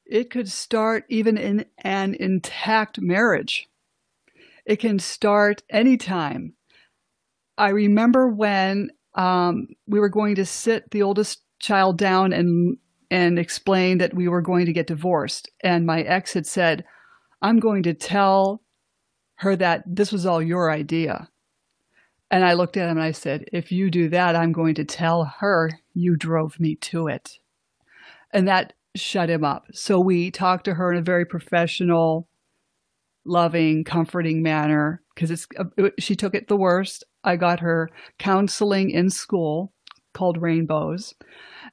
It 0.06 0.30
could 0.30 0.50
start 0.50 1.06
even 1.10 1.38
in 1.38 1.66
an 1.80 2.16
intact 2.16 3.02
marriage. 3.02 3.68
It 4.66 4.78
can 4.78 5.00
start 5.00 5.64
anytime. 5.70 6.54
I 7.58 7.70
remember 7.70 8.28
when 8.28 8.92
um, 9.16 9.68
we 9.88 10.00
were 10.00 10.10
going 10.10 10.36
to 10.36 10.46
sit 10.46 10.92
the 10.92 11.02
oldest 11.02 11.42
child 11.60 11.98
down 11.98 12.34
and 12.34 12.78
and 13.12 13.38
explain 13.40 14.00
that 14.00 14.14
we 14.14 14.28
were 14.28 14.42
going 14.42 14.66
to 14.66 14.74
get 14.74 14.88
divorced. 14.88 15.50
And 15.64 15.86
my 15.86 16.02
ex 16.02 16.34
had 16.34 16.48
said, 16.48 16.84
I'm 17.42 17.60
going 17.60 17.84
to 17.84 17.94
tell 17.94 18.64
her 19.36 19.56
that 19.56 19.84
this 19.86 20.12
was 20.12 20.26
all 20.26 20.42
your 20.42 20.72
idea. 20.72 21.30
And 22.32 22.44
I 22.44 22.54
looked 22.54 22.78
at 22.78 22.90
him 22.90 22.98
and 22.98 23.06
I 23.06 23.12
said, 23.12 23.46
If 23.54 23.72
you 23.72 23.92
do 23.92 24.10
that, 24.10 24.36
I'm 24.36 24.52
going 24.52 24.76
to 24.76 24.86
tell 24.86 25.26
her 25.40 25.70
you 25.94 26.16
drove 26.16 26.60
me 26.60 26.76
to 26.76 27.08
it. 27.08 27.38
And 28.34 28.48
that 28.48 28.74
shut 28.96 29.30
him 29.30 29.44
up. 29.44 29.66
So 29.74 30.00
we 30.00 30.32
talked 30.32 30.66
to 30.66 30.74
her 30.74 30.92
in 30.92 30.98
a 30.98 31.04
very 31.04 31.26
professional, 31.26 32.28
loving, 33.26 33.84
comforting 33.84 34.42
manner 34.42 35.02
because 35.14 35.32
it's 35.32 35.48
uh, 35.58 35.90
she 36.00 36.16
took 36.16 36.36
it 36.36 36.48
the 36.48 36.58
worst. 36.58 37.04
I 37.24 37.36
got 37.36 37.60
her 37.60 37.90
counseling 38.20 38.92
in 38.92 39.10
school 39.10 39.74
called 40.14 40.42
Rainbows. 40.42 41.14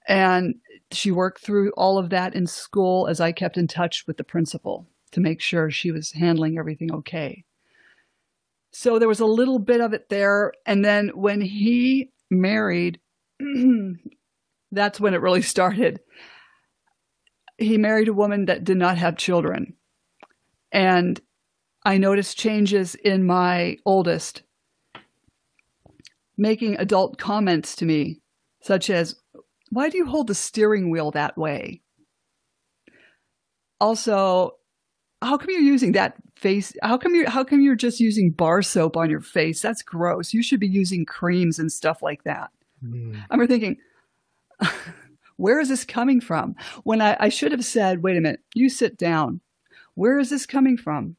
And 0.08 0.56
she 0.90 1.10
worked 1.10 1.42
through 1.42 1.72
all 1.76 1.96
of 1.96 2.10
that 2.10 2.34
in 2.34 2.46
school 2.46 3.06
as 3.06 3.20
I 3.20 3.32
kept 3.32 3.56
in 3.56 3.66
touch 3.66 4.04
with 4.06 4.18
the 4.18 4.24
principal 4.24 4.86
to 5.12 5.20
make 5.20 5.40
sure 5.40 5.70
she 5.70 5.90
was 5.90 6.12
handling 6.12 6.58
everything 6.58 6.92
okay. 6.92 7.44
So 8.72 8.98
there 8.98 9.08
was 9.08 9.20
a 9.20 9.26
little 9.26 9.58
bit 9.58 9.80
of 9.80 9.92
it 9.92 10.08
there. 10.08 10.52
And 10.66 10.84
then 10.84 11.10
when 11.14 11.40
he 11.40 12.10
married, 12.30 12.98
that's 14.72 15.00
when 15.00 15.14
it 15.14 15.20
really 15.20 15.42
started. 15.54 16.00
He 17.62 17.78
married 17.78 18.08
a 18.08 18.12
woman 18.12 18.46
that 18.46 18.64
did 18.64 18.76
not 18.76 18.98
have 18.98 19.16
children. 19.16 19.74
And 20.70 21.20
I 21.84 21.98
noticed 21.98 22.38
changes 22.38 22.94
in 22.94 23.24
my 23.24 23.76
oldest 23.84 24.42
making 26.36 26.76
adult 26.76 27.18
comments 27.18 27.76
to 27.76 27.84
me 27.84 28.20
such 28.62 28.90
as, 28.90 29.16
Why 29.70 29.88
do 29.88 29.98
you 29.98 30.06
hold 30.06 30.28
the 30.28 30.34
steering 30.34 30.90
wheel 30.90 31.10
that 31.10 31.36
way? 31.36 31.82
Also, 33.80 34.52
how 35.20 35.36
come 35.36 35.48
you're 35.50 35.60
using 35.60 35.92
that 35.92 36.16
face? 36.36 36.72
How 36.82 36.96
come 36.96 37.14
you 37.14 37.28
how 37.28 37.44
come 37.44 37.60
you're 37.60 37.74
just 37.74 38.00
using 38.00 38.30
bar 38.30 38.62
soap 38.62 38.96
on 38.96 39.10
your 39.10 39.20
face? 39.20 39.60
That's 39.60 39.82
gross. 39.82 40.32
You 40.32 40.42
should 40.42 40.60
be 40.60 40.68
using 40.68 41.04
creams 41.04 41.58
and 41.58 41.70
stuff 41.70 42.02
like 42.02 42.24
that. 42.24 42.50
Mm. 42.84 43.20
I'm 43.30 43.46
thinking, 43.46 43.76
where 45.42 45.58
is 45.58 45.68
this 45.68 45.84
coming 45.84 46.20
from? 46.20 46.54
When 46.84 47.00
I, 47.00 47.16
I 47.18 47.28
should 47.28 47.50
have 47.50 47.64
said, 47.64 48.04
wait 48.04 48.16
a 48.16 48.20
minute, 48.20 48.42
you 48.54 48.68
sit 48.68 48.96
down. 48.96 49.40
Where 49.94 50.20
is 50.20 50.30
this 50.30 50.46
coming 50.46 50.76
from? 50.76 51.16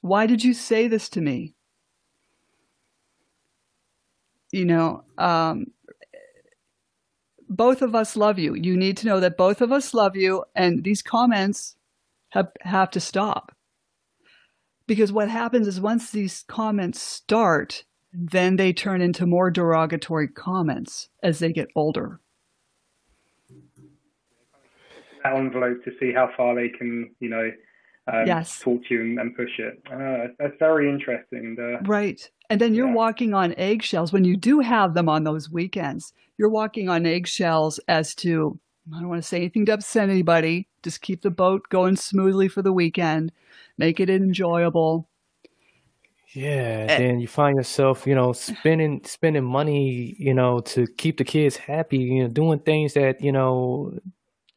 Why 0.00 0.26
did 0.26 0.42
you 0.42 0.54
say 0.54 0.88
this 0.88 1.10
to 1.10 1.20
me? 1.20 1.54
You 4.50 4.64
know, 4.64 5.04
um, 5.18 5.66
both 7.50 7.82
of 7.82 7.94
us 7.94 8.16
love 8.16 8.38
you. 8.38 8.54
You 8.54 8.78
need 8.78 8.96
to 8.96 9.06
know 9.06 9.20
that 9.20 9.36
both 9.36 9.60
of 9.60 9.72
us 9.72 9.92
love 9.92 10.16
you, 10.16 10.42
and 10.56 10.82
these 10.82 11.02
comments 11.02 11.76
have, 12.30 12.48
have 12.62 12.90
to 12.92 13.00
stop. 13.00 13.54
Because 14.86 15.12
what 15.12 15.28
happens 15.28 15.68
is 15.68 15.82
once 15.82 16.10
these 16.10 16.44
comments 16.48 17.02
start, 17.02 17.84
then 18.10 18.56
they 18.56 18.72
turn 18.72 19.02
into 19.02 19.26
more 19.26 19.50
derogatory 19.50 20.28
comments 20.28 21.10
as 21.22 21.40
they 21.40 21.52
get 21.52 21.68
older. 21.76 22.20
That 25.22 25.34
envelope 25.34 25.84
to 25.84 25.92
see 26.00 26.12
how 26.12 26.30
far 26.36 26.54
they 26.54 26.68
can, 26.68 27.10
you 27.20 27.28
know, 27.28 27.50
um, 28.12 28.26
yes. 28.26 28.58
talk 28.60 28.84
to 28.88 28.94
you 28.94 29.00
and, 29.02 29.18
and 29.18 29.36
push 29.36 29.58
it. 29.58 29.82
Uh, 29.90 30.32
that's 30.38 30.58
very 30.58 30.88
interesting. 30.88 31.56
And, 31.58 31.58
uh, 31.58 31.78
right. 31.82 32.28
And 32.48 32.60
then 32.60 32.74
you're 32.74 32.88
yeah. 32.88 32.94
walking 32.94 33.34
on 33.34 33.54
eggshells 33.56 34.12
when 34.12 34.24
you 34.24 34.36
do 34.36 34.60
have 34.60 34.94
them 34.94 35.08
on 35.08 35.24
those 35.24 35.50
weekends. 35.50 36.12
You're 36.38 36.48
walking 36.48 36.88
on 36.88 37.06
eggshells 37.06 37.78
as 37.86 38.14
to, 38.16 38.58
I 38.94 38.98
don't 38.98 39.08
want 39.08 39.22
to 39.22 39.28
say 39.28 39.36
anything 39.36 39.66
to 39.66 39.74
upset 39.74 40.08
anybody. 40.08 40.66
Just 40.82 41.02
keep 41.02 41.22
the 41.22 41.30
boat 41.30 41.68
going 41.68 41.96
smoothly 41.96 42.48
for 42.48 42.62
the 42.62 42.72
weekend, 42.72 43.32
make 43.76 44.00
it 44.00 44.10
enjoyable. 44.10 45.06
Yeah, 46.32 46.86
and 46.88 47.20
you 47.20 47.26
find 47.26 47.56
yourself, 47.56 48.06
you 48.06 48.14
know, 48.14 48.32
spending 48.32 49.00
spending 49.04 49.42
money, 49.42 50.14
you 50.16 50.32
know, 50.32 50.60
to 50.60 50.86
keep 50.96 51.18
the 51.18 51.24
kids 51.24 51.56
happy, 51.56 51.98
you 51.98 52.22
know, 52.22 52.28
doing 52.28 52.60
things 52.60 52.94
that, 52.94 53.20
you 53.20 53.32
know, 53.32 53.98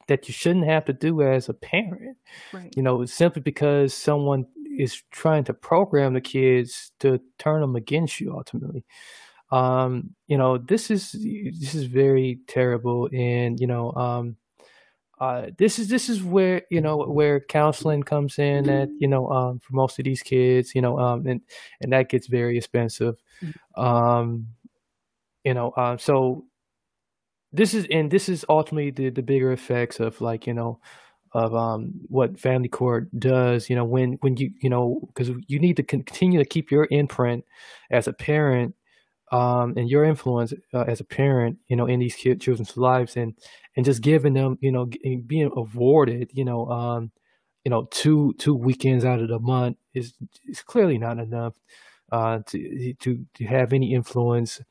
that 0.07 0.27
you 0.27 0.33
shouldn't 0.33 0.65
have 0.65 0.85
to 0.85 0.93
do 0.93 1.21
as 1.21 1.49
a 1.49 1.53
parent. 1.53 2.17
Right. 2.51 2.73
You 2.75 2.83
know, 2.83 3.05
simply 3.05 3.41
because 3.41 3.93
someone 3.93 4.45
is 4.77 5.01
trying 5.11 5.43
to 5.45 5.53
program 5.53 6.13
the 6.13 6.21
kids 6.21 6.91
to 6.99 7.19
turn 7.37 7.61
them 7.61 7.75
against 7.75 8.19
you 8.19 8.33
ultimately. 8.33 8.83
Um, 9.51 10.15
you 10.27 10.37
know, 10.37 10.57
this 10.57 10.89
is 10.89 11.11
this 11.11 11.75
is 11.75 11.83
very 11.83 12.39
terrible 12.47 13.07
and, 13.13 13.59
you 13.59 13.67
know, 13.67 13.91
um 13.93 14.37
uh, 15.23 15.51
this 15.57 15.79
is 15.79 15.87
this 15.87 16.09
is 16.09 16.21
where 16.21 16.63
you 16.69 16.81
know 16.81 16.97
where 16.97 17.39
counseling 17.39 18.03
comes 18.03 18.39
in 18.39 18.65
that 18.65 18.89
you 18.99 19.07
know 19.07 19.29
um, 19.29 19.57
for 19.59 19.73
most 19.73 19.97
of 19.97 20.03
these 20.03 20.21
kids 20.21 20.75
you 20.75 20.81
know 20.81 20.99
um, 20.99 21.25
and 21.25 21.39
and 21.79 21.93
that 21.93 22.09
gets 22.09 22.27
very 22.27 22.57
expensive 22.57 23.15
um, 23.77 24.47
you 25.45 25.53
know 25.53 25.69
uh, 25.77 25.95
so 25.95 26.43
this 27.53 27.73
is 27.73 27.87
and 27.91 28.11
this 28.11 28.29
is 28.29 28.45
ultimately 28.49 28.91
the 28.91 29.09
the 29.09 29.21
bigger 29.21 29.51
effects 29.51 29.99
of 29.99 30.19
like 30.21 30.47
you 30.47 30.53
know 30.53 30.79
of 31.33 31.55
um, 31.55 31.93
what 32.09 32.39
family 32.39 32.69
court 32.69 33.09
does 33.19 33.69
you 33.69 33.75
know 33.75 33.85
when 33.85 34.13
when 34.21 34.37
you 34.37 34.51
you 34.61 34.69
know 34.69 35.01
because 35.07 35.29
you 35.47 35.59
need 35.59 35.77
to 35.77 35.83
continue 35.83 36.39
to 36.39 36.45
keep 36.45 36.71
your 36.71 36.87
imprint 36.91 37.45
as 37.91 38.07
a 38.07 38.13
parent 38.13 38.75
um, 39.31 39.73
and 39.77 39.89
your 39.89 40.03
influence 40.03 40.53
uh, 40.73 40.83
as 40.87 40.99
a 40.99 41.03
parent, 41.03 41.57
you 41.67 41.75
know, 41.75 41.87
in 41.87 41.99
these 41.99 42.15
children's 42.15 42.77
lives, 42.77 43.17
and 43.17 43.33
and 43.75 43.85
just 43.85 44.01
giving 44.01 44.33
them, 44.33 44.57
you 44.61 44.71
know, 44.71 44.87
being 45.25 45.49
awarded, 45.55 46.29
you 46.33 46.45
know, 46.45 46.67
um, 46.69 47.11
you 47.63 47.71
know, 47.71 47.87
two 47.91 48.33
two 48.37 48.53
weekends 48.55 49.05
out 49.05 49.21
of 49.21 49.29
the 49.29 49.39
month 49.39 49.77
is 49.95 50.13
is 50.47 50.61
clearly 50.61 50.97
not 50.97 51.17
enough 51.19 51.55
uh, 52.11 52.39
to 52.47 52.93
to 52.99 53.25
to 53.33 53.45
have 53.45 53.73
any 53.73 53.93
influence 53.93 54.61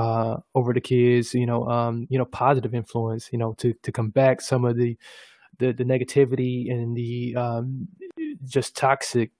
uh, 0.00 0.38
over 0.54 0.72
the 0.72 0.80
kids, 0.80 1.34
you 1.34 1.44
know, 1.44 1.68
um, 1.68 2.06
you 2.08 2.18
know, 2.18 2.24
positive 2.24 2.74
influence, 2.74 3.28
you 3.32 3.38
know, 3.38 3.52
to 3.58 3.74
to 3.82 3.92
combat 3.92 4.40
some 4.40 4.64
of 4.64 4.76
the 4.76 4.96
the, 5.58 5.72
the 5.72 5.84
negativity 5.84 6.72
and 6.72 6.96
the 6.96 7.36
um, 7.36 7.86
just 8.44 8.74
toxic 8.74 9.30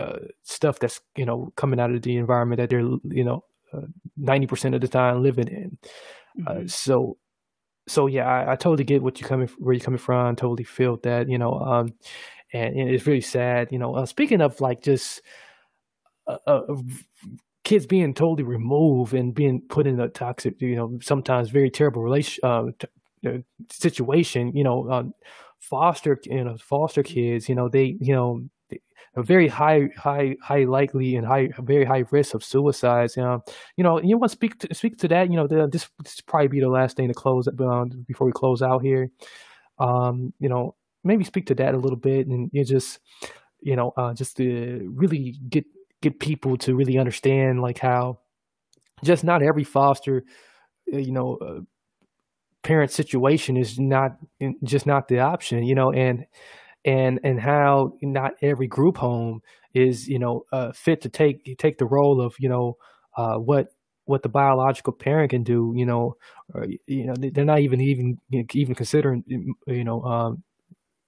uh, 0.00 0.18
stuff 0.44 0.78
that's 0.78 1.00
you 1.16 1.26
know 1.26 1.52
coming 1.56 1.78
out 1.78 1.90
of 1.90 2.00
the 2.00 2.16
environment 2.16 2.58
that 2.58 2.70
they're 2.70 2.80
you 2.80 3.24
know 3.24 3.44
ninety 4.16 4.46
percent 4.46 4.74
of 4.74 4.80
the 4.80 4.88
time 4.88 5.22
living 5.22 5.48
in. 5.48 5.78
Uh, 6.46 6.50
mm-hmm. 6.52 6.64
Uh, 6.64 6.68
so, 6.68 7.18
so 7.86 8.06
yeah, 8.06 8.26
I, 8.26 8.52
I, 8.52 8.56
totally 8.56 8.84
get 8.84 9.02
what 9.02 9.20
you 9.20 9.26
coming 9.26 9.48
where 9.58 9.74
you're 9.74 9.84
coming 9.84 9.98
from. 9.98 10.36
Totally 10.36 10.64
feel 10.64 10.98
that, 11.02 11.28
you 11.28 11.36
know, 11.36 11.52
um, 11.52 11.94
and, 12.52 12.76
and, 12.76 12.90
it's 12.90 13.06
really 13.06 13.20
sad. 13.20 13.68
You 13.72 13.78
know, 13.78 13.94
uh, 13.94 14.06
speaking 14.06 14.40
of 14.40 14.60
like 14.60 14.82
just 14.82 15.20
uh, 16.26 16.38
uh 16.46 16.76
kids 17.68 17.86
being 17.86 18.14
totally 18.14 18.44
removed 18.44 19.12
and 19.12 19.34
being 19.34 19.60
put 19.68 19.86
in 19.86 20.00
a 20.00 20.08
toxic, 20.08 20.58
you 20.58 20.74
know, 20.74 20.98
sometimes 21.02 21.50
very 21.50 21.70
terrible 21.70 22.00
relation 22.00 22.42
uh, 22.42 22.64
t- 22.78 23.44
situation. 23.70 24.56
You 24.56 24.64
know, 24.64 24.90
um, 24.90 25.12
foster, 25.58 26.18
you 26.24 26.44
know, 26.44 26.56
foster 26.56 27.02
kids. 27.02 27.46
You 27.46 27.54
know, 27.54 27.68
they, 27.68 27.98
you 28.00 28.14
know 28.14 28.48
a 29.16 29.22
very 29.22 29.48
high, 29.48 29.90
high, 29.98 30.36
high 30.42 30.64
likely 30.64 31.16
and 31.16 31.26
high, 31.26 31.50
very 31.58 31.84
high 31.84 32.04
risk 32.10 32.32
of 32.32 32.42
suicides. 32.42 33.18
You 33.18 33.22
know, 33.22 33.44
you 33.76 33.84
know, 33.84 34.00
you 34.00 34.16
want 34.16 34.30
to 34.30 34.36
speak 34.36 34.58
to 34.60 34.74
speak 34.74 34.96
to 34.98 35.08
that. 35.08 35.30
You 35.30 35.36
know, 35.36 35.46
this 35.46 35.90
this 36.02 36.22
probably 36.22 36.48
be 36.48 36.60
the 36.60 36.70
last 36.70 36.96
thing 36.96 37.08
to 37.08 37.14
close 37.14 37.48
uh, 37.48 37.84
before 38.06 38.26
we 38.26 38.32
close 38.32 38.62
out 38.62 38.80
here. 38.80 39.10
Um, 39.78 40.32
you 40.38 40.48
know, 40.48 40.74
maybe 41.04 41.24
speak 41.24 41.46
to 41.48 41.54
that 41.56 41.74
a 41.74 41.78
little 41.78 41.98
bit, 41.98 42.28
and 42.28 42.48
you 42.54 42.64
just, 42.64 43.00
you 43.60 43.76
know, 43.76 43.92
uh, 43.98 44.14
just 44.14 44.38
to 44.38 44.90
really 44.94 45.36
get 45.50 45.66
get 46.02 46.20
people 46.20 46.56
to 46.58 46.74
really 46.74 46.98
understand 46.98 47.60
like 47.60 47.78
how 47.78 48.18
just 49.04 49.24
not 49.24 49.42
every 49.42 49.64
foster, 49.64 50.24
uh, 50.92 50.98
you 50.98 51.12
know. 51.12 51.36
Uh, 51.36 51.60
parent 52.64 52.90
situation 52.90 53.56
is 53.56 53.78
not 53.78 54.16
just 54.64 54.84
not 54.84 55.06
the 55.08 55.20
option 55.20 55.62
you 55.64 55.76
know 55.76 55.92
and 55.92 56.26
and 56.84 57.20
and 57.22 57.40
how 57.40 57.92
not 58.02 58.32
every 58.42 58.66
group 58.66 58.96
home 58.96 59.40
is 59.74 60.08
you 60.08 60.18
know 60.18 60.44
uh, 60.52 60.72
fit 60.72 61.00
to 61.00 61.08
take 61.08 61.56
take 61.58 61.78
the 61.78 61.86
role 61.86 62.20
of 62.20 62.34
you 62.38 62.48
know 62.48 62.76
uh, 63.16 63.36
what 63.36 63.68
what 64.04 64.22
the 64.22 64.28
biological 64.28 64.92
parent 64.92 65.30
can 65.30 65.42
do 65.42 65.72
you 65.76 65.86
know 65.86 66.16
or, 66.54 66.66
you 66.86 67.06
know 67.06 67.14
they're 67.16 67.44
not 67.44 67.60
even 67.60 67.80
even 67.80 68.18
even 68.52 68.74
considering 68.74 69.22
you 69.66 69.84
know 69.84 70.02
um, 70.02 70.42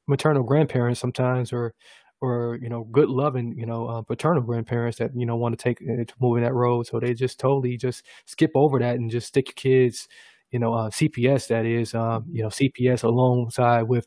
maternal 0.06 0.42
grandparents 0.42 1.00
sometimes 1.00 1.52
or 1.52 1.74
or 2.20 2.58
you 2.60 2.68
know 2.68 2.84
good 2.84 3.08
loving 3.08 3.56
you 3.56 3.66
know 3.66 3.86
uh, 3.86 4.02
paternal 4.02 4.42
grandparents 4.42 4.98
that 4.98 5.10
you 5.14 5.24
know 5.24 5.36
want 5.36 5.58
to 5.58 5.62
take 5.62 5.80
uh, 5.82 6.04
to 6.04 6.14
move 6.20 6.36
in 6.36 6.42
that 6.42 6.54
road 6.54 6.86
so 6.86 7.00
they 7.00 7.14
just 7.14 7.38
totally 7.40 7.76
just 7.76 8.04
skip 8.26 8.50
over 8.54 8.78
that 8.78 8.96
and 8.96 9.10
just 9.10 9.28
stick 9.28 9.48
your 9.48 9.54
kids 9.54 10.08
you 10.50 10.58
know 10.58 10.74
uh, 10.74 10.90
CPS 10.90 11.48
that 11.48 11.64
is 11.64 11.94
um, 11.94 12.24
you 12.30 12.42
know 12.42 12.48
CPS 12.48 13.04
alongside 13.04 13.82
with 13.82 14.06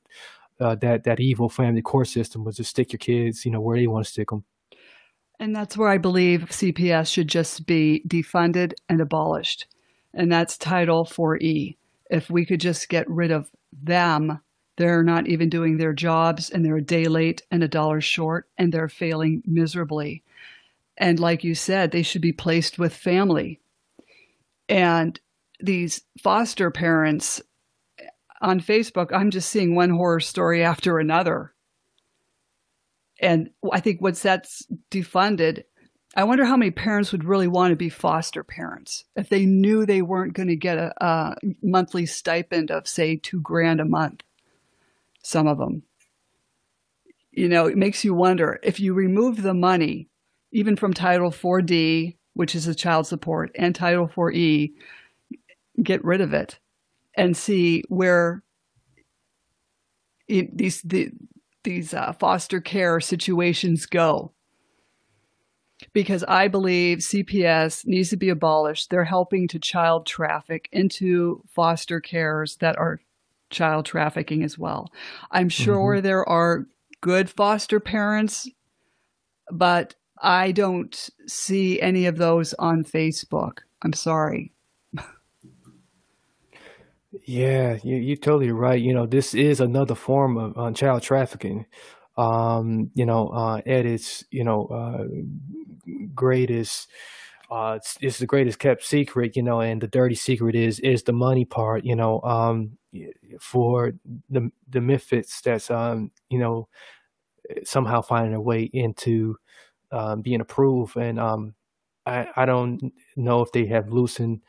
uh, 0.60 0.76
that 0.76 1.04
that 1.04 1.20
evil 1.20 1.50
family 1.50 1.82
court 1.82 2.08
system 2.08 2.44
was 2.44 2.58
just 2.58 2.70
stick 2.70 2.94
your 2.94 3.00
kids, 3.00 3.46
you 3.46 3.52
know, 3.52 3.62
where 3.62 3.78
they 3.78 3.88
want 3.88 4.06
to 4.06 4.12
stick 4.12 4.30
them. 4.30 4.44
And 5.40 5.56
that's 5.56 5.76
where 5.76 5.90
I 5.90 5.98
believe 5.98 6.42
CPS 6.50 7.12
should 7.12 7.28
just 7.28 7.66
be 7.66 8.04
defunded 8.08 8.74
and 8.88 9.02
abolished, 9.02 9.68
and 10.14 10.32
that's 10.32 10.58
Title 10.58 11.06
4E. 11.06 11.78
If 12.10 12.30
we 12.30 12.46
could 12.46 12.62
just 12.62 12.90
get 12.90 13.10
rid 13.10 13.32
of 13.32 13.50
them, 13.72 14.40
they're 14.78 15.04
not 15.04 15.28
even 15.28 15.50
doing 15.50 15.78
their 15.78 15.94
jobs, 15.94 16.50
and 16.50 16.66
they're 16.66 16.78
a 16.78 16.82
day 16.82 17.06
late 17.06 17.42
and 17.52 17.64
a 17.64 17.68
dollar 17.68 18.02
short, 18.02 18.48
and 18.58 18.72
they're 18.72 18.90
failing 18.90 19.44
miserably. 19.46 20.24
And 20.98 21.20
like 21.20 21.44
you 21.44 21.56
said, 21.56 21.92
they 21.92 22.04
should 22.04 22.22
be 22.22 22.34
placed 22.34 22.80
with 22.80 22.96
family. 22.96 23.60
And 24.70 25.20
these 25.60 26.02
foster 26.22 26.72
parents 26.72 27.42
eh, 28.00 28.06
on 28.42 28.60
Facebook, 28.60 29.12
I'm 29.14 29.32
just 29.32 29.50
seeing 29.50 29.76
one 29.76 29.90
horror 29.92 30.20
story 30.20 30.64
after 30.64 31.00
another. 31.00 31.54
And 33.22 33.52
I 33.72 33.80
think 33.80 34.02
once 34.02 34.22
that's 34.22 34.68
defunded, 34.92 35.64
I 36.16 36.26
wonder 36.26 36.46
how 36.46 36.58
many 36.58 36.72
parents 36.72 37.12
would 37.12 37.24
really 37.24 37.48
want 37.48 37.72
to 37.72 37.76
be 37.76 37.90
foster 37.90 38.44
parents 38.44 39.06
if 39.16 39.30
they 39.30 39.46
knew 39.46 39.86
they 39.86 40.02
weren't 40.02 40.34
going 40.34 40.50
to 40.50 40.56
get 40.56 40.78
a, 40.78 40.94
a 41.04 41.36
monthly 41.64 42.06
stipend 42.06 42.70
of, 42.70 42.88
say, 42.88 43.16
two 43.16 43.42
grand 43.42 43.82
a 43.82 43.86
month. 43.86 44.22
Some 45.24 45.48
of 45.48 45.58
them. 45.58 45.84
You 47.32 47.50
know, 47.50 47.66
it 47.66 47.78
makes 47.78 48.04
you 48.04 48.14
wonder 48.14 48.60
if 48.62 48.80
you 48.80 48.94
remove 48.94 49.42
the 49.42 49.56
money, 49.56 50.10
even 50.52 50.76
from 50.76 50.94
Title 50.94 51.32
4D, 51.32 52.18
which 52.34 52.54
is 52.54 52.68
a 52.68 52.76
child 52.76 53.08
support, 53.08 53.52
and 53.56 53.74
Title 53.74 54.08
4E, 54.08 54.74
get 55.82 56.04
rid 56.04 56.22
of 56.22 56.34
it 56.34 56.60
and 57.16 57.36
see 57.36 57.84
where 57.90 58.44
it, 60.28 60.56
these 60.56 60.82
the, 60.84 61.10
these 61.64 61.94
uh, 61.94 62.14
foster 62.14 62.62
care 62.62 63.00
situations 63.00 63.86
go. 63.86 64.34
Because 65.92 66.24
I 66.26 66.48
believe 66.48 67.00
CPS 67.00 67.86
needs 67.86 68.10
to 68.10 68.18
be 68.18 68.30
abolished. 68.30 68.90
They're 68.90 69.04
helping 69.04 69.48
to 69.50 69.60
child 69.60 70.06
traffic 70.06 70.70
into 70.72 71.44
foster 71.50 72.00
cares 72.00 72.58
that 72.58 72.78
are 72.78 73.02
child 73.54 73.86
trafficking 73.86 74.44
as 74.44 74.58
well. 74.60 74.92
I'm 75.32 75.50
sure 75.50 75.96
mm-hmm. 75.96 76.04
there 76.04 76.28
are 76.28 76.66
good 77.00 77.30
foster 77.30 77.80
parents, 77.80 78.50
but 79.52 79.96
I 80.22 80.52
don't 80.52 81.10
see 81.28 81.82
any 81.82 82.06
of 82.06 82.18
those 82.18 82.54
on 82.56 82.84
Facebook. 82.84 83.60
I'm 83.82 83.94
sorry. 83.94 84.52
Yeah, 87.26 87.78
you, 87.84 87.98
you're 87.98 88.18
totally 88.18 88.52
right. 88.52 88.82
You 88.82 88.94
know, 88.94 89.06
this 89.06 89.34
is 89.34 89.62
another 89.62 89.96
form 89.96 90.38
of 90.38 90.58
uh, 90.58 90.72
child 90.72 91.04
trafficking. 91.04 91.66
Um, 92.18 92.92
you 92.96 93.06
know, 93.06 93.30
uh, 93.30 93.58
at 93.66 93.86
its, 93.86 94.24
you 94.30 94.44
know, 94.44 94.68
uh, 94.68 95.06
greatest, 96.14 96.90
uh, 97.54 97.74
it's, 97.78 97.98
it's 98.02 98.18
the 98.18 98.26
greatest 98.26 98.60
kept 98.60 98.84
secret, 98.84 99.36
you 99.36 99.44
know, 99.44 99.62
and 99.62 99.82
the 99.82 99.88
dirty 99.88 100.16
secret 100.16 100.56
is, 100.56 100.80
is 100.80 101.04
the 101.04 101.14
money 101.14 101.46
part, 101.46 101.86
you 101.86 101.96
know, 101.96 102.20
um, 102.22 102.78
for 103.40 103.94
the, 104.30 104.52
the 104.70 104.82
misfits 104.82 105.42
that's, 105.42 105.70
um, 105.70 106.10
you 106.30 106.40
know, 106.40 106.68
somehow 107.64 108.02
finding 108.02 108.34
a 108.34 108.42
way 108.42 108.64
into, 108.74 109.38
um, 109.92 110.22
being 110.22 110.42
approved. 110.42 110.98
And, 110.98 111.20
um, 111.20 111.54
I, 112.06 112.28
I 112.36 112.46
don't 112.46 112.92
know 113.16 113.42
if 113.42 113.52
they 113.52 113.68
have 113.68 113.90
loosened, 113.90 114.42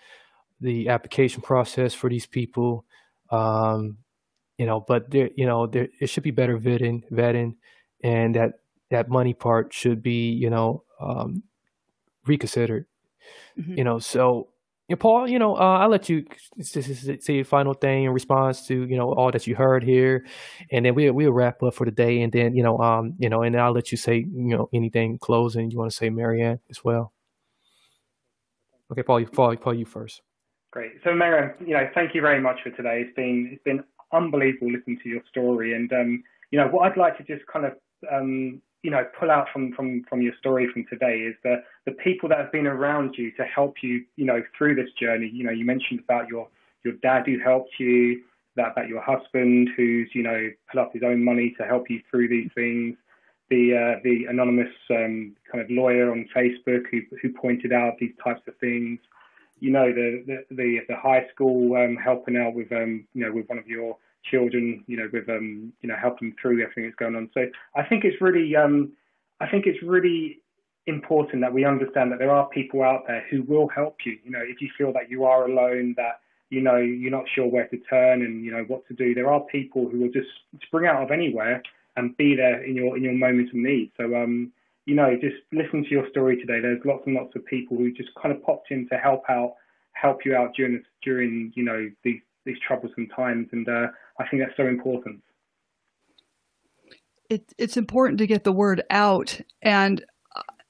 the 0.61 0.89
application 0.89 1.43
process 1.43 1.93
for 1.95 2.09
these 2.09 2.27
people. 2.27 2.85
Um, 3.31 3.99
you 4.57 4.67
know, 4.67 4.81
but 4.81 5.11
there, 5.11 5.31
you 5.37 5.47
know, 5.47 5.67
there 5.67 5.89
it 6.01 6.07
should 6.07 6.23
be 6.23 6.31
better 6.31 6.59
vetting, 6.59 7.03
vetting, 7.11 7.57
and 8.03 8.35
that 8.35 8.61
that 8.91 9.09
money 9.09 9.35
part 9.35 9.73
should 9.75 10.03
be, 10.03 10.31
you 10.31 10.49
know, 10.49 10.85
um, 11.01 11.43
reconsidered. 12.27 12.87
Mm-hmm. 13.59 13.79
You 13.79 13.85
know, 13.85 13.99
so 13.99 14.49
you 14.89 14.97
know, 14.97 14.99
Paul, 14.99 15.29
you 15.29 15.39
know, 15.39 15.57
uh, 15.57 15.79
I'll 15.79 15.89
let 15.89 16.11
you 16.11 16.27
say 16.61 17.39
a 17.39 17.45
final 17.45 17.73
thing 17.73 18.05
in 18.05 18.11
response 18.11 18.67
to 18.67 18.85
you 18.85 18.97
know 18.97 19.13
all 19.15 19.31
that 19.33 19.47
you 19.47 19.55
heard 19.55 19.83
here, 19.83 20.27
and 20.71 20.85
then 20.85 20.95
we'll 20.95 21.13
we'll 21.15 21.33
wrap 21.33 21.63
up 21.63 21.75
for 21.75 21.87
the 21.87 21.91
day, 21.91 22.21
and 22.21 22.33
then 22.33 22.55
you 22.55 22.63
know, 22.63 22.79
um, 22.79 23.15
you 23.19 23.29
know, 23.31 23.43
and 23.43 23.59
I'll 23.59 23.73
let 23.73 23.93
you 23.93 23.99
say 23.99 24.17
you 24.19 24.57
know 24.57 24.69
anything 24.75 25.19
closing 25.19 25.71
you 25.71 25.79
want 25.79 25.91
to 25.91 25.97
say, 25.97 26.11
Marianne, 26.11 26.61
as 26.69 26.85
well. 26.85 27.13
Okay, 28.93 29.03
Paul, 29.03 29.21
you 29.21 29.27
Paul, 29.27 29.57
Paul, 29.57 29.75
you 29.75 29.87
first. 29.87 30.21
Great. 30.71 30.93
So, 31.05 31.15
Marianne, 31.15 31.55
you 31.61 31.73
know, 31.73 31.89
thank 31.95 32.15
you 32.15 32.21
very 32.21 32.41
much 32.41 32.59
for 32.63 32.71
today. 32.71 33.05
It's 33.07 33.17
been 33.17 33.51
it's 33.53 33.63
been 33.63 33.83
unbelievable 34.13 34.71
listening 34.71 34.99
to 35.03 35.09
your 35.09 35.23
story. 35.31 35.75
And 35.75 35.91
um, 35.93 36.23
you 36.51 36.59
know, 36.59 36.69
what 36.69 36.91
I'd 36.91 36.99
like 36.99 37.17
to 37.19 37.25
just 37.25 37.47
kind 37.47 37.65
of 37.65 37.73
um, 38.13 38.61
you 38.83 38.91
know 38.91 39.05
pull 39.19 39.31
out 39.31 39.47
from 39.53 39.73
from 39.73 40.05
from 40.09 40.21
your 40.21 40.35
story 40.39 40.69
from 40.73 40.85
today 40.91 41.21
is 41.21 41.35
the 41.43 41.63
the 41.87 41.93
people 41.93 42.29
that 42.29 42.39
have 42.39 42.53
been 42.53 42.67
around 42.67 43.15
you 43.17 43.31
to 43.33 43.45
help 43.45 43.77
you 43.83 44.05
you 44.17 44.25
know 44.25 44.43
through 44.57 44.75
this 44.75 44.91
journey. 45.01 45.31
You 45.33 45.45
know, 45.45 45.53
you 45.53 45.65
mentioned 45.65 46.01
about 46.01 46.29
your 46.29 46.49
your 46.85 46.95
dad 46.95 47.25
who 47.27 47.39
helped 47.39 47.73
you, 47.79 48.23
that 48.57 48.73
about 48.73 48.89
your 48.89 49.03
husband 49.03 49.71
who's 49.77 50.11
you 50.15 50.23
know 50.23 50.51
put 50.71 50.81
up 50.81 50.93
his 50.93 51.03
own 51.03 51.25
money 51.25 51.55
to 51.59 51.65
help 51.65 51.91
you 51.91 52.01
through 52.11 52.29
these 52.29 52.51
things. 52.55 52.97
The 53.51 53.75
uh, 53.75 54.01
the 54.03 54.25
anonymous 54.29 54.73
um, 54.91 55.37
kind 55.51 55.63
of 55.63 55.71
lawyer 55.71 56.11
on 56.11 56.29
Facebook 56.35 56.83
who 56.91 57.03
who 57.23 57.33
pointed 57.33 57.73
out 57.73 57.99
these 57.99 58.15
types 58.23 58.41
of 58.49 58.57
things 58.59 58.99
you 59.61 59.71
know 59.71 59.93
the 59.93 60.43
the 60.51 60.81
the, 60.89 60.97
high 60.97 61.27
school 61.33 61.77
um, 61.77 61.97
helping 61.97 62.37
out 62.37 62.55
with 62.55 62.73
um, 62.73 63.07
you 63.15 63.25
know 63.25 63.33
with 63.33 63.49
one 63.49 63.59
of 63.59 63.69
your 63.69 63.97
children, 64.31 64.85
you 64.87 64.97
know, 64.97 65.09
with 65.13 65.29
um, 65.29 65.73
you 65.83 65.89
know, 65.89 65.97
helping 66.01 66.35
through 66.41 66.63
everything 66.63 66.85
that's 66.85 66.97
going 66.97 67.15
on. 67.15 67.31
So 67.35 67.47
I 67.77 67.83
think 67.85 68.05
it's 68.05 68.21
really, 68.21 68.55
um, 68.57 68.93
I 69.41 69.49
think 69.49 69.67
it's 69.67 69.83
really 69.83 70.39
important 70.87 71.41
that 71.41 71.53
we 71.53 71.65
understand 71.65 72.13
that 72.13 72.19
there 72.19 72.31
are 72.31 72.49
people 72.49 72.83
out 72.83 73.05
there 73.07 73.25
who 73.31 73.43
will 73.43 73.69
help 73.69 73.97
you. 74.05 74.19
You 74.25 74.31
know, 74.31 74.43
if 74.43 74.61
you 74.61 74.69
feel 74.77 74.93
that 74.93 75.11
you 75.11 75.25
are 75.25 75.47
alone, 75.47 75.95
that 75.97 76.21
you 76.51 76.61
know 76.61 76.77
you're 76.77 77.11
not 77.11 77.25
sure 77.35 77.47
where 77.47 77.67
to 77.69 77.79
turn 77.91 78.23
and 78.23 78.45
you 78.45 78.53
know 78.53 78.65
what 78.69 78.87
to 78.89 78.95
do, 78.95 79.15
there 79.15 79.31
are 79.33 79.41
people 79.41 79.89
who 79.89 80.01
will 80.01 80.11
just 80.11 80.29
spring 80.63 80.87
out 80.87 81.03
of 81.03 81.11
anywhere 81.11 81.63
and 81.97 82.17
be 82.17 82.35
there 82.37 82.63
in 82.63 82.75
your 82.75 82.97
in 82.97 83.05
your 83.05 83.15
moment 83.15 83.49
of 83.49 83.55
need. 83.55 83.91
So 83.97 84.05
um, 84.15 84.53
you 84.87 84.95
know, 84.95 85.17
just 85.21 85.37
listen 85.53 85.83
to 85.85 85.91
your 85.91 86.09
story 86.11 86.37
today. 86.37 86.61
There's 86.61 86.81
lots 86.85 87.05
and 87.07 87.15
lots 87.15 87.35
of 87.35 87.45
people 87.47 87.77
who 87.77 87.91
just 87.93 88.11
kind 88.21 88.35
of 88.35 88.43
popped 88.43 88.71
in 88.71 88.87
to 88.89 88.97
help 88.97 89.23
out, 89.31 89.55
help 89.93 90.25
you 90.25 90.37
out 90.37 90.55
during 90.55 90.75
this, 90.75 90.87
during 91.03 91.53
you 91.55 91.65
know 91.65 91.91
these 92.03 92.21
these 92.45 92.59
troublesome 92.67 93.09
times, 93.09 93.49
and 93.53 93.69
uh, 93.69 93.87
I 94.19 94.29
think 94.29 94.43
that's 94.43 94.57
so 94.57 94.67
important. 94.67 95.23
It, 97.31 97.55
it's 97.57 97.79
important 97.79 98.19
to 98.19 98.27
get 98.27 98.45
the 98.45 98.53
word 98.53 98.83
out, 98.91 99.41
and 99.63 100.05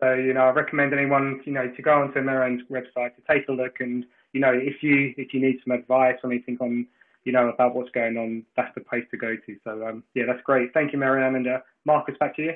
So 0.00 0.12
you 0.12 0.32
know, 0.32 0.42
I 0.42 0.50
recommend 0.50 0.92
anyone 0.94 1.40
you 1.44 1.52
know 1.52 1.68
to 1.68 1.82
go 1.82 2.02
onto 2.02 2.20
Marianne's 2.20 2.62
website 2.70 3.16
to 3.16 3.22
take 3.28 3.48
a 3.48 3.52
look, 3.52 3.80
and 3.80 4.04
you 4.32 4.38
know, 4.38 4.52
if 4.52 4.80
you 4.80 5.12
if 5.16 5.34
you 5.34 5.40
need 5.40 5.58
some 5.64 5.76
advice 5.76 6.14
or 6.22 6.30
anything 6.30 6.56
on 6.60 6.86
you 7.24 7.32
know 7.32 7.48
about 7.48 7.74
what's 7.74 7.90
going 7.90 8.16
on, 8.16 8.44
that's 8.56 8.72
the 8.76 8.80
place 8.80 9.02
to 9.10 9.16
go 9.16 9.34
to. 9.34 9.56
So 9.64 9.84
um, 9.84 10.04
yeah, 10.14 10.22
that's 10.24 10.42
great. 10.44 10.72
Thank 10.72 10.92
you, 10.92 11.00
Marianne, 11.00 11.34
and 11.34 11.48
uh, 11.48 11.58
Marcus, 11.84 12.14
back 12.20 12.36
to 12.36 12.42
you. 12.42 12.52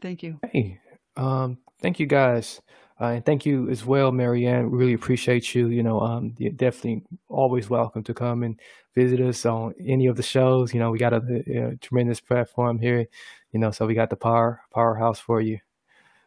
Thank 0.00 0.22
you. 0.22 0.38
Hey, 0.52 0.78
um, 1.16 1.58
thank 1.80 1.98
you 1.98 2.06
guys. 2.06 2.60
Uh, 3.02 3.14
and 3.14 3.26
thank 3.26 3.44
you 3.44 3.68
as 3.68 3.84
well, 3.84 4.12
Marianne. 4.12 4.70
Really 4.70 4.92
appreciate 4.92 5.56
you. 5.56 5.66
You 5.66 5.82
know, 5.82 6.00
um, 6.00 6.36
you're 6.38 6.52
definitely 6.52 7.02
always 7.28 7.68
welcome 7.68 8.04
to 8.04 8.14
come 8.14 8.44
and 8.44 8.60
visit 8.94 9.20
us 9.20 9.44
on 9.44 9.74
any 9.84 10.06
of 10.06 10.16
the 10.16 10.22
shows. 10.22 10.72
You 10.72 10.78
know, 10.78 10.92
we 10.92 10.98
got 10.98 11.12
a, 11.12 11.72
a 11.72 11.76
tremendous 11.78 12.20
platform 12.20 12.78
here. 12.78 13.08
You 13.50 13.58
know, 13.58 13.72
so 13.72 13.86
we 13.86 13.94
got 13.94 14.10
the 14.10 14.16
power 14.16 14.62
powerhouse 14.72 15.18
for 15.18 15.40
you. 15.40 15.58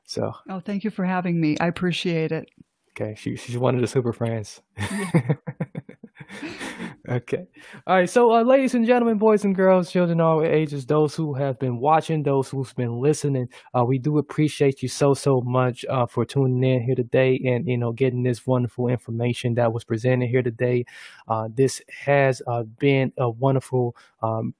So. 0.03 0.33
Oh, 0.49 0.59
thank 0.59 0.83
you 0.83 0.89
for 0.89 1.05
having 1.05 1.39
me. 1.39 1.55
I 1.61 1.67
appreciate 1.67 2.33
it. 2.33 2.49
Okay, 2.91 3.15
she, 3.15 3.37
she's 3.37 3.57
one 3.57 3.75
of 3.75 3.81
the 3.81 3.87
super 3.87 4.11
friends. 4.11 4.61
Yeah. 4.77 5.33
okay. 7.09 7.47
All 7.87 7.95
right. 7.95 8.09
So, 8.09 8.33
uh, 8.33 8.43
ladies 8.43 8.73
and 8.73 8.85
gentlemen, 8.85 9.17
boys 9.17 9.43
and 9.43 9.55
girls, 9.55 9.91
children 9.91 10.21
all 10.21 10.43
ages, 10.43 10.85
those 10.85 11.15
who 11.15 11.33
have 11.33 11.59
been 11.59 11.79
watching, 11.79 12.23
those 12.23 12.49
who've 12.49 12.75
been 12.75 12.99
listening, 12.99 13.49
uh, 13.77 13.83
we 13.83 13.97
do 13.97 14.17
appreciate 14.17 14.81
you 14.81 14.89
so, 14.89 15.13
so 15.13 15.41
much 15.41 15.85
uh, 15.89 16.05
for 16.05 16.25
tuning 16.25 16.63
in 16.63 16.81
here 16.81 16.95
today 16.95 17.41
and, 17.45 17.67
you 17.67 17.77
know, 17.77 17.91
getting 17.91 18.23
this 18.23 18.45
wonderful 18.47 18.87
information 18.87 19.55
that 19.55 19.73
was 19.73 19.83
presented 19.83 20.29
here 20.29 20.43
today. 20.43 20.85
Uh, 21.27 21.49
this 21.53 21.81
has 21.89 22.41
uh, 22.47 22.63
been 22.63 23.11
a 23.17 23.29
wonderful 23.29 23.95
um, 24.21 24.53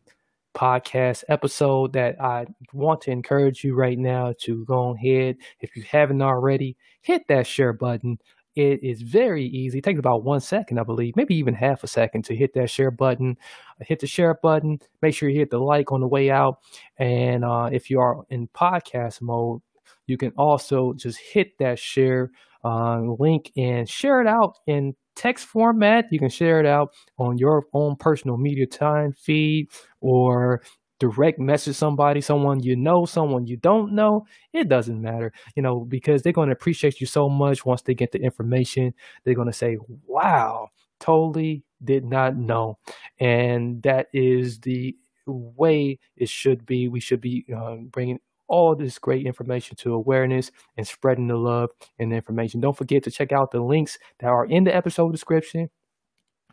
podcast 0.56 1.24
episode 1.28 1.94
that 1.94 2.20
I 2.20 2.48
want 2.74 3.02
to 3.02 3.12
encourage 3.12 3.64
you 3.64 3.76
right 3.76 4.00
now 4.00 4.34
to 4.42 4.66
go 4.66 4.96
ahead. 4.96 5.38
If 5.60 5.76
you 5.76 5.84
haven't 5.84 6.22
already, 6.22 6.78
hit 7.02 7.28
that 7.28 7.46
share 7.46 7.74
button. 7.74 8.20
It 8.56 8.84
is 8.84 9.02
very 9.02 9.46
easy. 9.46 9.80
It 9.80 9.84
takes 9.84 10.00
about 10.00 10.24
one 10.24 10.40
second, 10.40 10.80
I 10.80 10.84
believe, 10.84 11.16
maybe 11.16 11.36
even 11.36 11.54
half 11.54 11.84
a 11.84 11.88
second 11.88 12.24
to 12.26 12.36
hit 12.36 12.54
that 12.54 12.70
share 12.70 12.92
button. 12.92 13.38
Hit 13.82 14.00
the 14.00 14.08
share 14.08 14.36
button. 14.42 14.80
Make 15.02 15.14
sure 15.14 15.28
you 15.28 15.40
hit 15.40 15.50
the 15.50 15.60
like 15.60 15.92
on 15.92 16.00
the 16.00 16.08
way 16.08 16.32
out. 16.32 16.60
And 16.98 17.44
uh, 17.44 17.70
if 17.72 17.90
you 17.90 18.00
are 18.00 18.24
in 18.30 18.48
podcast 18.50 19.22
mode, 19.22 19.62
you 20.08 20.18
can 20.18 20.32
also 20.38 20.94
just 20.94 21.20
hit 21.20 21.58
that 21.60 21.80
share 21.80 22.32
uh, 22.64 23.02
link 23.20 23.52
and 23.58 23.88
share 23.90 24.22
it 24.22 24.28
out 24.28 24.58
in 24.68 24.96
text 25.16 25.46
format. 25.46 26.06
You 26.12 26.20
can 26.20 26.30
share 26.30 26.60
it 26.60 26.66
out 26.66 26.94
on 27.18 27.38
your 27.38 27.66
own 27.74 27.96
personal 27.96 28.38
media 28.38 28.68
time 28.68 29.14
feed 29.14 29.70
or 30.00 30.62
direct 31.00 31.40
message 31.40 31.76
somebody, 31.76 32.22
someone 32.22 32.62
you 32.62 32.76
know, 32.76 33.06
someone 33.06 33.46
you 33.48 33.58
don't 33.58 33.94
know, 33.94 34.26
it 34.54 34.70
doesn't 34.70 35.02
matter, 35.02 35.32
you 35.56 35.62
know, 35.62 35.82
because 35.82 36.22
they're 36.22 36.34
going 36.34 36.50
to 36.50 36.54
appreciate 36.54 37.02
you 37.02 37.08
so 37.08 37.30
much 37.30 37.66
once 37.66 37.82
they 37.82 37.94
get 37.94 38.12
the 38.12 38.20
information. 38.20 38.94
They're 39.24 39.36
going 39.36 39.48
to 39.48 39.54
say, 39.54 39.78
wow, 40.06 40.70
totally 41.00 41.64
did 41.84 42.06
not 42.06 42.36
know. 42.38 42.78
And 43.20 43.82
that 43.84 44.08
is 44.14 44.60
the 44.60 44.96
way 45.26 46.00
it 46.16 46.30
should 46.30 46.66
be. 46.66 46.88
We 46.88 47.00
should 47.00 47.22
be 47.22 47.46
uh, 47.56 47.76
bringing 47.92 48.20
all 48.48 48.76
this 48.76 49.00
great 49.00 49.26
information 49.26 49.76
to 49.76 49.94
awareness 49.94 50.52
and 50.78 50.88
spreading 50.88 51.28
the 51.28 51.36
love 51.36 51.72
and 51.98 52.12
the 52.12 52.16
information. 52.16 52.62
Don't 52.62 52.78
forget 52.78 53.04
to 53.04 53.12
check 53.12 53.32
out 53.32 53.52
the 53.52 53.60
links 53.60 53.98
that 54.20 54.28
are 54.28 54.46
in 54.46 54.64
the 54.64 54.76
episode 54.76 55.12
description 55.12 55.70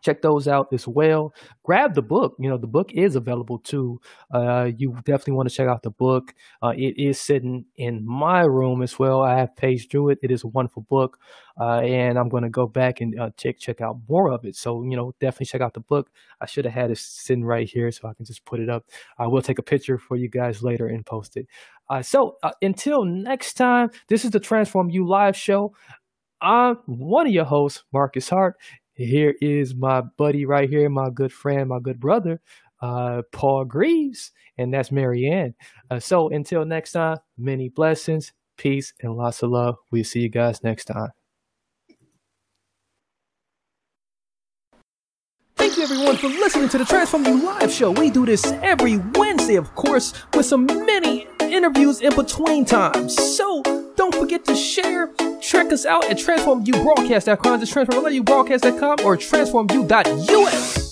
check 0.03 0.21
those 0.21 0.49
out 0.49 0.73
as 0.73 0.87
well. 0.87 1.33
Grab 1.63 1.95
the 1.95 2.03
book. 2.03 2.35
You 2.39 2.51
know, 2.51 2.59
the 2.59 2.67
book 2.67 2.93
is 2.93 3.17
available 3.17 3.59
too. 3.59 4.01
Uh, 4.33 4.71
you 4.77 4.93
definitely 5.05 5.35
want 5.35 5.49
to 5.49 5.55
check 5.55 5.69
out 5.69 5.83
the 5.83 5.91
book. 5.91 6.35
Uh, 6.63 6.75
it 6.77 6.99
is 6.99 7.21
sitting 7.21 7.65
in 7.77 8.05
my 8.05 8.43
room 8.43 8.83
as 8.83 8.99
well. 8.99 9.23
I 9.23 9.39
have 9.39 9.57
paged 9.57 9.91
through 9.91 10.11
it. 10.11 10.19
It 10.23 10.31
is 10.31 10.45
a 10.45 10.49
wonderful 10.49 10.83
book, 10.83 11.19
uh, 11.61 11.81
and 11.81 12.19
I'm 12.19 12.29
going 12.29 12.43
to 12.43 12.51
go 12.51 12.67
back 12.67 13.01
and 13.01 13.19
uh, 13.19 13.31
check 13.37 13.59
check 13.59 13.81
out 13.81 13.99
more 14.09 14.31
of 14.31 14.45
it. 14.45 14.57
So 14.57 14.83
you 14.83 14.97
know, 14.97 15.15
definitely 15.21 15.47
check 15.47 15.61
out 15.61 15.75
the 15.75 15.81
book. 15.81 16.11
I 16.41 16.47
should 16.47 16.65
have 16.65 16.75
had 16.75 16.91
it 16.91 16.99
sitting 16.99 17.45
right 17.45 17.69
here 17.69 17.91
so 17.91 18.09
I 18.09 18.15
can 18.15 18.25
just 18.25 18.45
put 18.45 18.61
it 18.61 18.69
up. 18.69 18.85
I 19.19 19.27
will 19.27 19.43
take 19.43 19.59
a 19.59 19.63
picture 19.63 19.99
for 19.99 20.17
you 20.17 20.29
guys 20.29 20.63
later 20.63 20.89
and 20.89 21.07
post 21.07 21.37
it. 21.37 21.47
Uh, 21.89 22.03
so 22.03 22.37
uh, 22.43 22.53
until 22.63 23.05
next 23.05 23.55
time, 23.55 23.91
this 24.09 24.25
is 24.25 24.31
the 24.31 24.41
Transform 24.41 24.91
You 24.91 25.07
live 25.07 25.37
show. 25.37 25.75
I'm 26.41 26.77
one 26.87 27.27
of 27.27 27.33
your 27.33 27.45
hosts, 27.45 27.85
Marcus 27.93 28.29
Hart, 28.29 28.57
here 29.03 29.35
is 29.41 29.75
my 29.75 30.01
buddy 30.01 30.45
right 30.45 30.69
here, 30.69 30.89
my 30.89 31.11
good 31.11 31.33
friend, 31.33 31.69
my 31.69 31.81
good 31.81 32.01
brother, 32.01 32.41
uh, 32.81 33.23
Paul 33.33 33.65
Greaves, 33.65 34.33
and 34.59 34.73
that's 34.73 34.91
Marianne. 34.91 35.55
Uh, 35.91 36.01
so 36.01 36.29
until 36.29 36.65
next 36.65 36.93
time, 36.93 37.19
many 37.39 37.69
blessings, 37.69 38.33
peace, 38.57 38.93
and 39.01 39.15
lots 39.15 39.43
of 39.43 39.51
love. 39.51 39.77
We'll 39.91 40.05
see 40.05 40.21
you 40.21 40.29
guys 40.29 40.63
next 40.63 40.87
time. 40.87 41.11
Thank 45.57 45.77
you 45.77 45.85
everyone 45.85 46.17
for 46.17 46.27
listening 46.27 46.69
to 46.71 46.79
the 46.79 46.85
Transform 46.85 47.25
You 47.25 47.45
Live 47.45 47.73
show. 47.73 47.93
We 47.93 48.11
do 48.11 48.27
this 48.27 48.45
every 48.63 48.99
Wednesday, 49.15 49.55
of 49.55 49.75
course, 49.75 50.13
with 50.35 50.45
some 50.45 50.67
many 50.67 51.27
interviews 51.41 52.01
in 52.01 52.15
between 52.17 52.65
times. 52.65 53.15
So 53.15 53.63
don't 54.03 54.21
forget 54.21 54.45
to 54.45 54.57
share. 54.57 55.13
Check 55.41 55.71
us 55.73 55.87
out 55.87 56.11
at 56.11 56.17
transformubroadcast.com. 56.17 57.61
Just 57.61 57.73
transformubroadcast.com 57.73 59.07
or 59.07 59.17
transformu.us. 59.17 60.92